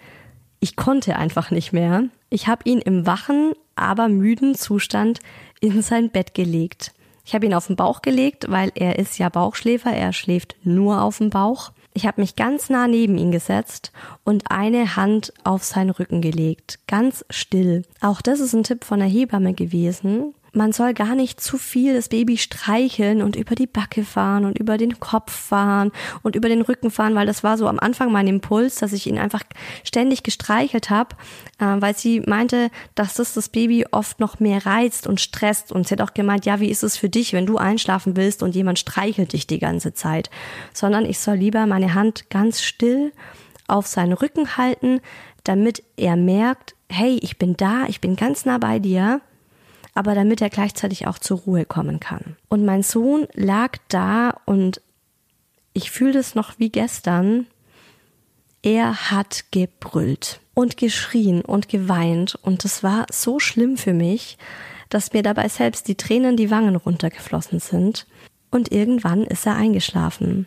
Ich 0.60 0.76
konnte 0.76 1.16
einfach 1.16 1.50
nicht 1.50 1.72
mehr. 1.72 2.04
Ich 2.30 2.48
habe 2.48 2.62
ihn 2.64 2.78
im 2.78 3.06
wachen, 3.06 3.52
aber 3.74 4.08
müden 4.08 4.54
Zustand 4.54 5.20
in 5.60 5.82
sein 5.82 6.10
Bett 6.10 6.34
gelegt. 6.34 6.92
Ich 7.24 7.34
habe 7.34 7.46
ihn 7.46 7.54
auf 7.54 7.66
den 7.66 7.76
Bauch 7.76 8.02
gelegt, 8.02 8.46
weil 8.48 8.70
er 8.74 8.98
ist 8.98 9.18
ja 9.18 9.28
Bauchschläfer, 9.28 9.92
er 9.92 10.12
schläft 10.12 10.56
nur 10.62 11.02
auf 11.02 11.18
dem 11.18 11.30
Bauch. 11.30 11.72
Ich 11.96 12.06
habe 12.06 12.20
mich 12.20 12.36
ganz 12.36 12.68
nah 12.68 12.86
neben 12.88 13.16
ihn 13.16 13.30
gesetzt 13.30 13.90
und 14.22 14.50
eine 14.50 14.96
Hand 14.96 15.32
auf 15.44 15.64
seinen 15.64 15.88
Rücken 15.88 16.20
gelegt, 16.20 16.78
ganz 16.86 17.24
still. 17.30 17.84
Auch 18.02 18.20
das 18.20 18.38
ist 18.40 18.52
ein 18.52 18.64
Tipp 18.64 18.84
von 18.84 18.98
der 18.98 19.08
Hebamme 19.08 19.54
gewesen 19.54 20.34
man 20.56 20.72
soll 20.72 20.94
gar 20.94 21.14
nicht 21.14 21.40
zu 21.40 21.58
viel 21.58 21.94
das 21.94 22.08
Baby 22.08 22.38
streicheln 22.38 23.22
und 23.22 23.36
über 23.36 23.54
die 23.54 23.66
Backe 23.66 24.04
fahren 24.04 24.44
und 24.44 24.58
über 24.58 24.78
den 24.78 24.98
Kopf 24.98 25.30
fahren 25.32 25.92
und 26.22 26.34
über 26.34 26.48
den 26.48 26.62
Rücken 26.62 26.90
fahren, 26.90 27.14
weil 27.14 27.26
das 27.26 27.44
war 27.44 27.58
so 27.58 27.68
am 27.68 27.78
Anfang 27.78 28.10
mein 28.10 28.26
Impuls, 28.26 28.76
dass 28.76 28.92
ich 28.92 29.06
ihn 29.06 29.18
einfach 29.18 29.42
ständig 29.84 30.22
gestreichelt 30.22 30.90
habe, 30.90 31.14
äh, 31.58 31.76
weil 31.78 31.96
sie 31.96 32.20
meinte, 32.20 32.70
dass 32.94 33.14
das 33.14 33.34
das 33.34 33.50
Baby 33.50 33.86
oft 33.90 34.18
noch 34.18 34.40
mehr 34.40 34.64
reizt 34.64 35.06
und 35.06 35.20
stresst. 35.20 35.72
Und 35.72 35.86
sie 35.86 35.92
hat 35.92 36.00
auch 36.00 36.14
gemeint, 36.14 36.46
ja, 36.46 36.58
wie 36.58 36.70
ist 36.70 36.82
es 36.82 36.96
für 36.96 37.08
dich, 37.08 37.32
wenn 37.34 37.46
du 37.46 37.58
einschlafen 37.58 38.16
willst 38.16 38.42
und 38.42 38.54
jemand 38.54 38.78
streichelt 38.78 39.34
dich 39.34 39.46
die 39.46 39.58
ganze 39.58 39.92
Zeit, 39.92 40.30
sondern 40.72 41.04
ich 41.04 41.18
soll 41.18 41.36
lieber 41.36 41.66
meine 41.66 41.94
Hand 41.94 42.30
ganz 42.30 42.62
still 42.62 43.12
auf 43.68 43.86
seinen 43.86 44.14
Rücken 44.14 44.56
halten, 44.56 45.00
damit 45.44 45.82
er 45.96 46.16
merkt, 46.16 46.74
hey, 46.88 47.18
ich 47.20 47.36
bin 47.36 47.56
da, 47.56 47.84
ich 47.88 48.00
bin 48.00 48.16
ganz 48.16 48.44
nah 48.46 48.58
bei 48.58 48.78
dir 48.78 49.20
aber 49.96 50.14
damit 50.14 50.42
er 50.42 50.50
gleichzeitig 50.50 51.06
auch 51.06 51.18
zur 51.18 51.38
Ruhe 51.40 51.64
kommen 51.64 52.00
kann. 52.00 52.36
Und 52.48 52.64
mein 52.64 52.82
Sohn 52.82 53.26
lag 53.32 53.78
da 53.88 54.40
und 54.44 54.82
ich 55.72 55.90
fühle 55.90 56.18
es 56.18 56.34
noch 56.34 56.58
wie 56.58 56.70
gestern. 56.70 57.46
Er 58.62 59.10
hat 59.10 59.46
gebrüllt 59.50 60.40
und 60.54 60.76
geschrien 60.76 61.40
und 61.42 61.68
geweint 61.68 62.34
und 62.42 62.64
es 62.64 62.82
war 62.82 63.06
so 63.10 63.38
schlimm 63.40 63.76
für 63.76 63.94
mich, 63.94 64.36
dass 64.90 65.12
mir 65.12 65.22
dabei 65.22 65.48
selbst 65.48 65.88
die 65.88 65.96
Tränen 65.96 66.36
die 66.36 66.50
Wangen 66.50 66.76
runtergeflossen 66.76 67.60
sind. 67.60 68.06
Und 68.50 68.72
irgendwann 68.72 69.24
ist 69.24 69.46
er 69.46 69.56
eingeschlafen. 69.56 70.46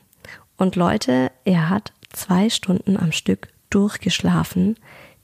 Und 0.57 0.75
Leute, 0.75 1.31
er 1.43 1.69
hat 1.69 1.93
zwei 2.11 2.49
Stunden 2.49 2.97
am 2.97 3.11
Stück 3.11 3.49
durchgeschlafen, 3.69 4.75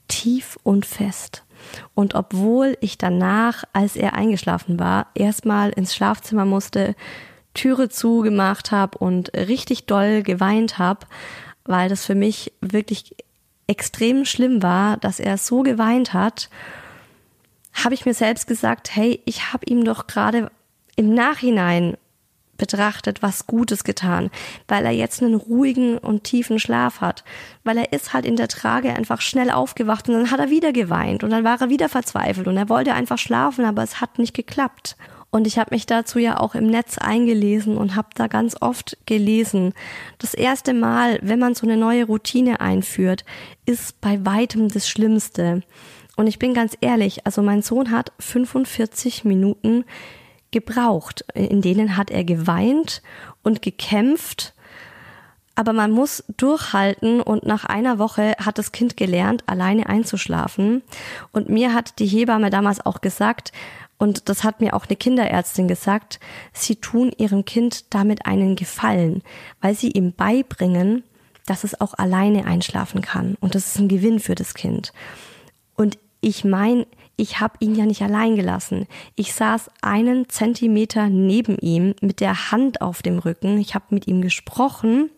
tief 0.08 0.58
und 0.62 0.84
fest. 0.84 1.45
Und 1.94 2.14
obwohl 2.14 2.76
ich 2.80 2.98
danach, 2.98 3.64
als 3.72 3.96
er 3.96 4.14
eingeschlafen 4.14 4.78
war, 4.78 5.08
erstmal 5.14 5.70
ins 5.70 5.94
Schlafzimmer 5.94 6.44
musste, 6.44 6.94
Türe 7.54 7.88
zugemacht 7.88 8.70
habe 8.70 8.98
und 8.98 9.32
richtig 9.34 9.86
doll 9.86 10.22
geweint 10.22 10.78
habe, 10.78 11.06
weil 11.64 11.88
das 11.88 12.04
für 12.04 12.14
mich 12.14 12.52
wirklich 12.60 13.16
extrem 13.66 14.24
schlimm 14.24 14.62
war, 14.62 14.96
dass 14.98 15.18
er 15.18 15.38
so 15.38 15.62
geweint 15.62 16.12
hat, 16.12 16.48
habe 17.72 17.94
ich 17.94 18.06
mir 18.06 18.14
selbst 18.14 18.46
gesagt, 18.46 18.94
hey, 18.94 19.20
ich 19.24 19.52
habe 19.52 19.66
ihm 19.66 19.84
doch 19.84 20.06
gerade 20.06 20.50
im 20.96 21.14
Nachhinein 21.14 21.96
betrachtet 22.56 23.22
was 23.22 23.46
Gutes 23.46 23.84
getan, 23.84 24.30
weil 24.68 24.84
er 24.84 24.92
jetzt 24.92 25.22
einen 25.22 25.34
ruhigen 25.34 25.98
und 25.98 26.24
tiefen 26.24 26.58
Schlaf 26.58 27.00
hat, 27.00 27.24
weil 27.64 27.78
er 27.78 27.92
ist 27.92 28.12
halt 28.12 28.26
in 28.26 28.36
der 28.36 28.48
Trage 28.48 28.94
einfach 28.94 29.20
schnell 29.20 29.50
aufgewacht 29.50 30.08
und 30.08 30.14
dann 30.14 30.30
hat 30.30 30.40
er 30.40 30.50
wieder 30.50 30.72
geweint 30.72 31.24
und 31.24 31.30
dann 31.30 31.44
war 31.44 31.60
er 31.60 31.70
wieder 31.70 31.88
verzweifelt 31.88 32.46
und 32.48 32.56
er 32.56 32.68
wollte 32.68 32.94
einfach 32.94 33.18
schlafen, 33.18 33.64
aber 33.64 33.82
es 33.82 34.00
hat 34.00 34.18
nicht 34.18 34.34
geklappt. 34.34 34.96
Und 35.30 35.46
ich 35.46 35.58
habe 35.58 35.74
mich 35.74 35.84
dazu 35.84 36.18
ja 36.18 36.40
auch 36.40 36.54
im 36.54 36.68
Netz 36.68 36.98
eingelesen 36.98 37.76
und 37.76 37.94
habe 37.94 38.08
da 38.14 38.26
ganz 38.26 38.56
oft 38.60 38.96
gelesen. 39.04 39.74
Das 40.18 40.32
erste 40.32 40.72
Mal, 40.72 41.18
wenn 41.20 41.38
man 41.38 41.54
so 41.54 41.66
eine 41.66 41.76
neue 41.76 42.04
Routine 42.04 42.60
einführt, 42.60 43.24
ist 43.66 44.00
bei 44.00 44.24
weitem 44.24 44.68
das 44.68 44.88
Schlimmste. 44.88 45.62
Und 46.16 46.26
ich 46.26 46.38
bin 46.38 46.54
ganz 46.54 46.76
ehrlich, 46.80 47.26
also 47.26 47.42
mein 47.42 47.60
Sohn 47.60 47.90
hat 47.90 48.12
45 48.18 49.24
Minuten 49.24 49.84
gebraucht. 50.56 51.22
In 51.34 51.60
denen 51.60 51.98
hat 51.98 52.10
er 52.10 52.24
geweint 52.24 53.02
und 53.42 53.60
gekämpft. 53.60 54.54
Aber 55.54 55.74
man 55.74 55.90
muss 55.90 56.24
durchhalten 56.36 57.20
und 57.20 57.44
nach 57.44 57.64
einer 57.64 57.98
Woche 57.98 58.34
hat 58.38 58.56
das 58.56 58.72
Kind 58.72 58.96
gelernt, 58.96 59.44
alleine 59.46 59.86
einzuschlafen. 59.86 60.82
Und 61.32 61.50
mir 61.50 61.74
hat 61.74 61.98
die 61.98 62.06
Hebamme 62.06 62.48
damals 62.48 62.84
auch 62.84 63.02
gesagt, 63.02 63.52
und 63.98 64.30
das 64.30 64.44
hat 64.44 64.60
mir 64.60 64.74
auch 64.74 64.86
eine 64.86 64.96
Kinderärztin 64.96 65.68
gesagt, 65.68 66.20
sie 66.52 66.76
tun 66.76 67.12
ihrem 67.16 67.44
Kind 67.44 67.94
damit 67.94 68.26
einen 68.26 68.56
Gefallen, 68.56 69.22
weil 69.60 69.74
sie 69.74 69.90
ihm 69.90 70.12
beibringen, 70.12 71.02
dass 71.46 71.64
es 71.64 71.80
auch 71.80 71.94
alleine 71.94 72.46
einschlafen 72.46 73.02
kann. 73.02 73.36
Und 73.40 73.54
das 73.54 73.66
ist 73.66 73.78
ein 73.78 73.88
Gewinn 73.88 74.20
für 74.20 74.34
das 74.34 74.54
Kind. 74.54 74.92
Und 75.74 75.98
ich 76.20 76.44
meine, 76.44 76.86
ich 77.16 77.40
habe 77.40 77.54
ihn 77.60 77.74
ja 77.74 77.86
nicht 77.86 78.02
allein 78.02 78.36
gelassen. 78.36 78.86
Ich 79.14 79.32
saß 79.32 79.70
einen 79.80 80.28
Zentimeter 80.28 81.08
neben 81.08 81.56
ihm 81.58 81.94
mit 82.00 82.20
der 82.20 82.50
Hand 82.50 82.82
auf 82.82 83.02
dem 83.02 83.18
Rücken. 83.18 83.58
Ich 83.58 83.74
habe 83.74 83.86
mit 83.90 84.06
ihm 84.06 84.20
gesprochen, 84.20 85.10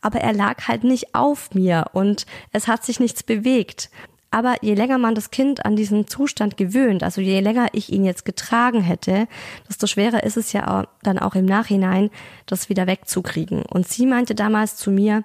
aber 0.00 0.20
er 0.20 0.32
lag 0.32 0.68
halt 0.68 0.84
nicht 0.84 1.14
auf 1.14 1.54
mir 1.54 1.86
und 1.92 2.24
es 2.52 2.66
hat 2.66 2.84
sich 2.84 2.98
nichts 2.98 3.22
bewegt. 3.22 3.90
Aber 4.30 4.56
je 4.62 4.74
länger 4.74 4.98
man 4.98 5.14
das 5.14 5.30
Kind 5.30 5.64
an 5.64 5.74
diesen 5.74 6.06
Zustand 6.06 6.58
gewöhnt, 6.58 7.02
also 7.02 7.20
je 7.22 7.40
länger 7.40 7.68
ich 7.72 7.90
ihn 7.90 8.04
jetzt 8.04 8.26
getragen 8.26 8.82
hätte, 8.82 9.26
desto 9.68 9.86
schwerer 9.86 10.22
ist 10.22 10.36
es 10.36 10.52
ja 10.52 10.86
dann 11.02 11.18
auch 11.18 11.34
im 11.34 11.46
Nachhinein, 11.46 12.10
das 12.44 12.68
wieder 12.68 12.86
wegzukriegen. 12.86 13.62
Und 13.62 13.88
sie 13.88 14.04
meinte 14.04 14.34
damals 14.34 14.76
zu 14.76 14.90
mir, 14.90 15.24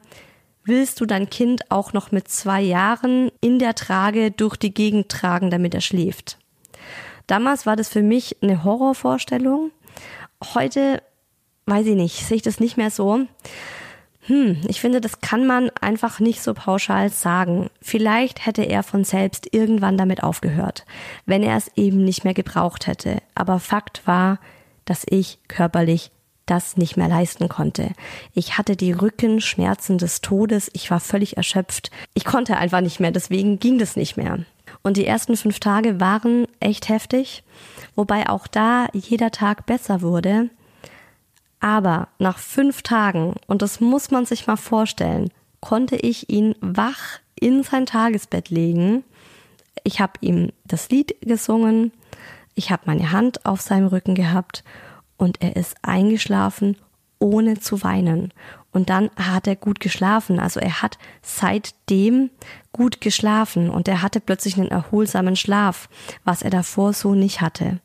willst 0.65 1.01
du 1.01 1.05
dein 1.05 1.29
Kind 1.29 1.69
auch 1.71 1.93
noch 1.93 2.11
mit 2.11 2.27
zwei 2.27 2.61
Jahren 2.61 3.31
in 3.41 3.59
der 3.59 3.75
Trage 3.75 4.31
durch 4.31 4.55
die 4.55 4.73
Gegend 4.73 5.09
tragen, 5.09 5.49
damit 5.49 5.73
er 5.73 5.81
schläft. 5.81 6.37
Damals 7.27 7.65
war 7.65 7.75
das 7.75 7.89
für 7.89 8.01
mich 8.01 8.37
eine 8.41 8.63
Horrorvorstellung. 8.63 9.71
Heute, 10.53 11.01
weiß 11.65 11.87
ich 11.87 11.95
nicht, 11.95 12.25
sehe 12.25 12.37
ich 12.37 12.43
das 12.43 12.59
nicht 12.59 12.77
mehr 12.77 12.91
so. 12.91 13.25
Hm, 14.25 14.61
ich 14.67 14.79
finde, 14.79 15.01
das 15.01 15.19
kann 15.19 15.45
man 15.45 15.69
einfach 15.81 16.19
nicht 16.19 16.41
so 16.41 16.53
pauschal 16.53 17.09
sagen. 17.09 17.69
Vielleicht 17.81 18.45
hätte 18.45 18.63
er 18.63 18.83
von 18.83 19.03
selbst 19.03 19.53
irgendwann 19.53 19.97
damit 19.97 20.23
aufgehört, 20.23 20.85
wenn 21.25 21.43
er 21.43 21.57
es 21.57 21.69
eben 21.75 22.03
nicht 22.03 22.23
mehr 22.23 22.33
gebraucht 22.33 22.87
hätte. 22.87 23.17
Aber 23.35 23.59
Fakt 23.59 24.05
war, 24.05 24.39
dass 24.85 25.05
ich 25.09 25.39
körperlich 25.49 26.11
das 26.45 26.77
nicht 26.77 26.97
mehr 26.97 27.07
leisten 27.07 27.49
konnte. 27.49 27.91
Ich 28.33 28.57
hatte 28.57 28.75
die 28.75 28.91
Rückenschmerzen 28.91 29.97
des 29.97 30.21
Todes, 30.21 30.69
ich 30.73 30.91
war 30.91 30.99
völlig 30.99 31.37
erschöpft. 31.37 31.91
Ich 32.13 32.25
konnte 32.25 32.57
einfach 32.57 32.81
nicht 32.81 32.99
mehr, 32.99 33.11
deswegen 33.11 33.59
ging 33.59 33.79
das 33.79 33.95
nicht 33.95 34.17
mehr. 34.17 34.39
Und 34.81 34.97
die 34.97 35.05
ersten 35.05 35.37
fünf 35.37 35.59
Tage 35.59 35.99
waren 35.99 36.47
echt 36.59 36.89
heftig, 36.89 37.43
wobei 37.95 38.29
auch 38.29 38.47
da 38.47 38.87
jeder 38.93 39.31
Tag 39.31 39.65
besser 39.65 40.01
wurde. 40.01 40.49
Aber 41.59 42.09
nach 42.19 42.39
fünf 42.39 42.81
Tagen, 42.81 43.35
und 43.47 43.61
das 43.61 43.79
muss 43.79 44.11
man 44.11 44.25
sich 44.25 44.47
mal 44.47 44.57
vorstellen, 44.57 45.29
konnte 45.61 45.95
ich 45.95 46.29
ihn 46.29 46.55
wach 46.59 47.19
in 47.39 47.63
sein 47.63 47.85
Tagesbett 47.85 48.49
legen. 48.49 49.05
Ich 49.85 50.01
habe 50.01 50.13
ihm 50.19 50.51
das 50.65 50.89
Lied 50.89 51.15
gesungen, 51.21 51.93
ich 52.55 52.69
habe 52.69 52.83
meine 52.85 53.11
Hand 53.11 53.45
auf 53.45 53.61
seinem 53.61 53.87
Rücken 53.87 54.13
gehabt 54.13 54.63
und 55.17 55.41
er 55.41 55.55
ist 55.55 55.75
eingeschlafen, 55.81 56.77
ohne 57.19 57.59
zu 57.59 57.83
weinen. 57.83 58.33
Und 58.73 58.89
dann 58.89 59.11
hat 59.15 59.47
er 59.47 59.55
gut 59.55 59.79
geschlafen. 59.79 60.39
Also 60.39 60.59
er 60.59 60.81
hat 60.81 60.97
seitdem 61.21 62.31
gut 62.71 63.01
geschlafen 63.01 63.69
und 63.69 63.87
er 63.87 64.01
hatte 64.01 64.19
plötzlich 64.19 64.57
einen 64.57 64.71
erholsamen 64.71 65.35
Schlaf, 65.35 65.87
was 66.23 66.41
er 66.41 66.49
davor 66.49 66.91
so 66.91 67.13
nicht 67.13 67.39
hatte. 67.39 67.79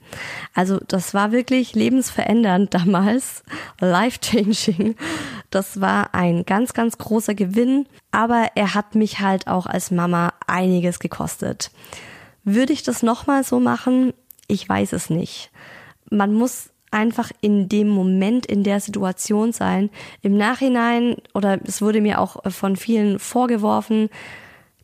Also 0.55 0.81
das 0.89 1.13
war 1.13 1.31
wirklich 1.31 1.75
lebensverändernd 1.75 2.73
damals, 2.75 3.43
life-changing. 3.81 4.97
Das 5.51 5.81
war 5.83 6.15
ein 6.15 6.45
ganz, 6.47 6.73
ganz 6.73 6.97
großer 6.97 7.35
Gewinn, 7.35 7.87
aber 8.11 8.49
er 8.55 8.75
hat 8.75 8.95
mich 8.95 9.21
halt 9.21 9.47
auch 9.47 9.67
als 9.67 9.91
Mama 9.91 10.33
einiges 10.47 11.01
gekostet. 11.01 11.71
Würde 12.45 12.73
ich 12.73 12.83
das 12.83 13.03
nochmal 13.03 13.45
so 13.45 13.61
machen? 13.61 14.15
Ich 14.47 14.67
weiß 14.67 14.95
es 14.95 15.11
nicht. 15.11 15.51
Man 16.11 16.33
muss 16.33 16.71
einfach 16.91 17.31
in 17.41 17.69
dem 17.69 17.89
Moment, 17.89 18.47
in 18.47 18.65
der 18.65 18.81
Situation 18.81 19.53
sein. 19.53 19.91
Im 20.23 20.37
Nachhinein, 20.37 21.17
oder 21.35 21.59
es 21.65 21.83
wurde 21.83 22.01
mir 22.01 22.21
auch 22.21 22.51
von 22.51 22.77
vielen 22.77 23.19
vorgeworfen, 23.19 24.09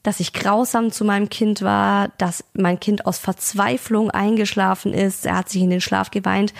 dass 0.03 0.21
ich 0.21 0.35
grausam 0.35 0.93
zu 0.93 1.05
meinem 1.05 1.31
Kind 1.31 1.63
war, 1.63 2.09
dass 2.19 2.45
mein 2.53 2.79
Kind 2.79 3.07
aus 3.07 3.19
Verzweiflung 3.19 4.11
eingeschlafen 4.11 4.93
ist, 4.93 5.25
er 5.25 5.39
hat 5.39 5.49
sich 5.49 5.63
in 5.63 5.71
den 5.71 5.81
Schlaf 5.81 6.11
geweint. 6.11 6.53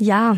Ja, 0.00 0.36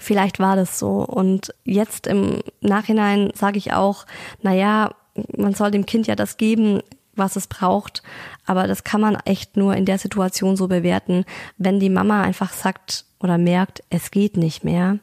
vielleicht 0.00 0.40
war 0.40 0.56
das 0.56 0.78
so. 0.78 1.04
Und 1.04 1.54
jetzt 1.64 2.08
im 2.08 2.42
Nachhinein 2.60 3.30
sage 3.34 3.58
ich 3.58 3.72
auch, 3.72 4.06
naja, 4.42 4.92
man 5.36 5.54
soll 5.54 5.70
dem 5.70 5.86
Kind 5.86 6.08
ja 6.08 6.16
das 6.16 6.36
geben, 6.36 6.82
was 7.20 7.36
es 7.36 7.46
braucht. 7.46 8.02
Aber 8.44 8.66
das 8.66 8.82
kann 8.82 9.00
man 9.00 9.14
echt 9.24 9.56
nur 9.56 9.76
in 9.76 9.84
der 9.84 9.98
Situation 9.98 10.56
so 10.56 10.66
bewerten, 10.66 11.24
wenn 11.56 11.78
die 11.78 11.90
Mama 11.90 12.22
einfach 12.22 12.52
sagt 12.52 13.04
oder 13.20 13.38
merkt, 13.38 13.84
es 13.90 14.10
geht 14.10 14.36
nicht 14.36 14.64
mehr, 14.64 14.98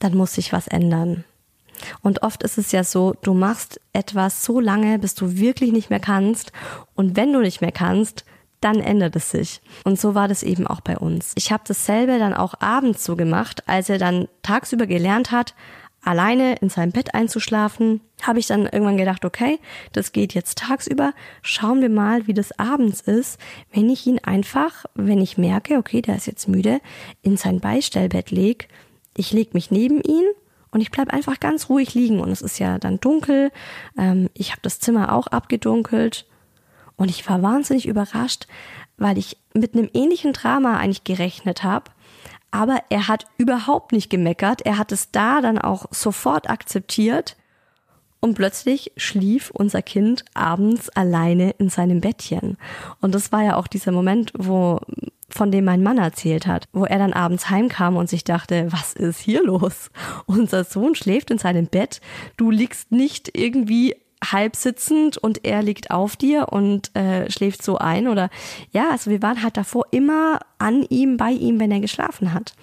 dann 0.00 0.16
muss 0.16 0.34
sich 0.34 0.52
was 0.52 0.66
ändern. 0.66 1.24
Und 2.02 2.22
oft 2.22 2.42
ist 2.42 2.58
es 2.58 2.72
ja 2.72 2.84
so, 2.84 3.14
du 3.22 3.34
machst 3.34 3.80
etwas 3.92 4.44
so 4.44 4.60
lange, 4.60 4.98
bis 4.98 5.14
du 5.14 5.36
wirklich 5.36 5.72
nicht 5.72 5.90
mehr 5.90 6.00
kannst. 6.00 6.52
Und 6.94 7.16
wenn 7.16 7.32
du 7.32 7.40
nicht 7.40 7.60
mehr 7.60 7.72
kannst, 7.72 8.24
dann 8.60 8.80
ändert 8.80 9.16
es 9.16 9.30
sich. 9.30 9.62
Und 9.84 9.98
so 9.98 10.14
war 10.14 10.28
das 10.28 10.42
eben 10.42 10.66
auch 10.66 10.80
bei 10.80 10.98
uns. 10.98 11.32
Ich 11.36 11.50
habe 11.50 11.62
dasselbe 11.66 12.18
dann 12.18 12.34
auch 12.34 12.54
abends 12.60 13.04
so 13.04 13.16
gemacht, 13.16 13.66
als 13.66 13.88
er 13.88 13.98
dann 13.98 14.28
tagsüber 14.42 14.86
gelernt 14.86 15.30
hat, 15.30 15.54
alleine 16.02 16.54
in 16.56 16.70
seinem 16.70 16.92
Bett 16.92 17.14
einzuschlafen, 17.14 18.00
habe 18.22 18.38
ich 18.38 18.46
dann 18.46 18.66
irgendwann 18.66 18.96
gedacht, 18.96 19.24
okay, 19.24 19.58
das 19.92 20.12
geht 20.12 20.34
jetzt 20.34 20.58
tagsüber. 20.58 21.12
Schauen 21.42 21.80
wir 21.80 21.90
mal, 21.90 22.26
wie 22.26 22.34
das 22.34 22.58
abends 22.58 23.00
ist, 23.00 23.38
wenn 23.72 23.88
ich 23.90 24.06
ihn 24.06 24.18
einfach, 24.18 24.86
wenn 24.94 25.20
ich 25.20 25.38
merke, 25.38 25.76
okay, 25.76 26.02
der 26.02 26.16
ist 26.16 26.26
jetzt 26.26 26.48
müde, 26.48 26.80
in 27.22 27.36
sein 27.36 27.60
Beistellbett 27.60 28.30
leg. 28.30 28.68
Ich 29.16 29.32
leg 29.32 29.54
mich 29.54 29.70
neben 29.70 30.00
ihn 30.00 30.24
und 30.70 30.80
ich 30.80 30.90
bleib 30.90 31.12
einfach 31.12 31.40
ganz 31.40 31.68
ruhig 31.68 31.94
liegen. 31.94 32.20
Und 32.20 32.30
es 32.30 32.42
ist 32.42 32.58
ja 32.58 32.78
dann 32.78 33.00
dunkel. 33.00 33.50
Ähm, 33.98 34.30
ich 34.34 34.52
habe 34.52 34.62
das 34.62 34.80
Zimmer 34.80 35.12
auch 35.12 35.26
abgedunkelt. 35.26 36.26
Und 36.96 37.10
ich 37.10 37.28
war 37.28 37.42
wahnsinnig 37.42 37.86
überrascht, 37.86 38.46
weil 38.96 39.18
ich 39.18 39.38
mit 39.54 39.74
einem 39.74 39.88
ähnlichen 39.94 40.32
Drama 40.32 40.76
eigentlich 40.76 41.04
gerechnet 41.04 41.62
habe 41.64 41.90
aber 42.50 42.82
er 42.88 43.08
hat 43.08 43.26
überhaupt 43.38 43.92
nicht 43.92 44.10
gemeckert. 44.10 44.62
Er 44.62 44.78
hat 44.78 44.92
es 44.92 45.10
da 45.10 45.40
dann 45.40 45.58
auch 45.58 45.86
sofort 45.90 46.50
akzeptiert. 46.50 47.36
Und 48.22 48.34
plötzlich 48.34 48.92
schlief 48.98 49.50
unser 49.50 49.80
Kind 49.80 50.26
abends 50.34 50.90
alleine 50.90 51.52
in 51.52 51.70
seinem 51.70 52.02
Bettchen. 52.02 52.58
Und 53.00 53.14
das 53.14 53.32
war 53.32 53.42
ja 53.42 53.56
auch 53.56 53.66
dieser 53.66 53.92
Moment, 53.92 54.32
wo, 54.36 54.78
von 55.30 55.50
dem 55.50 55.64
mein 55.64 55.82
Mann 55.82 55.96
erzählt 55.96 56.46
hat, 56.46 56.68
wo 56.72 56.84
er 56.84 56.98
dann 56.98 57.14
abends 57.14 57.48
heimkam 57.48 57.96
und 57.96 58.10
sich 58.10 58.22
dachte, 58.22 58.66
was 58.70 58.92
ist 58.92 59.20
hier 59.20 59.42
los? 59.42 59.90
Unser 60.26 60.64
Sohn 60.64 60.94
schläft 60.94 61.30
in 61.30 61.38
seinem 61.38 61.66
Bett. 61.66 62.02
Du 62.36 62.50
liegst 62.50 62.92
nicht 62.92 63.30
irgendwie 63.34 63.96
halb 64.22 64.56
sitzend 64.56 65.16
und 65.16 65.44
er 65.44 65.62
liegt 65.62 65.90
auf 65.90 66.16
dir 66.16 66.48
und 66.50 66.94
äh, 66.94 67.30
schläft 67.30 67.62
so 67.62 67.78
ein 67.78 68.08
oder 68.08 68.28
ja, 68.70 68.90
also 68.90 69.10
wir 69.10 69.22
waren 69.22 69.42
halt 69.42 69.56
davor 69.56 69.86
immer 69.90 70.40
an 70.58 70.84
ihm, 70.88 71.16
bei 71.16 71.30
ihm, 71.30 71.58
wenn 71.58 71.72
er 71.72 71.80
geschlafen 71.80 72.34
hat. 72.34 72.54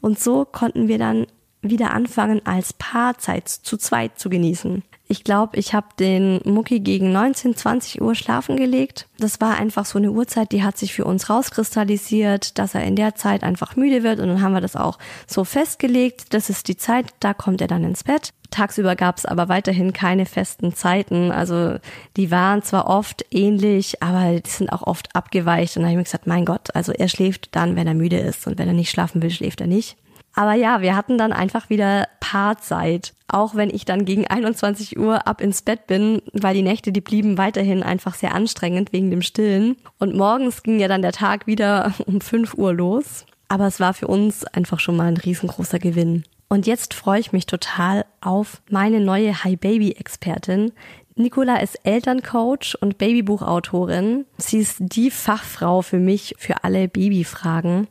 Und 0.00 0.18
so 0.18 0.44
konnten 0.44 0.88
wir 0.88 0.98
dann 0.98 1.26
wieder 1.62 1.92
anfangen, 1.92 2.44
als 2.44 2.72
Paarzeit 2.72 3.48
zu 3.48 3.76
zweit 3.76 4.18
zu 4.18 4.28
genießen. 4.28 4.82
Ich 5.14 5.22
glaube, 5.22 5.56
ich 5.56 5.74
habe 5.74 5.86
den 6.00 6.40
Mucki 6.44 6.80
gegen 6.80 7.12
19, 7.12 7.54
20 7.54 8.02
Uhr 8.02 8.16
schlafen 8.16 8.56
gelegt. 8.56 9.06
Das 9.16 9.40
war 9.40 9.56
einfach 9.56 9.84
so 9.84 9.96
eine 9.96 10.10
Uhrzeit, 10.10 10.50
die 10.50 10.64
hat 10.64 10.76
sich 10.76 10.92
für 10.92 11.04
uns 11.04 11.30
rauskristallisiert, 11.30 12.58
dass 12.58 12.74
er 12.74 12.82
in 12.82 12.96
der 12.96 13.14
Zeit 13.14 13.44
einfach 13.44 13.76
müde 13.76 14.02
wird 14.02 14.18
und 14.18 14.26
dann 14.26 14.42
haben 14.42 14.54
wir 14.54 14.60
das 14.60 14.74
auch 14.74 14.98
so 15.28 15.44
festgelegt. 15.44 16.34
Das 16.34 16.50
ist 16.50 16.66
die 16.66 16.76
Zeit, 16.76 17.14
da 17.20 17.32
kommt 17.32 17.60
er 17.60 17.68
dann 17.68 17.84
ins 17.84 18.02
Bett. 18.02 18.32
Tagsüber 18.50 18.96
gab 18.96 19.18
es 19.18 19.24
aber 19.24 19.48
weiterhin 19.48 19.92
keine 19.92 20.26
festen 20.26 20.74
Zeiten. 20.74 21.30
Also 21.30 21.76
die 22.16 22.32
waren 22.32 22.64
zwar 22.64 22.88
oft 22.88 23.24
ähnlich, 23.30 24.02
aber 24.02 24.40
die 24.40 24.50
sind 24.50 24.72
auch 24.72 24.82
oft 24.82 25.14
abgeweicht. 25.14 25.76
Und 25.76 25.82
dann 25.82 25.90
habe 25.90 25.92
ich 25.92 25.98
mir 25.98 26.04
gesagt, 26.10 26.26
mein 26.26 26.44
Gott, 26.44 26.74
also 26.74 26.90
er 26.90 27.06
schläft 27.06 27.54
dann, 27.54 27.76
wenn 27.76 27.86
er 27.86 27.94
müde 27.94 28.18
ist 28.18 28.48
und 28.48 28.58
wenn 28.58 28.66
er 28.66 28.74
nicht 28.74 28.90
schlafen 28.90 29.22
will, 29.22 29.30
schläft 29.30 29.60
er 29.60 29.68
nicht. 29.68 29.96
Aber 30.34 30.54
ja, 30.54 30.80
wir 30.80 30.96
hatten 30.96 31.16
dann 31.16 31.32
einfach 31.32 31.70
wieder 31.70 32.08
Paarzeit. 32.20 33.14
Auch 33.28 33.54
wenn 33.54 33.70
ich 33.70 33.84
dann 33.84 34.04
gegen 34.04 34.26
21 34.26 34.98
Uhr 34.98 35.26
ab 35.26 35.40
ins 35.40 35.62
Bett 35.62 35.86
bin, 35.86 36.22
weil 36.32 36.54
die 36.54 36.62
Nächte, 36.62 36.92
die 36.92 37.00
blieben 37.00 37.38
weiterhin 37.38 37.82
einfach 37.82 38.14
sehr 38.14 38.34
anstrengend 38.34 38.92
wegen 38.92 39.10
dem 39.10 39.22
Stillen. 39.22 39.76
Und 39.98 40.14
morgens 40.14 40.62
ging 40.62 40.78
ja 40.78 40.88
dann 40.88 41.02
der 41.02 41.12
Tag 41.12 41.46
wieder 41.46 41.94
um 42.06 42.20
5 42.20 42.54
Uhr 42.54 42.72
los. 42.74 43.24
Aber 43.48 43.66
es 43.66 43.78
war 43.78 43.94
für 43.94 44.08
uns 44.08 44.44
einfach 44.44 44.80
schon 44.80 44.96
mal 44.96 45.06
ein 45.06 45.16
riesengroßer 45.16 45.78
Gewinn. 45.78 46.24
Und 46.48 46.66
jetzt 46.66 46.94
freue 46.94 47.20
ich 47.20 47.32
mich 47.32 47.46
total 47.46 48.04
auf 48.20 48.62
meine 48.70 49.00
neue 49.00 49.44
Hi 49.44 49.56
Baby 49.56 49.92
Expertin. 49.92 50.72
Nicola 51.16 51.58
ist 51.58 51.78
Elterncoach 51.84 52.76
und 52.80 52.98
Babybuchautorin. 52.98 54.26
Sie 54.36 54.58
ist 54.58 54.78
die 54.80 55.10
Fachfrau 55.10 55.82
für 55.82 55.98
mich 55.98 56.34
für 56.38 56.64
alle 56.64 56.88
Babyfragen. 56.88 57.86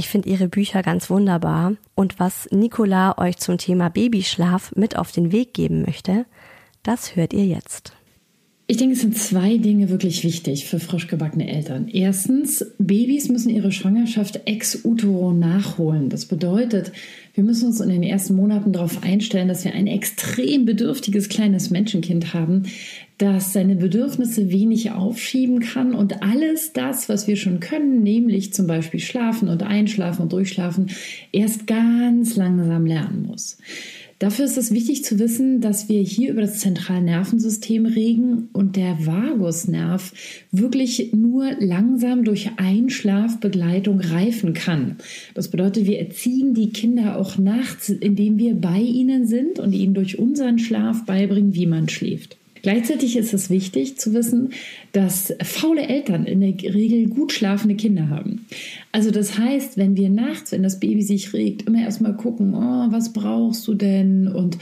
Ich 0.00 0.08
finde 0.08 0.30
ihre 0.30 0.48
Bücher 0.48 0.82
ganz 0.82 1.10
wunderbar. 1.10 1.74
Und 1.94 2.18
was 2.18 2.48
Nicola 2.50 3.18
euch 3.18 3.36
zum 3.36 3.58
Thema 3.58 3.90
Babyschlaf 3.90 4.74
mit 4.74 4.96
auf 4.96 5.12
den 5.12 5.30
Weg 5.30 5.52
geben 5.52 5.82
möchte, 5.82 6.24
das 6.82 7.16
hört 7.16 7.34
ihr 7.34 7.44
jetzt. 7.44 7.92
Ich 8.70 8.76
denke, 8.76 8.94
es 8.94 9.00
sind 9.00 9.18
zwei 9.18 9.56
Dinge 9.56 9.88
wirklich 9.88 10.22
wichtig 10.22 10.66
für 10.66 10.78
frisch 10.78 11.08
gebackene 11.08 11.50
Eltern. 11.50 11.88
Erstens, 11.88 12.64
Babys 12.78 13.28
müssen 13.28 13.50
ihre 13.50 13.72
Schwangerschaft 13.72 14.42
ex 14.44 14.84
utero 14.84 15.32
nachholen. 15.32 16.08
Das 16.08 16.26
bedeutet, 16.26 16.92
wir 17.34 17.42
müssen 17.42 17.66
uns 17.66 17.80
in 17.80 17.88
den 17.88 18.04
ersten 18.04 18.36
Monaten 18.36 18.72
darauf 18.72 19.02
einstellen, 19.02 19.48
dass 19.48 19.64
wir 19.64 19.74
ein 19.74 19.88
extrem 19.88 20.66
bedürftiges 20.66 21.28
kleines 21.28 21.70
Menschenkind 21.70 22.32
haben, 22.32 22.62
das 23.18 23.52
seine 23.52 23.74
Bedürfnisse 23.74 24.52
wenig 24.52 24.92
aufschieben 24.92 25.58
kann 25.58 25.92
und 25.92 26.22
alles 26.22 26.72
das, 26.72 27.08
was 27.08 27.26
wir 27.26 27.34
schon 27.34 27.58
können, 27.58 28.04
nämlich 28.04 28.52
zum 28.52 28.68
Beispiel 28.68 29.00
schlafen 29.00 29.48
und 29.48 29.64
einschlafen 29.64 30.22
und 30.22 30.32
durchschlafen, 30.32 30.90
erst 31.32 31.66
ganz 31.66 32.36
langsam 32.36 32.86
lernen 32.86 33.26
muss. 33.26 33.58
Dafür 34.20 34.44
ist 34.44 34.58
es 34.58 34.70
wichtig 34.70 35.02
zu 35.02 35.18
wissen, 35.18 35.62
dass 35.62 35.88
wir 35.88 36.02
hier 36.02 36.30
über 36.32 36.42
das 36.42 36.58
zentrale 36.58 37.00
Nervensystem 37.00 37.86
reden 37.86 38.50
und 38.52 38.76
der 38.76 39.06
Vagusnerv 39.06 40.12
wirklich 40.52 41.14
nur 41.14 41.52
langsam 41.58 42.22
durch 42.22 42.50
Einschlafbegleitung 42.58 43.98
reifen 44.00 44.52
kann. 44.52 44.96
Das 45.32 45.48
bedeutet, 45.48 45.86
wir 45.86 45.98
erziehen 46.00 46.52
die 46.52 46.68
Kinder 46.68 47.16
auch 47.16 47.38
nachts, 47.38 47.88
indem 47.88 48.36
wir 48.36 48.54
bei 48.56 48.78
ihnen 48.78 49.26
sind 49.26 49.58
und 49.58 49.72
ihnen 49.72 49.94
durch 49.94 50.18
unseren 50.18 50.58
Schlaf 50.58 51.06
beibringen, 51.06 51.54
wie 51.54 51.66
man 51.66 51.88
schläft. 51.88 52.36
Gleichzeitig 52.62 53.16
ist 53.16 53.32
es 53.32 53.50
wichtig 53.50 53.98
zu 53.98 54.12
wissen, 54.12 54.50
dass 54.92 55.34
faule 55.42 55.86
Eltern 55.88 56.24
in 56.24 56.40
der 56.40 56.74
Regel 56.74 57.08
gut 57.08 57.32
schlafende 57.32 57.76
Kinder 57.76 58.08
haben. 58.08 58.46
Also 58.92 59.10
das 59.10 59.38
heißt, 59.38 59.76
wenn 59.76 59.96
wir 59.96 60.10
nachts, 60.10 60.52
wenn 60.52 60.62
das 60.62 60.80
Baby 60.80 61.02
sich 61.02 61.32
regt, 61.32 61.62
immer 61.62 61.82
erstmal 61.82 62.16
gucken, 62.16 62.54
oh, 62.54 62.92
was 62.92 63.12
brauchst 63.12 63.66
du 63.68 63.74
denn? 63.74 64.28
Und 64.28 64.58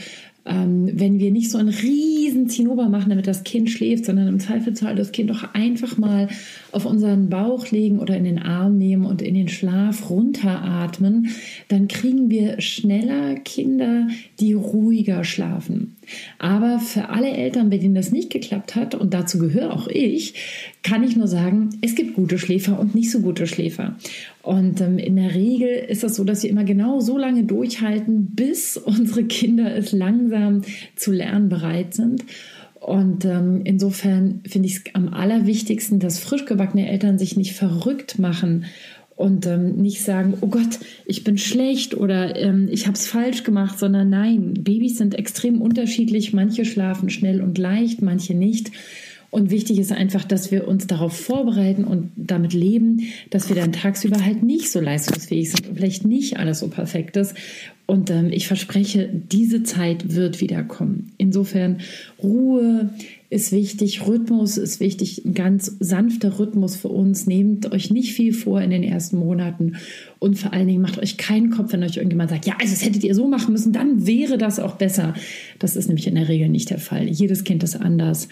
ähm, 0.49 0.89
wenn 0.93 1.19
wir 1.19 1.31
nicht 1.31 1.51
so 1.51 1.57
einen 1.57 1.69
riesen 1.69 2.49
Zinnober 2.49 2.89
machen, 2.89 3.09
damit 3.09 3.27
das 3.27 3.43
Kind 3.43 3.69
schläft, 3.69 4.05
sondern 4.05 4.27
im 4.27 4.39
Zweifelsfall 4.39 4.95
das 4.95 5.11
Kind 5.11 5.29
doch 5.29 5.53
einfach 5.53 5.97
mal 5.97 6.27
auf 6.71 6.85
unseren 6.85 7.29
Bauch 7.29 7.69
legen 7.69 7.99
oder 7.99 8.17
in 8.17 8.23
den 8.23 8.39
Arm 8.39 8.77
nehmen 8.77 9.05
und 9.05 9.21
in 9.21 9.35
den 9.35 9.47
Schlaf 9.47 10.09
runteratmen, 10.09 11.29
dann 11.67 11.87
kriegen 11.87 12.29
wir 12.29 12.61
schneller 12.61 13.35
Kinder, 13.35 14.07
die 14.39 14.53
ruhiger 14.53 15.23
schlafen. 15.23 15.95
Aber 16.37 16.79
für 16.79 17.09
alle 17.09 17.29
Eltern, 17.29 17.69
bei 17.69 17.77
denen 17.77 17.95
das 17.95 18.11
nicht 18.11 18.29
geklappt 18.29 18.75
hat, 18.75 18.95
und 18.95 19.13
dazu 19.13 19.37
gehöre 19.39 19.73
auch 19.73 19.87
ich, 19.87 20.33
kann 20.83 21.03
ich 21.03 21.15
nur 21.15 21.27
sagen, 21.27 21.69
es 21.81 21.95
gibt 21.95 22.15
gute 22.15 22.39
Schläfer 22.39 22.79
und 22.79 22.95
nicht 22.95 23.11
so 23.11 23.19
gute 23.19 23.47
Schläfer. 23.47 23.95
Und 24.41 24.81
ähm, 24.81 24.97
in 24.97 25.15
der 25.15 25.35
Regel 25.35 25.69
ist 25.69 26.03
das 26.03 26.15
so, 26.15 26.23
dass 26.23 26.43
wir 26.43 26.49
immer 26.49 26.63
genau 26.63 26.99
so 26.99 27.17
lange 27.17 27.43
durchhalten, 27.43 28.27
bis 28.35 28.77
unsere 28.85 29.23
Kinder 29.25 29.75
es 29.75 29.91
langsam 29.91 30.61
zu 30.95 31.11
lernen 31.11 31.49
bereit 31.49 31.93
sind. 31.93 32.23
Und 32.79 33.25
ähm, 33.25 33.61
insofern 33.65 34.41
finde 34.47 34.67
ich 34.67 34.77
es 34.77 34.83
am 34.93 35.09
allerwichtigsten, 35.09 35.99
dass 35.99 36.19
frisch 36.19 36.45
gebackene 36.45 36.89
Eltern 36.89 37.19
sich 37.19 37.35
nicht 37.35 37.53
verrückt 37.53 38.19
machen 38.19 38.65
und 39.19 39.45
ähm, 39.47 39.75
nicht 39.75 40.01
sagen, 40.01 40.35
oh 40.39 40.47
Gott, 40.47 40.79
ich 41.05 41.25
bin 41.25 41.37
schlecht 41.37 41.93
oder 41.93 42.37
ähm, 42.37 42.69
ich 42.71 42.87
habe 42.87 42.95
es 42.95 43.05
falsch 43.05 43.43
gemacht, 43.43 43.77
sondern 43.77 44.09
nein, 44.09 44.53
Babys 44.53 44.97
sind 44.97 45.13
extrem 45.13 45.61
unterschiedlich. 45.61 46.31
Manche 46.31 46.63
schlafen 46.63 47.09
schnell 47.09 47.41
und 47.41 47.57
leicht, 47.57 48.01
manche 48.01 48.33
nicht. 48.33 48.71
Und 49.31 49.51
wichtig 49.51 49.77
ist 49.77 49.91
einfach, 49.91 50.23
dass 50.23 50.51
wir 50.51 50.67
uns 50.67 50.87
darauf 50.87 51.15
vorbereiten 51.15 51.83
und 51.83 52.11
damit 52.15 52.53
leben, 52.53 53.01
dass 53.29 53.49
wir 53.49 53.55
dann 53.55 53.71
tagsüber 53.71 54.23
halt 54.23 54.43
nicht 54.43 54.71
so 54.71 54.79
leistungsfähig 54.79 55.51
sind 55.51 55.67
und 55.69 55.75
vielleicht 55.75 56.05
nicht 56.05 56.37
alles 56.37 56.59
so 56.59 56.67
perfekt 56.67 57.15
ist. 57.15 57.35
Und 57.85 58.09
ähm, 58.09 58.29
ich 58.31 58.47
verspreche, 58.47 59.09
diese 59.31 59.63
Zeit 59.63 60.15
wird 60.15 60.41
wiederkommen. 60.41 61.11
Insofern 61.17 61.79
Ruhe, 62.21 62.91
ist 63.31 63.51
wichtig, 63.51 64.07
Rhythmus 64.07 64.57
ist 64.57 64.79
wichtig, 64.79 65.23
ein 65.23 65.35
ganz 65.35 65.75
sanfter 65.79 66.39
Rhythmus 66.39 66.75
für 66.75 66.87
uns. 66.87 67.27
Nehmt 67.27 67.71
euch 67.71 67.91
nicht 67.91 68.13
viel 68.13 68.33
vor 68.33 68.59
in 68.59 68.71
den 68.71 68.81
ersten 68.81 69.17
Monaten 69.17 69.75
und 70.17 70.39
vor 70.39 70.51
allen 70.51 70.67
Dingen 70.67 70.81
macht 70.81 70.97
euch 70.97 71.17
keinen 71.17 71.51
Kopf, 71.51 71.71
wenn 71.71 71.83
euch 71.83 71.97
irgendjemand 71.97 72.31
sagt, 72.31 72.47
ja, 72.47 72.55
also 72.59 72.73
das 72.73 72.83
hättet 72.83 73.03
ihr 73.03 73.13
so 73.13 73.27
machen 73.27 73.51
müssen, 73.51 73.71
dann 73.71 74.07
wäre 74.07 74.39
das 74.39 74.59
auch 74.59 74.77
besser. 74.77 75.13
Das 75.59 75.75
ist 75.75 75.87
nämlich 75.87 76.07
in 76.07 76.15
der 76.15 76.27
Regel 76.27 76.49
nicht 76.49 76.71
der 76.71 76.79
Fall. 76.79 77.07
Jedes 77.07 77.43
Kind 77.43 77.61
ist 77.63 77.75
anders. 77.75 78.29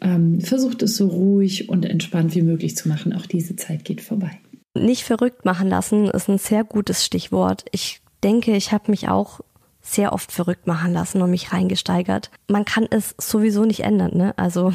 Ähm, 0.00 0.40
versucht 0.40 0.82
es 0.82 0.96
so 0.96 1.08
ruhig 1.08 1.68
und 1.68 1.84
entspannt 1.84 2.34
wie 2.34 2.42
möglich 2.42 2.76
zu 2.76 2.88
machen. 2.88 3.12
Auch 3.12 3.26
diese 3.26 3.56
Zeit 3.56 3.84
geht 3.84 4.00
vorbei. 4.00 4.38
Nicht 4.74 5.04
verrückt 5.04 5.44
machen 5.44 5.68
lassen 5.68 6.06
ist 6.06 6.28
ein 6.28 6.38
sehr 6.38 6.64
gutes 6.64 7.04
Stichwort. 7.04 7.64
Ich 7.72 8.00
denke, 8.22 8.56
ich 8.56 8.72
habe 8.72 8.90
mich 8.90 9.08
auch 9.08 9.40
sehr 9.80 10.12
oft 10.12 10.30
verrückt 10.30 10.66
machen 10.66 10.92
lassen 10.92 11.22
und 11.22 11.30
mich 11.30 11.52
reingesteigert. 11.52 12.30
Man 12.48 12.64
kann 12.64 12.86
es 12.90 13.14
sowieso 13.18 13.64
nicht 13.64 13.80
ändern, 13.80 14.16
ne? 14.16 14.34
Also 14.36 14.72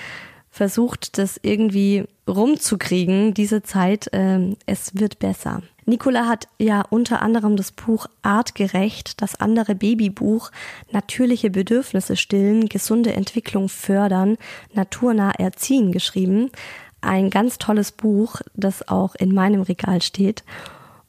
versucht 0.50 1.18
das 1.18 1.38
irgendwie 1.42 2.04
rumzukriegen, 2.28 3.34
diese 3.34 3.62
Zeit. 3.62 4.08
Ähm, 4.12 4.56
es 4.66 4.92
wird 4.94 5.18
besser. 5.18 5.62
Nicola 5.88 6.26
hat 6.26 6.48
ja 6.58 6.82
unter 6.90 7.22
anderem 7.22 7.56
das 7.56 7.70
Buch 7.70 8.06
Artgerecht, 8.22 9.22
das 9.22 9.36
andere 9.40 9.76
Babybuch, 9.76 10.50
natürliche 10.90 11.48
Bedürfnisse 11.48 12.16
stillen, 12.16 12.68
gesunde 12.68 13.12
Entwicklung 13.12 13.68
fördern, 13.68 14.36
naturnah 14.74 15.30
erziehen 15.30 15.92
geschrieben. 15.92 16.50
Ein 17.02 17.30
ganz 17.30 17.58
tolles 17.58 17.92
Buch, 17.92 18.40
das 18.54 18.88
auch 18.88 19.14
in 19.14 19.32
meinem 19.32 19.62
Regal 19.62 20.02
steht. 20.02 20.42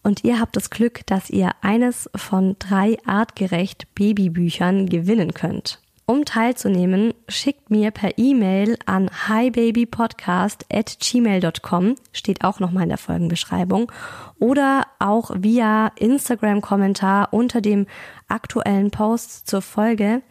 Und 0.03 0.23
ihr 0.23 0.39
habt 0.39 0.55
das 0.55 0.69
Glück, 0.69 1.01
dass 1.07 1.31
ihr 1.31 1.51
eines 1.61 2.07
von 2.15 2.55
drei 2.59 2.97
artgerecht 3.03 3.87
Babybüchern 3.95 4.87
gewinnen 4.87 5.33
könnt. 5.33 5.81
Um 6.09 6.23
teilzunehmen, 6.23 7.13
schickt 7.27 7.69
mir 7.69 7.91
per 7.91 8.17
E-Mail 8.17 8.77
an 8.85 9.11
hibabypodcast 9.27 10.65
at 10.71 10.99
gmail.com, 11.01 11.95
steht 12.13 12.45
auch 12.45 12.61
nochmal 12.61 12.83
in 12.83 12.89
der 12.89 12.97
Folgenbeschreibung, 12.97 13.91
oder 14.39 14.85
auch 14.99 15.31
via 15.35 15.87
Instagram-Kommentar 15.97 17.33
unter 17.33 17.59
dem 17.59 17.87
aktuellen 18.29 18.89
Post 18.89 19.47
zur 19.47 19.61
Folge 19.61 20.21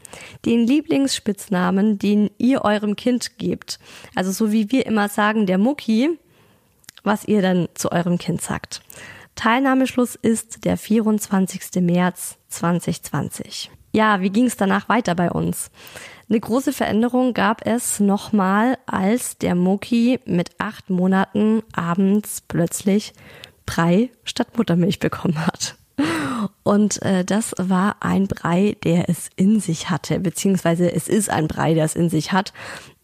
den 0.47 0.67
Lieblingsspitznamen, 0.67 1.99
den 1.99 2.31
ihr 2.39 2.65
eurem 2.65 2.97
Kind 2.97 3.37
gebt. 3.37 3.79
Also 4.15 4.33
so 4.33 4.53
wie 4.53 4.73
wir 4.73 4.87
immer 4.87 5.11
sagen, 5.11 5.45
der 5.45 5.59
Mucki, 5.59 6.19
was 7.05 7.27
ihr 7.29 7.43
dann 7.43 7.69
zu 7.75 7.93
eurem 7.93 8.17
Kind 8.17 8.41
sagt. 8.41 8.81
Teilnahmeschluss 9.35 10.15
ist 10.15 10.65
der 10.65 10.79
24. 10.79 11.83
März 11.83 12.39
2020. 12.49 13.71
Ja, 13.97 14.21
wie 14.21 14.29
ging 14.29 14.45
es 14.45 14.59
danach 14.59 14.91
weiter 14.91 15.15
bei 15.15 15.31
uns? 15.31 15.71
Eine 16.29 16.39
große 16.39 16.75
Veränderung 16.75 17.33
gab 17.33 17.67
es 17.67 17.99
nochmal, 17.99 18.77
als 18.85 19.39
der 19.39 19.55
Moki 19.55 20.21
mit 20.27 20.51
acht 20.59 20.91
Monaten 20.91 21.63
abends 21.73 22.43
plötzlich 22.47 23.15
Brei 23.65 24.11
statt 24.23 24.49
Muttermilch 24.59 24.99
bekommen 24.99 25.47
hat. 25.47 25.77
Und 26.63 27.01
äh, 27.01 27.25
das 27.25 27.55
war 27.57 27.97
ein 28.01 28.27
Brei, 28.29 28.77
der 28.85 29.09
es 29.09 29.31
in 29.35 29.61
sich 29.61 29.89
hatte, 29.89 30.21
beziehungsweise 30.21 30.93
es 30.93 31.09
ist 31.09 31.31
ein 31.31 31.49
Brei, 31.49 31.73
der 31.73 31.87
es 31.87 31.97
in 31.97 32.11
sich 32.11 32.33
hat. 32.33 32.53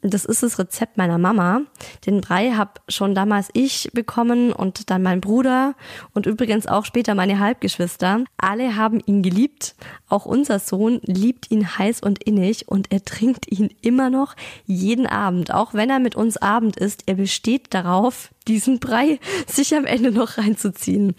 Das 0.02 0.24
ist 0.24 0.42
das 0.42 0.58
Rezept 0.58 0.96
meiner 0.96 1.16
Mama. 1.16 1.62
Den 2.06 2.20
Brei 2.20 2.50
habe 2.50 2.72
schon 2.88 3.14
damals 3.14 3.50
ich 3.52 3.88
bekommen 3.92 4.52
und 4.52 4.90
dann 4.90 5.04
mein 5.04 5.20
Bruder 5.20 5.74
und 6.12 6.26
übrigens 6.26 6.66
auch 6.66 6.84
später 6.84 7.14
meine 7.14 7.38
Halbgeschwister. 7.38 8.24
Alle 8.36 8.74
haben 8.74 9.00
ihn 9.06 9.22
geliebt. 9.22 9.76
Auch 10.08 10.26
unser 10.26 10.58
Sohn 10.58 11.00
liebt 11.04 11.52
ihn 11.52 11.78
heiß 11.78 12.00
und 12.00 12.22
innig 12.24 12.66
und 12.66 12.90
er 12.90 13.04
trinkt 13.04 13.50
ihn 13.50 13.72
immer 13.80 14.10
noch 14.10 14.34
jeden 14.66 15.06
Abend. 15.06 15.54
Auch 15.54 15.72
wenn 15.72 15.88
er 15.88 16.00
mit 16.00 16.16
uns 16.16 16.36
Abend 16.36 16.76
isst, 16.76 17.04
er 17.06 17.14
besteht 17.14 17.72
darauf, 17.72 18.30
diesen 18.48 18.80
Brei 18.80 19.20
sich 19.46 19.74
am 19.74 19.84
Ende 19.84 20.10
noch 20.10 20.36
reinzuziehen. 20.36 21.14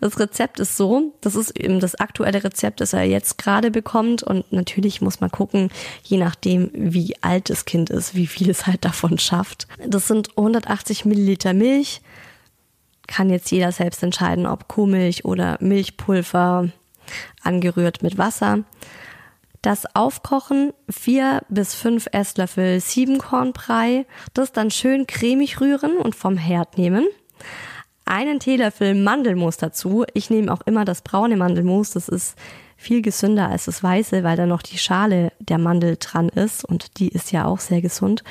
Das 0.00 0.20
Rezept 0.20 0.60
ist 0.60 0.76
so, 0.76 1.12
das 1.20 1.34
ist 1.34 1.58
eben 1.58 1.80
das 1.80 1.96
aktuelle 1.96 2.44
Rezept, 2.44 2.80
das 2.80 2.92
er 2.92 3.02
jetzt 3.02 3.38
gerade 3.38 3.72
bekommt 3.72 4.22
und 4.22 4.50
natürlich 4.52 5.00
muss 5.00 5.20
man 5.20 5.30
gucken, 5.30 5.70
je 6.04 6.18
nachdem, 6.18 6.70
wie 6.72 7.16
alt 7.20 7.50
das 7.50 7.64
Kind 7.64 7.90
ist, 7.90 8.14
wie 8.14 8.27
viel 8.28 8.50
es 8.50 8.66
halt 8.66 8.84
davon 8.84 9.18
schafft. 9.18 9.66
Das 9.86 10.08
sind 10.08 10.30
180 10.36 11.04
Milliliter 11.04 11.54
Milch, 11.54 12.00
kann 13.06 13.30
jetzt 13.30 13.50
jeder 13.50 13.72
selbst 13.72 14.02
entscheiden, 14.02 14.46
ob 14.46 14.68
Kuhmilch 14.68 15.24
oder 15.24 15.56
Milchpulver 15.60 16.68
angerührt 17.42 18.02
mit 18.02 18.18
Wasser. 18.18 18.64
Das 19.62 19.96
Aufkochen, 19.96 20.72
vier 20.88 21.42
bis 21.48 21.74
fünf 21.74 22.06
Esslöffel 22.12 22.80
Siebenkornbrei, 22.80 24.06
das 24.32 24.52
dann 24.52 24.70
schön 24.70 25.06
cremig 25.06 25.60
rühren 25.60 25.96
und 25.96 26.14
vom 26.14 26.36
Herd 26.36 26.78
nehmen. 26.78 27.06
Einen 28.04 28.38
Teelöffel 28.40 28.94
Mandelmus 28.94 29.56
dazu. 29.56 30.04
Ich 30.14 30.30
nehme 30.30 30.52
auch 30.52 30.62
immer 30.64 30.84
das 30.84 31.02
braune 31.02 31.36
Mandelmus, 31.36 31.90
das 31.90 32.08
ist 32.08 32.36
viel 32.80 33.02
gesünder 33.02 33.50
als 33.50 33.64
das 33.64 33.82
weiße, 33.82 34.22
weil 34.22 34.36
da 34.36 34.46
noch 34.46 34.62
die 34.62 34.78
Schale 34.78 35.32
der 35.40 35.58
Mandel 35.58 35.96
dran 35.98 36.28
ist 36.28 36.64
und 36.64 36.98
die 37.00 37.08
ist 37.08 37.32
ja 37.32 37.44
auch 37.44 37.58
sehr 37.58 37.82
gesund. 37.82 38.22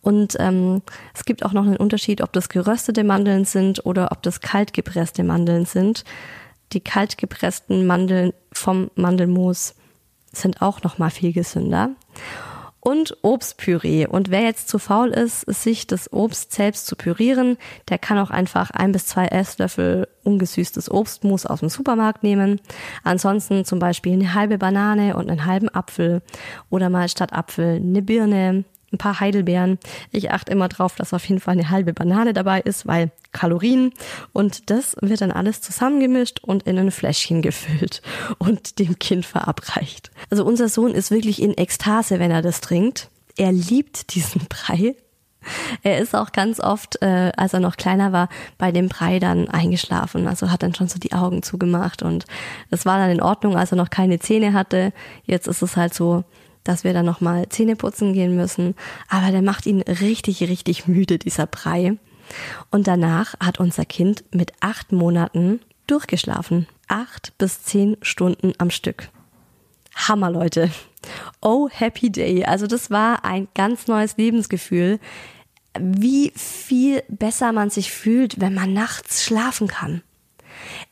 Und 0.00 0.36
ähm, 0.40 0.80
es 1.14 1.26
gibt 1.26 1.44
auch 1.44 1.52
noch 1.52 1.66
einen 1.66 1.76
Unterschied, 1.76 2.22
ob 2.22 2.32
das 2.32 2.48
geröstete 2.48 3.04
Mandeln 3.04 3.44
sind 3.44 3.84
oder 3.84 4.10
ob 4.10 4.22
das 4.22 4.40
kaltgepresste 4.40 5.22
Mandeln 5.22 5.66
sind. 5.66 6.04
Die 6.72 6.80
kaltgepressten 6.80 7.86
Mandeln 7.86 8.32
vom 8.52 8.90
Mandelmus 8.94 9.74
sind 10.32 10.62
auch 10.62 10.82
noch 10.82 10.96
mal 10.96 11.10
viel 11.10 11.34
gesünder. 11.34 11.90
Und 12.80 13.16
Obstpüree. 13.22 14.06
Und 14.06 14.30
wer 14.30 14.40
jetzt 14.40 14.68
zu 14.68 14.78
faul 14.78 15.10
ist, 15.10 15.42
sich 15.42 15.86
das 15.86 16.10
Obst 16.12 16.52
selbst 16.52 16.86
zu 16.86 16.96
pürieren, 16.96 17.58
der 17.90 17.98
kann 17.98 18.18
auch 18.18 18.30
einfach 18.30 18.70
ein 18.70 18.92
bis 18.92 19.06
zwei 19.06 19.26
Esslöffel 19.26 20.08
ungesüßtes 20.24 20.90
Obstmus 20.90 21.44
aus 21.44 21.60
dem 21.60 21.68
Supermarkt 21.68 22.22
nehmen. 22.22 22.60
Ansonsten 23.04 23.64
zum 23.66 23.78
Beispiel 23.78 24.14
eine 24.14 24.34
halbe 24.34 24.56
Banane 24.56 25.14
und 25.16 25.30
einen 25.30 25.44
halben 25.44 25.68
Apfel 25.68 26.22
oder 26.70 26.88
mal 26.88 27.08
statt 27.08 27.34
Apfel 27.34 27.76
eine 27.76 28.02
Birne, 28.02 28.64
ein 28.92 28.98
paar 28.98 29.20
Heidelbeeren. 29.20 29.78
Ich 30.10 30.30
achte 30.30 30.52
immer 30.52 30.68
drauf, 30.68 30.96
dass 30.96 31.14
auf 31.14 31.24
jeden 31.26 31.40
Fall 31.40 31.52
eine 31.52 31.70
halbe 31.70 31.92
Banane 31.92 32.32
dabei 32.32 32.60
ist, 32.60 32.86
weil 32.86 33.10
Kalorien. 33.32 33.92
Und 34.32 34.70
das 34.70 34.96
wird 35.00 35.20
dann 35.20 35.32
alles 35.32 35.60
zusammengemischt 35.60 36.40
und 36.42 36.64
in 36.64 36.78
ein 36.78 36.90
Fläschchen 36.90 37.42
gefüllt 37.42 38.02
und 38.38 38.78
dem 38.78 38.98
Kind 38.98 39.26
verabreicht. 39.26 40.10
Also 40.30 40.44
unser 40.44 40.68
Sohn 40.68 40.92
ist 40.92 41.10
wirklich 41.10 41.40
in 41.40 41.56
Ekstase, 41.56 42.18
wenn 42.18 42.30
er 42.30 42.42
das 42.42 42.60
trinkt. 42.60 43.10
Er 43.36 43.52
liebt 43.52 44.14
diesen 44.14 44.46
Brei. 44.48 44.96
Er 45.82 45.98
ist 45.98 46.14
auch 46.14 46.32
ganz 46.32 46.60
oft, 46.60 47.00
äh, 47.00 47.32
als 47.36 47.54
er 47.54 47.60
noch 47.60 47.76
kleiner 47.76 48.12
war, 48.12 48.28
bei 48.58 48.72
dem 48.72 48.88
Brei 48.88 49.18
dann 49.18 49.48
eingeschlafen. 49.48 50.26
Also 50.26 50.50
hat 50.50 50.62
dann 50.62 50.74
schon 50.74 50.88
so 50.88 50.98
die 50.98 51.12
Augen 51.12 51.42
zugemacht 51.42 52.02
und 52.02 52.26
das 52.70 52.84
war 52.84 52.98
dann 52.98 53.10
in 53.10 53.22
Ordnung, 53.22 53.56
als 53.56 53.72
er 53.72 53.76
noch 53.76 53.88
keine 53.88 54.18
Zähne 54.18 54.52
hatte. 54.52 54.92
Jetzt 55.24 55.48
ist 55.48 55.62
es 55.62 55.76
halt 55.76 55.94
so, 55.94 56.24
dass 56.64 56.84
wir 56.84 56.92
dann 56.92 57.06
nochmal 57.06 57.48
Zähne 57.48 57.76
putzen 57.76 58.12
gehen 58.12 58.36
müssen. 58.36 58.74
Aber 59.08 59.30
der 59.30 59.42
macht 59.42 59.66
ihn 59.66 59.82
richtig, 59.82 60.42
richtig 60.42 60.86
müde, 60.86 61.18
dieser 61.18 61.46
Brei. 61.46 61.96
Und 62.70 62.86
danach 62.86 63.34
hat 63.40 63.58
unser 63.58 63.84
Kind 63.84 64.24
mit 64.32 64.52
acht 64.60 64.92
Monaten 64.92 65.60
durchgeschlafen. 65.86 66.66
Acht 66.88 67.36
bis 67.38 67.62
zehn 67.62 67.96
Stunden 68.02 68.52
am 68.58 68.70
Stück. 68.70 69.08
Hammer, 69.94 70.30
Leute. 70.30 70.70
Oh, 71.40 71.68
happy 71.70 72.10
day. 72.10 72.44
Also 72.44 72.66
das 72.66 72.90
war 72.90 73.24
ein 73.24 73.48
ganz 73.54 73.86
neues 73.86 74.16
Lebensgefühl. 74.16 75.00
Wie 75.78 76.32
viel 76.34 77.02
besser 77.08 77.52
man 77.52 77.70
sich 77.70 77.90
fühlt, 77.92 78.40
wenn 78.40 78.54
man 78.54 78.72
nachts 78.72 79.24
schlafen 79.24 79.68
kann. 79.68 80.02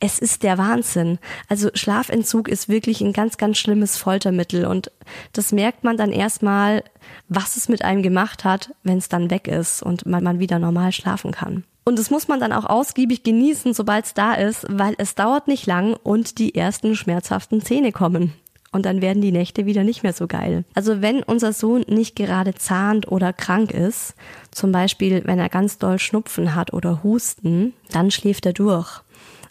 Es 0.01 0.21
ist 0.21 0.45
der 0.45 0.59
Wahnsinn. 0.59 1.19
Also 1.49 1.71
Schlafentzug 1.75 2.49
ist 2.49 2.69
wirklich 2.69 3.01
ein 3.01 3.13
ganz, 3.13 3.37
ganz 3.37 3.59
schlimmes 3.59 3.97
Foltermittel 3.97 4.65
und 4.65 4.93
das 5.33 5.51
merkt 5.51 5.83
man 5.83 5.97
dann 5.97 6.13
erstmal, 6.13 6.85
was 7.29 7.57
es 7.57 7.69
mit 7.69 7.83
einem 7.83 8.03
gemacht 8.03 8.45
hat, 8.45 8.71
wenn 8.85 8.99
es 8.99 9.09
dann 9.09 9.31
weg 9.31 9.49
ist 9.49 9.83
und 9.83 10.07
man, 10.07 10.23
man 10.23 10.39
wieder 10.39 10.61
normal 10.61 10.93
schlafen 10.93 11.33
kann. 11.33 11.65
Und 11.85 11.99
das 11.99 12.11
muss 12.11 12.29
man 12.29 12.39
dann 12.39 12.53
auch 12.53 12.67
ausgiebig 12.67 13.23
genießen, 13.23 13.73
sobald 13.75 14.05
es 14.05 14.15
da 14.15 14.35
ist, 14.35 14.67
weil 14.69 14.95
es 14.99 15.15
dauert 15.15 15.49
nicht 15.49 15.67
lang 15.67 15.95
und 15.95 16.39
die 16.39 16.55
ersten 16.55 16.95
schmerzhaften 16.95 17.63
Zähne 17.63 17.93
kommen. 17.93 18.35
Und 18.71 18.85
dann 18.85 19.01
werden 19.01 19.23
die 19.23 19.33
Nächte 19.33 19.65
wieder 19.65 19.83
nicht 19.83 20.03
mehr 20.03 20.13
so 20.13 20.27
geil. 20.27 20.65
Also 20.75 21.01
wenn 21.01 21.23
unser 21.23 21.55
Sohn 21.55 21.87
nicht 21.89 22.15
gerade 22.15 22.55
zahnt 22.55 23.11
oder 23.11 23.33
krank 23.33 23.71
ist, 23.71 24.15
zum 24.51 24.73
Beispiel 24.73 25.23
wenn 25.25 25.39
er 25.39 25.49
ganz 25.49 25.79
doll 25.79 25.99
Schnupfen 25.99 26.55
hat 26.55 26.75
oder 26.75 27.03
Husten, 27.03 27.73
dann 27.91 28.11
schläft 28.11 28.45
er 28.45 28.53
durch. 28.53 29.01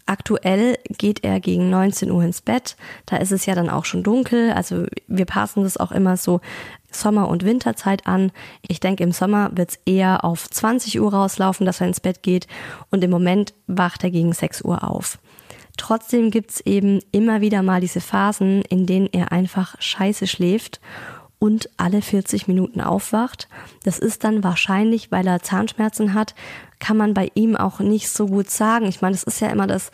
Aktuell 0.07 0.77
geht 0.97 1.23
er 1.23 1.39
gegen 1.39 1.69
19 1.69 2.09
Uhr 2.11 2.23
ins 2.23 2.41
Bett. 2.41 2.75
Da 3.05 3.17
ist 3.17 3.31
es 3.31 3.45
ja 3.45 3.55
dann 3.55 3.69
auch 3.69 3.85
schon 3.85 4.03
dunkel. 4.03 4.51
Also 4.53 4.85
wir 5.07 5.25
passen 5.25 5.63
das 5.63 5.77
auch 5.77 5.91
immer 5.91 6.17
so 6.17 6.39
Sommer- 6.91 7.27
und 7.27 7.43
Winterzeit 7.43 8.07
an. 8.07 8.31
Ich 8.67 8.79
denke, 8.79 9.03
im 9.03 9.11
Sommer 9.11 9.51
wird 9.53 9.71
es 9.71 9.79
eher 9.85 10.23
auf 10.23 10.49
20 10.49 10.99
Uhr 10.99 11.13
rauslaufen, 11.13 11.65
dass 11.65 11.81
er 11.81 11.87
ins 11.87 11.99
Bett 11.99 12.23
geht. 12.23 12.47
Und 12.89 13.03
im 13.03 13.11
Moment 13.11 13.53
wacht 13.67 14.03
er 14.03 14.11
gegen 14.11 14.33
6 14.33 14.61
Uhr 14.63 14.89
auf. 14.89 15.19
Trotzdem 15.77 16.31
gibt's 16.31 16.61
eben 16.61 17.01
immer 17.11 17.41
wieder 17.41 17.61
mal 17.61 17.81
diese 17.81 18.01
Phasen, 18.01 18.63
in 18.63 18.87
denen 18.87 19.09
er 19.11 19.31
einfach 19.31 19.75
scheiße 19.79 20.25
schläft 20.25 20.79
und 21.39 21.69
alle 21.77 22.01
40 22.01 22.47
Minuten 22.47 22.81
aufwacht. 22.81 23.47
Das 23.83 23.99
ist 23.99 24.23
dann 24.23 24.43
wahrscheinlich, 24.43 25.11
weil 25.11 25.27
er 25.27 25.41
Zahnschmerzen 25.41 26.13
hat, 26.13 26.35
kann 26.79 26.97
man 26.97 27.13
bei 27.13 27.31
ihm 27.35 27.55
auch 27.55 27.79
nicht 27.79 28.09
so 28.09 28.27
gut 28.27 28.49
sagen. 28.49 28.85
Ich 28.87 29.01
meine, 29.01 29.13
das 29.13 29.23
ist 29.23 29.39
ja 29.39 29.49
immer 29.49 29.67
das, 29.67 29.91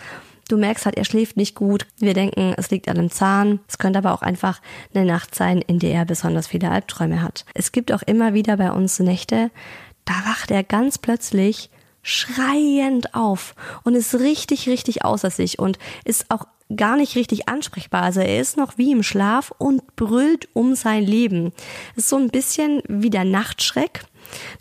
du 0.50 0.58
merkst 0.58 0.86
halt, 0.86 0.98
er 0.98 1.06
schläft 1.06 1.38
nicht 1.38 1.56
gut. 1.56 1.86
Wir 2.00 2.14
denken, 2.14 2.54
es 2.58 2.70
liegt 2.70 2.88
an 2.88 2.98
dem 2.98 3.12
Zahn. 3.12 3.60
Es 3.68 3.78
könnte 3.78 4.00
aber 4.00 4.14
auch 4.14 4.22
einfach 4.22 4.62
eine 4.94 5.06
Nacht 5.06 5.36
sein, 5.36 5.62
in 5.62 5.80
der 5.80 5.94
er 5.94 6.06
besonders 6.06 6.48
viele 6.48 6.70
Albträume 6.70 7.22
hat. 7.22 7.46
Es 7.54 7.72
gibt 7.72 7.92
auch 7.92 8.04
immer 8.04 8.34
wieder 8.34 8.58
bei 8.58 8.72
uns 8.72 9.00
Nächte, 9.00 9.52
da 10.06 10.14
wacht 10.26 10.52
er 10.52 10.64
ganz 10.64 10.98
plötzlich 10.98 11.70
schreiend 12.02 13.16
auf 13.16 13.56
und 13.84 13.96
ist 13.96 14.16
richtig, 14.16 14.68
richtig 14.68 15.06
außer 15.06 15.30
sich 15.30 15.60
und 15.60 15.80
ist 16.04 16.26
auch 16.30 16.46
gar 16.76 16.98
nicht 16.98 17.16
richtig 17.16 17.48
ansprechbar. 17.48 18.04
Also 18.04 18.20
er 18.20 18.40
ist 18.40 18.58
noch 18.58 18.78
wie 18.78 18.92
im 18.92 19.04
Schlaf 19.04 19.52
und 19.58 19.96
brüllt 19.96 20.48
um 20.54 20.76
sein 20.76 21.04
Leben. 21.04 21.52
ist 21.96 22.10
so 22.10 22.18
ein 22.18 22.30
bisschen 22.30 22.82
wie 22.88 23.10
der 23.10 23.26
Nachtschreck, 23.26 24.04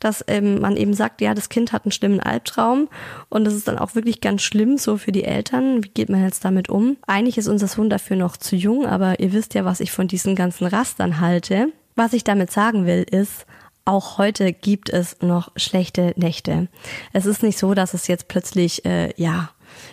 dass 0.01 0.25
ähm, 0.29 0.61
man 0.61 0.77
eben 0.77 0.95
sagt, 0.95 1.21
ja, 1.21 1.35
das 1.35 1.49
Kind 1.49 1.73
hat 1.73 1.85
einen 1.85 1.93
schlimmen 1.93 2.21
Albtraum 2.21 2.89
und 3.29 3.45
das 3.45 3.55
ist 3.55 3.69
dann 3.69 3.79
auch 3.79 3.95
wirklich 3.95 4.21
ganz 4.21 4.43
schlimm 4.43 4.79
so 4.79 4.97
für 4.97 5.13
die 5.13 5.25
Eltern. 5.25 5.85
Wie 5.85 5.89
geht 5.89 6.09
man 6.09 6.23
jetzt 6.23 6.45
damit 6.45 6.69
um? 6.69 6.97
Eigentlich 7.07 7.39
ist 7.39 7.49
unser 7.49 7.69
Sohn 7.69 7.91
dafür 7.91 8.17
noch 8.17 8.37
zu 8.37 8.57
jung, 8.57 8.87
aber 8.87 9.21
ihr 9.21 9.33
wisst 9.33 9.55
ja, 9.55 9.65
was 9.65 9.81
ich 9.81 9.93
von 9.93 10.09
diesen 10.09 10.35
ganzen 10.35 10.67
Rastern 10.67 11.21
halte. 11.21 11.69
Was 11.95 12.13
ich 12.13 12.25
damit 12.25 12.51
sagen 12.51 12.87
will, 12.87 13.05
ist, 13.11 13.47
auch 13.85 14.19
heute 14.19 14.53
gibt 14.53 14.91
es 14.91 15.21
noch 15.21 15.51
schlechte 15.57 16.13
Nächte. 16.17 16.69
Es 17.13 17.27
ist 17.27 17.43
nicht 17.43 17.59
so, 17.59 17.75
dass 17.75 17.95
es 17.95 18.07
jetzt 18.07 18.29
plötzlich, 18.29 18.85
äh, 18.85 19.13
ja, 19.21 19.51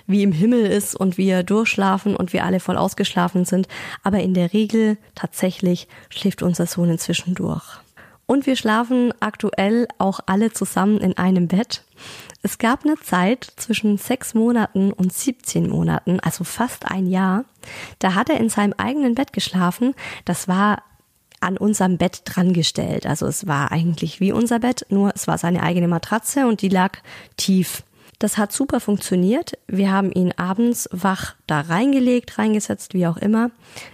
wie 0.09 0.23
im 0.23 0.31
Himmel 0.31 0.65
ist 0.65 0.95
und 0.95 1.17
wir 1.17 1.43
durchschlafen 1.43 2.15
und 2.15 2.33
wir 2.33 2.43
alle 2.43 2.59
voll 2.59 2.77
ausgeschlafen 2.77 3.45
sind. 3.45 3.67
Aber 4.03 4.19
in 4.19 4.33
der 4.33 4.51
Regel 4.51 4.97
tatsächlich 5.15 5.87
schläft 6.09 6.41
unser 6.41 6.65
Sohn 6.65 6.89
inzwischen 6.89 7.35
durch. 7.35 7.79
Und 8.25 8.45
wir 8.45 8.55
schlafen 8.55 9.11
aktuell 9.21 9.87
auch 9.97 10.19
alle 10.25 10.51
zusammen 10.51 10.99
in 10.99 11.17
einem 11.17 11.47
Bett. 11.47 11.83
Es 12.43 12.57
gab 12.57 12.85
eine 12.85 12.95
Zeit 12.97 13.51
zwischen 13.55 13.97
sechs 13.97 14.33
Monaten 14.33 14.93
und 14.93 15.11
17 15.11 15.67
Monaten, 15.67 16.19
also 16.19 16.43
fast 16.43 16.85
ein 16.91 17.07
Jahr. 17.07 17.45
Da 17.97 18.13
hat 18.13 18.29
er 18.29 18.39
in 18.39 18.49
seinem 18.49 18.73
eigenen 18.77 19.15
Bett 19.15 19.33
geschlafen. 19.33 19.95
Das 20.25 20.47
war 20.47 20.83
an 21.39 21.57
unserem 21.57 21.97
Bett 21.97 22.21
dran 22.25 22.53
gestellt. 22.53 23.05
Also 23.05 23.25
es 23.25 23.47
war 23.47 23.71
eigentlich 23.71 24.19
wie 24.19 24.31
unser 24.31 24.59
Bett, 24.59 24.85
nur 24.89 25.11
es 25.15 25.27
war 25.27 25.37
seine 25.37 25.63
eigene 25.63 25.87
Matratze 25.87 26.47
und 26.47 26.61
die 26.61 26.69
lag 26.69 26.97
tief. 27.37 27.83
Das 28.19 28.37
hat 28.37 28.51
super 28.51 28.81
funktioniert. 28.81 29.57
Wir 29.67 29.93
haben 29.93 30.11
ihn 30.11 30.33
abends 30.35 30.89
wach 30.91 31.35
da 31.47 31.61
reingelegt, 31.61 32.37
reingesetzt, 32.37 32.93
wie 32.93 33.07
auch 33.07 33.15
immer. 33.15 33.49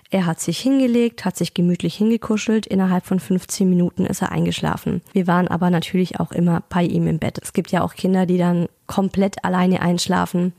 Er 0.09 0.26
hat 0.26 0.39
sich 0.39 0.59
hingelegt, 0.59 1.26
hat 1.26 1.38
sich 1.38 1.53
gemütlich 1.53 1.95
hingekuschelt. 1.95 2.65
Innerhalb 2.65 3.05
von 3.05 3.19
15 3.19 3.69
Minuten 3.69 4.03
ist 4.03 4.23
er 4.23 4.32
eingeschlafen. 4.32 5.03
Wir 5.13 5.28
waren 5.28 5.47
aber 5.47 5.69
natürlich 5.69 6.19
auch 6.19 6.32
immer 6.32 6.63
bei 6.69 6.84
ihm 6.84 7.05
im 7.05 7.19
Bett. 7.19 7.38
Es 7.39 7.53
gibt 7.53 7.71
ja 7.71 7.84
auch 7.84 7.93
Kinder, 7.93 8.26
die 8.26 8.39
dann 8.39 8.67
komplett 8.88 9.45
alleine 9.45 9.82
einschlafen. 9.82 10.53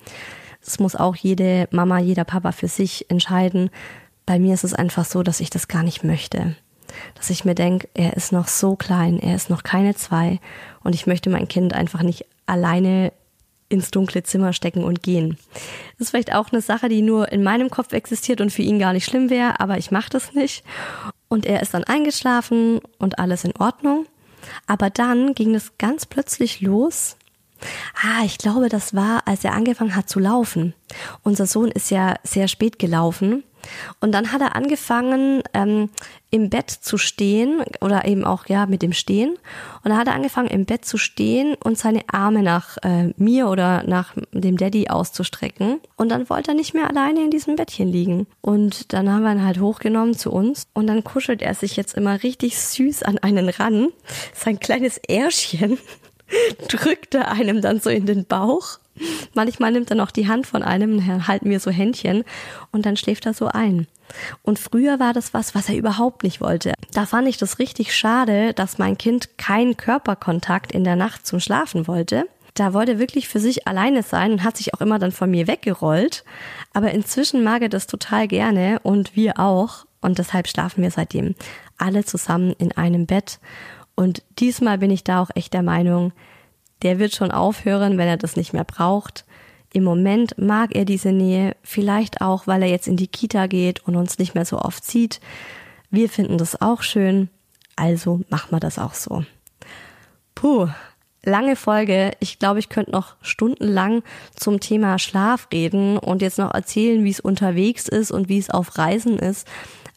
Das 0.65 0.79
muss 0.79 0.95
auch 0.95 1.17
jede 1.17 1.67
Mama, 1.73 1.99
jeder 1.99 2.25
Papa 2.25 2.53
für 2.53 2.69
sich 2.69 3.11
entscheiden. 3.11 3.71
Bei 4.27 4.39
mir 4.39 4.55
ist 4.55 4.65
es 4.65 4.75
einfach 4.75 5.05
so, 5.05 5.25
dass 5.25 5.41
ich 5.41 5.51
das 5.51 5.67
gar 5.67 5.83
nicht 5.83 6.05
möchte 6.05 6.55
dass 7.15 7.31
ich 7.31 7.45
mir 7.45 7.55
denke, 7.55 7.89
er 7.95 8.17
ist 8.17 8.33
noch 8.33 8.49
so 8.49 8.77
klein, 8.77 9.19
er 9.19 9.35
ist 9.35 9.51
noch 9.51 9.65
keine 9.65 9.95
zwei 9.97 10.41
und 10.83 10.95
ich 10.95 11.07
möchte 11.07 11.29
mein 11.29 11.49
Kind 11.49 11.75
einfach 11.75 12.03
nicht 12.03 12.25
alleine 12.47 13.13
ins 13.69 13.91
dunkle 13.91 14.23
Zimmer 14.23 14.53
stecken 14.53 14.85
und 14.85 15.03
gehen. 15.03 15.39
Das 15.99 16.07
ist 16.07 16.11
vielleicht 16.11 16.35
auch 16.35 16.53
eine 16.53 16.63
Sache, 16.63 16.89
die 16.89 17.03
nur 17.03 17.31
in 17.33 17.43
meinem 17.43 17.71
Kopf 17.71 17.93
existiert 17.93 18.41
und 18.41 18.51
für 18.51 18.63
ihn 18.63 18.79
gar 18.79 18.93
nicht 18.93 19.05
schlimm 19.05 19.31
wäre, 19.31 19.61
aber 19.61 19.79
ich 19.79 19.91
mache 19.91 20.11
das 20.11 20.35
nicht. 20.35 20.65
Und 21.29 21.47
er 21.47 21.63
ist 21.63 21.75
dann 21.75 21.85
eingeschlafen 21.85 22.81
und 22.99 23.19
alles 23.19 23.45
in 23.45 23.57
Ordnung. 23.57 24.07
Aber 24.67 24.91
dann 24.91 25.35
ging 25.35 25.55
es 25.55 25.77
ganz 25.79 26.07
plötzlich 26.07 26.61
los. 26.61 27.17
Ah, 28.03 28.25
ich 28.25 28.39
glaube, 28.39 28.69
das 28.69 28.95
war, 28.95 29.27
als 29.27 29.43
er 29.45 29.55
angefangen 29.55 29.97
hat 29.97 30.09
zu 30.09 30.21
laufen. 30.21 30.75
Unser 31.23 31.47
Sohn 31.47 31.71
ist 31.71 31.91
ja 31.91 32.17
sehr 32.23 32.49
spät 32.49 32.79
gelaufen 32.79 33.43
und 34.01 34.13
dann 34.13 34.33
hat 34.33 34.41
er 34.41 34.57
angefangen, 34.57 35.43
ähm, 35.55 35.91
im 36.31 36.51
Bett 36.51 36.71
zu 36.71 36.99
stehen 36.99 37.63
oder 37.81 38.05
eben 38.07 38.25
auch 38.25 38.47
ja 38.47 38.67
mit 38.67 38.83
dem 38.83 38.93
Stehen. 38.93 39.31
Und 39.31 39.91
dann 39.91 39.97
hat 39.97 40.09
er 40.09 40.15
angefangen, 40.15 40.49
im 40.49 40.65
Bett 40.65 40.85
zu 40.85 40.99
stehen 40.99 41.55
und 41.63 41.79
seine 41.79 42.03
Arme 42.13 42.43
nach 42.43 42.77
äh, 42.83 43.15
mir 43.17 43.49
oder 43.49 43.85
nach 43.85 44.15
dem 44.33 44.57
Daddy 44.57 44.89
auszustrecken. 44.89 45.81
Und 45.97 46.11
dann 46.11 46.29
wollte 46.29 46.51
er 46.51 46.55
nicht 46.55 46.75
mehr 46.75 46.89
alleine 46.89 47.23
in 47.23 47.31
diesem 47.31 47.57
Bettchen 47.57 47.89
liegen. 47.89 48.27
Und 48.41 48.93
dann 48.93 49.11
haben 49.11 49.23
wir 49.23 49.33
ihn 49.33 49.45
halt 49.45 49.61
hochgenommen 49.61 50.15
zu 50.15 50.33
uns. 50.33 50.67
Und 50.75 50.89
dann 50.89 51.05
kuschelt 51.05 51.43
er 51.43 51.55
sich 51.55 51.77
jetzt 51.77 51.95
immer 51.95 52.23
richtig 52.23 52.59
süß 52.59 53.03
an 53.05 53.19
einen 53.19 53.49
ran. 53.49 53.89
Sein 54.35 54.59
kleines 54.59 54.99
Ärschchen 54.99 55.79
drückt 56.69 57.15
er 57.15 57.31
einem 57.31 57.61
dann 57.61 57.81
so 57.81 57.91
in 57.91 58.07
den 58.07 58.25
Bauch. 58.25 58.79
Manchmal 59.35 59.73
nimmt 59.73 59.91
er 59.91 59.97
noch 59.97 60.11
die 60.11 60.29
Hand 60.29 60.47
von 60.47 60.63
einem, 60.63 61.27
halten 61.27 61.51
wir 61.51 61.61
so 61.61 61.71
Händchen 61.71 62.25
und 62.73 62.87
dann 62.87 62.97
schläft 62.97 63.27
er 63.27 63.35
so 63.35 63.47
ein. 63.49 63.87
Und 64.43 64.59
früher 64.59 64.99
war 65.01 65.13
das 65.13 65.35
was, 65.35 65.55
was 65.55 65.69
er 65.69 65.77
überhaupt 65.77 66.23
nicht 66.23 66.41
wollte. 66.41 66.73
Da 66.93 67.07
fand 67.07 67.29
ich 67.29 67.37
das 67.37 67.59
richtig 67.59 67.95
schade, 67.95 68.55
dass 68.55 68.79
mein 68.79 68.97
Kind 68.97 69.37
keinen 69.37 69.77
Körperkontakt 69.77 70.73
in 70.73 70.85
der 70.85 70.97
Nacht 70.97 71.27
zum 71.27 71.41
Schlafen 71.41 71.87
wollte. 71.87 72.27
Da 72.55 72.73
wollte 72.73 72.93
er 72.93 72.99
wirklich 72.99 73.29
für 73.29 73.41
sich 73.41 73.67
alleine 73.67 74.03
sein 74.03 74.33
und 74.33 74.43
hat 74.43 74.57
sich 74.57 74.73
auch 74.73 74.81
immer 74.81 74.99
dann 74.99 75.13
von 75.13 75.31
mir 75.31 75.47
weggerollt. 75.47 76.25
Aber 76.73 76.91
inzwischen 76.93 77.45
mag 77.45 77.61
er 77.61 77.69
das 77.69 77.87
total 77.87 78.29
gerne 78.29 78.81
und 78.83 79.15
wir 79.15 79.39
auch. 79.39 79.85
Und 80.01 80.19
deshalb 80.19 80.49
schlafen 80.49 80.83
wir 80.83 80.91
seitdem 80.91 81.35
alle 81.77 82.05
zusammen 82.05 82.55
in 82.59 82.73
einem 82.73 83.07
Bett. 83.07 83.41
Und 83.97 84.23
diesmal 84.39 84.79
bin 84.79 84.91
ich 84.91 85.03
da 85.03 85.21
auch 85.21 85.31
echt 85.35 85.55
der 85.55 85.63
Meinung, 85.63 86.13
der 86.83 86.99
wird 86.99 87.15
schon 87.15 87.33
aufhören, 87.33 87.99
wenn 87.99 88.07
er 88.07 88.19
das 88.19 88.37
nicht 88.37 88.53
mehr 88.53 88.65
braucht. 88.65 89.25
Im 89.73 89.83
Moment 89.83 90.39
mag 90.39 90.75
er 90.75 90.85
diese 90.85 91.11
Nähe, 91.11 91.57
vielleicht 91.63 92.21
auch, 92.21 92.47
weil 92.47 92.63
er 92.63 92.69
jetzt 92.69 92.87
in 92.87 92.97
die 92.97 93.09
Kita 93.09 93.47
geht 93.47 93.81
und 93.87 93.97
uns 93.97 94.19
nicht 94.19 94.35
mehr 94.35 94.45
so 94.45 94.59
oft 94.59 94.85
sieht. 94.85 95.21
Wir 95.91 96.09
finden 96.09 96.39
das 96.39 96.61
auch 96.61 96.83
schön, 96.83 97.31
also 97.75 98.21
machen 98.29 98.53
wir 98.53 98.61
das 98.61 98.79
auch 98.79 98.95
so. 98.95 99.25
Puh, 100.35 100.69
lange 101.23 101.57
Folge. 101.57 102.13
Ich 102.21 102.39
glaube, 102.39 102.59
ich 102.59 102.69
könnte 102.69 102.91
noch 102.93 103.17
stundenlang 103.23 104.03
zum 104.35 104.61
Thema 104.61 104.99
Schlaf 104.99 105.49
reden 105.53 105.97
und 105.99 106.23
jetzt 106.23 106.39
noch 106.39 106.53
erzählen, 106.53 107.05
wie 107.05 107.11
es 107.11 107.21
unterwegs 107.21 107.89
ist 107.89 108.11
und 108.11 108.29
wie 108.29 108.39
es 108.39 108.51
auf 108.51 108.77
Reisen 108.79 109.19
ist. 109.19 109.47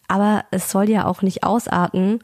Aber 0.08 0.46
es 0.52 0.72
soll 0.72 0.90
ja 0.90 1.06
auch 1.06 1.22
nicht 1.22 1.44
ausarten 1.44 2.22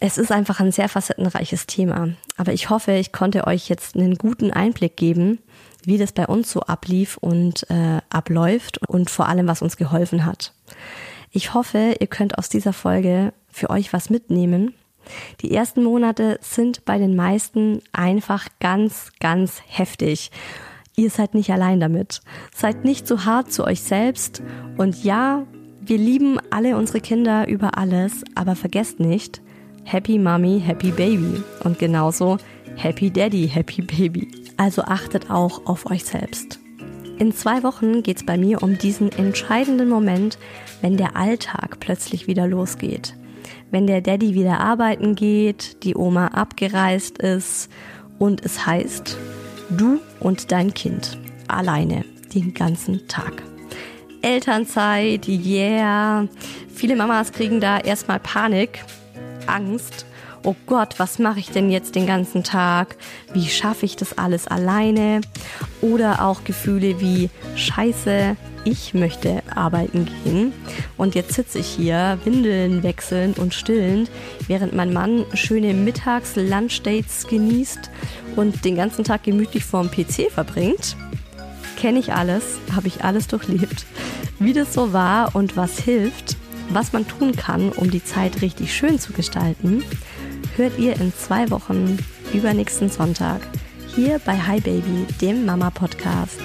es 0.00 0.18
ist 0.18 0.30
einfach 0.30 0.60
ein 0.60 0.72
sehr 0.72 0.88
facettenreiches 0.88 1.66
Thema. 1.66 2.08
Aber 2.36 2.52
ich 2.52 2.68
hoffe, 2.68 2.92
ich 2.92 3.12
konnte 3.12 3.46
euch 3.46 3.68
jetzt 3.68 3.96
einen 3.96 4.16
guten 4.16 4.52
Einblick 4.52 4.96
geben, 4.96 5.38
wie 5.84 5.98
das 5.98 6.12
bei 6.12 6.26
uns 6.26 6.50
so 6.50 6.60
ablief 6.60 7.16
und 7.16 7.68
äh, 7.70 8.00
abläuft 8.10 8.78
und 8.88 9.08
vor 9.08 9.28
allem, 9.28 9.46
was 9.46 9.62
uns 9.62 9.76
geholfen 9.76 10.26
hat. 10.26 10.52
Ich 11.30 11.54
hoffe, 11.54 11.96
ihr 11.98 12.06
könnt 12.06 12.38
aus 12.38 12.48
dieser 12.48 12.72
Folge 12.72 13.32
für 13.48 13.70
euch 13.70 13.92
was 13.92 14.10
mitnehmen. 14.10 14.74
Die 15.40 15.54
ersten 15.54 15.84
Monate 15.84 16.38
sind 16.42 16.84
bei 16.84 16.98
den 16.98 17.14
meisten 17.14 17.80
einfach 17.92 18.48
ganz, 18.60 19.12
ganz 19.20 19.62
heftig. 19.66 20.30
Ihr 20.96 21.10
seid 21.10 21.34
nicht 21.34 21.50
allein 21.50 21.78
damit. 21.78 22.20
Seid 22.54 22.84
nicht 22.84 23.06
so 23.06 23.24
hart 23.24 23.52
zu 23.52 23.64
euch 23.64 23.82
selbst. 23.82 24.42
Und 24.76 25.04
ja, 25.04 25.46
wir 25.80 25.98
lieben 25.98 26.38
alle 26.50 26.76
unsere 26.76 27.00
Kinder 27.00 27.46
über 27.46 27.78
alles, 27.78 28.24
aber 28.34 28.56
vergesst 28.56 28.98
nicht, 28.98 29.40
Happy 29.88 30.18
Mommy, 30.18 30.60
Happy 30.60 30.90
Baby 30.90 31.40
und 31.62 31.78
genauso 31.78 32.38
Happy 32.74 33.08
Daddy, 33.08 33.46
Happy 33.46 33.82
Baby. 33.82 34.28
Also 34.56 34.82
achtet 34.82 35.30
auch 35.30 35.64
auf 35.66 35.88
euch 35.88 36.04
selbst. 36.04 36.58
In 37.20 37.32
zwei 37.32 37.62
Wochen 37.62 38.02
geht 38.02 38.16
es 38.16 38.26
bei 38.26 38.36
mir 38.36 38.64
um 38.64 38.76
diesen 38.76 39.12
entscheidenden 39.12 39.88
Moment, 39.88 40.38
wenn 40.82 40.96
der 40.96 41.14
Alltag 41.14 41.78
plötzlich 41.78 42.26
wieder 42.26 42.48
losgeht. 42.48 43.14
Wenn 43.70 43.86
der 43.86 44.00
Daddy 44.00 44.34
wieder 44.34 44.58
arbeiten 44.58 45.14
geht, 45.14 45.84
die 45.84 45.94
Oma 45.94 46.26
abgereist 46.28 47.18
ist 47.18 47.70
und 48.18 48.44
es 48.44 48.66
heißt, 48.66 49.16
Du 49.70 50.00
und 50.18 50.50
dein 50.50 50.74
Kind. 50.74 51.16
Alleine. 51.46 52.04
Den 52.34 52.54
ganzen 52.54 53.06
Tag. 53.06 53.44
Elternzeit, 54.20 55.28
yeah. 55.28 56.26
Viele 56.74 56.96
Mamas 56.96 57.30
kriegen 57.30 57.60
da 57.60 57.78
erstmal 57.78 58.18
Panik, 58.18 58.84
Angst. 59.46 60.06
Oh 60.44 60.54
Gott, 60.66 60.98
was 60.98 61.18
mache 61.18 61.40
ich 61.40 61.50
denn 61.50 61.70
jetzt 61.70 61.94
den 61.96 62.06
ganzen 62.06 62.44
Tag? 62.44 62.96
Wie 63.32 63.48
schaffe 63.48 63.84
ich 63.84 63.96
das 63.96 64.16
alles 64.16 64.46
alleine? 64.46 65.20
Oder 65.80 66.24
auch 66.24 66.44
Gefühle 66.44 67.00
wie 67.00 67.30
Scheiße, 67.56 68.36
ich 68.66 68.94
möchte 68.94 69.42
arbeiten 69.54 70.08
gehen 70.24 70.52
und 70.96 71.14
jetzt 71.14 71.34
sitze 71.34 71.60
ich 71.60 71.66
hier, 71.66 72.18
Windeln 72.24 72.82
wechselnd 72.82 73.38
und 73.38 73.54
stillend, 73.54 74.10
während 74.48 74.74
mein 74.74 74.92
Mann 74.92 75.24
schöne 75.34 75.72
Mittags-Lunchdates 75.72 77.28
genießt 77.28 77.90
und 78.34 78.64
den 78.64 78.76
ganzen 78.76 79.04
Tag 79.04 79.22
gemütlich 79.22 79.64
vorm 79.64 79.90
PC 79.90 80.30
verbringt. 80.32 80.96
Kenne 81.76 82.00
ich 82.00 82.12
alles, 82.12 82.58
habe 82.74 82.88
ich 82.88 83.04
alles 83.04 83.28
durchlebt. 83.28 83.86
Wie 84.38 84.52
das 84.52 84.74
so 84.74 84.92
war 84.92 85.34
und 85.34 85.56
was 85.56 85.78
hilft, 85.78 86.36
was 86.70 86.92
man 86.92 87.06
tun 87.06 87.34
kann, 87.34 87.70
um 87.70 87.90
die 87.90 88.04
Zeit 88.04 88.42
richtig 88.42 88.74
schön 88.74 88.98
zu 88.98 89.12
gestalten, 89.12 89.82
hört 90.56 90.78
ihr 90.78 90.98
in 91.00 91.12
zwei 91.14 91.50
Wochen 91.50 91.98
übernächsten 92.32 92.88
Sonntag 92.88 93.40
hier 93.94 94.18
bei 94.24 94.38
Hi 94.38 94.60
Baby, 94.60 95.06
dem 95.20 95.46
Mama 95.46 95.70
Podcast. 95.70 96.40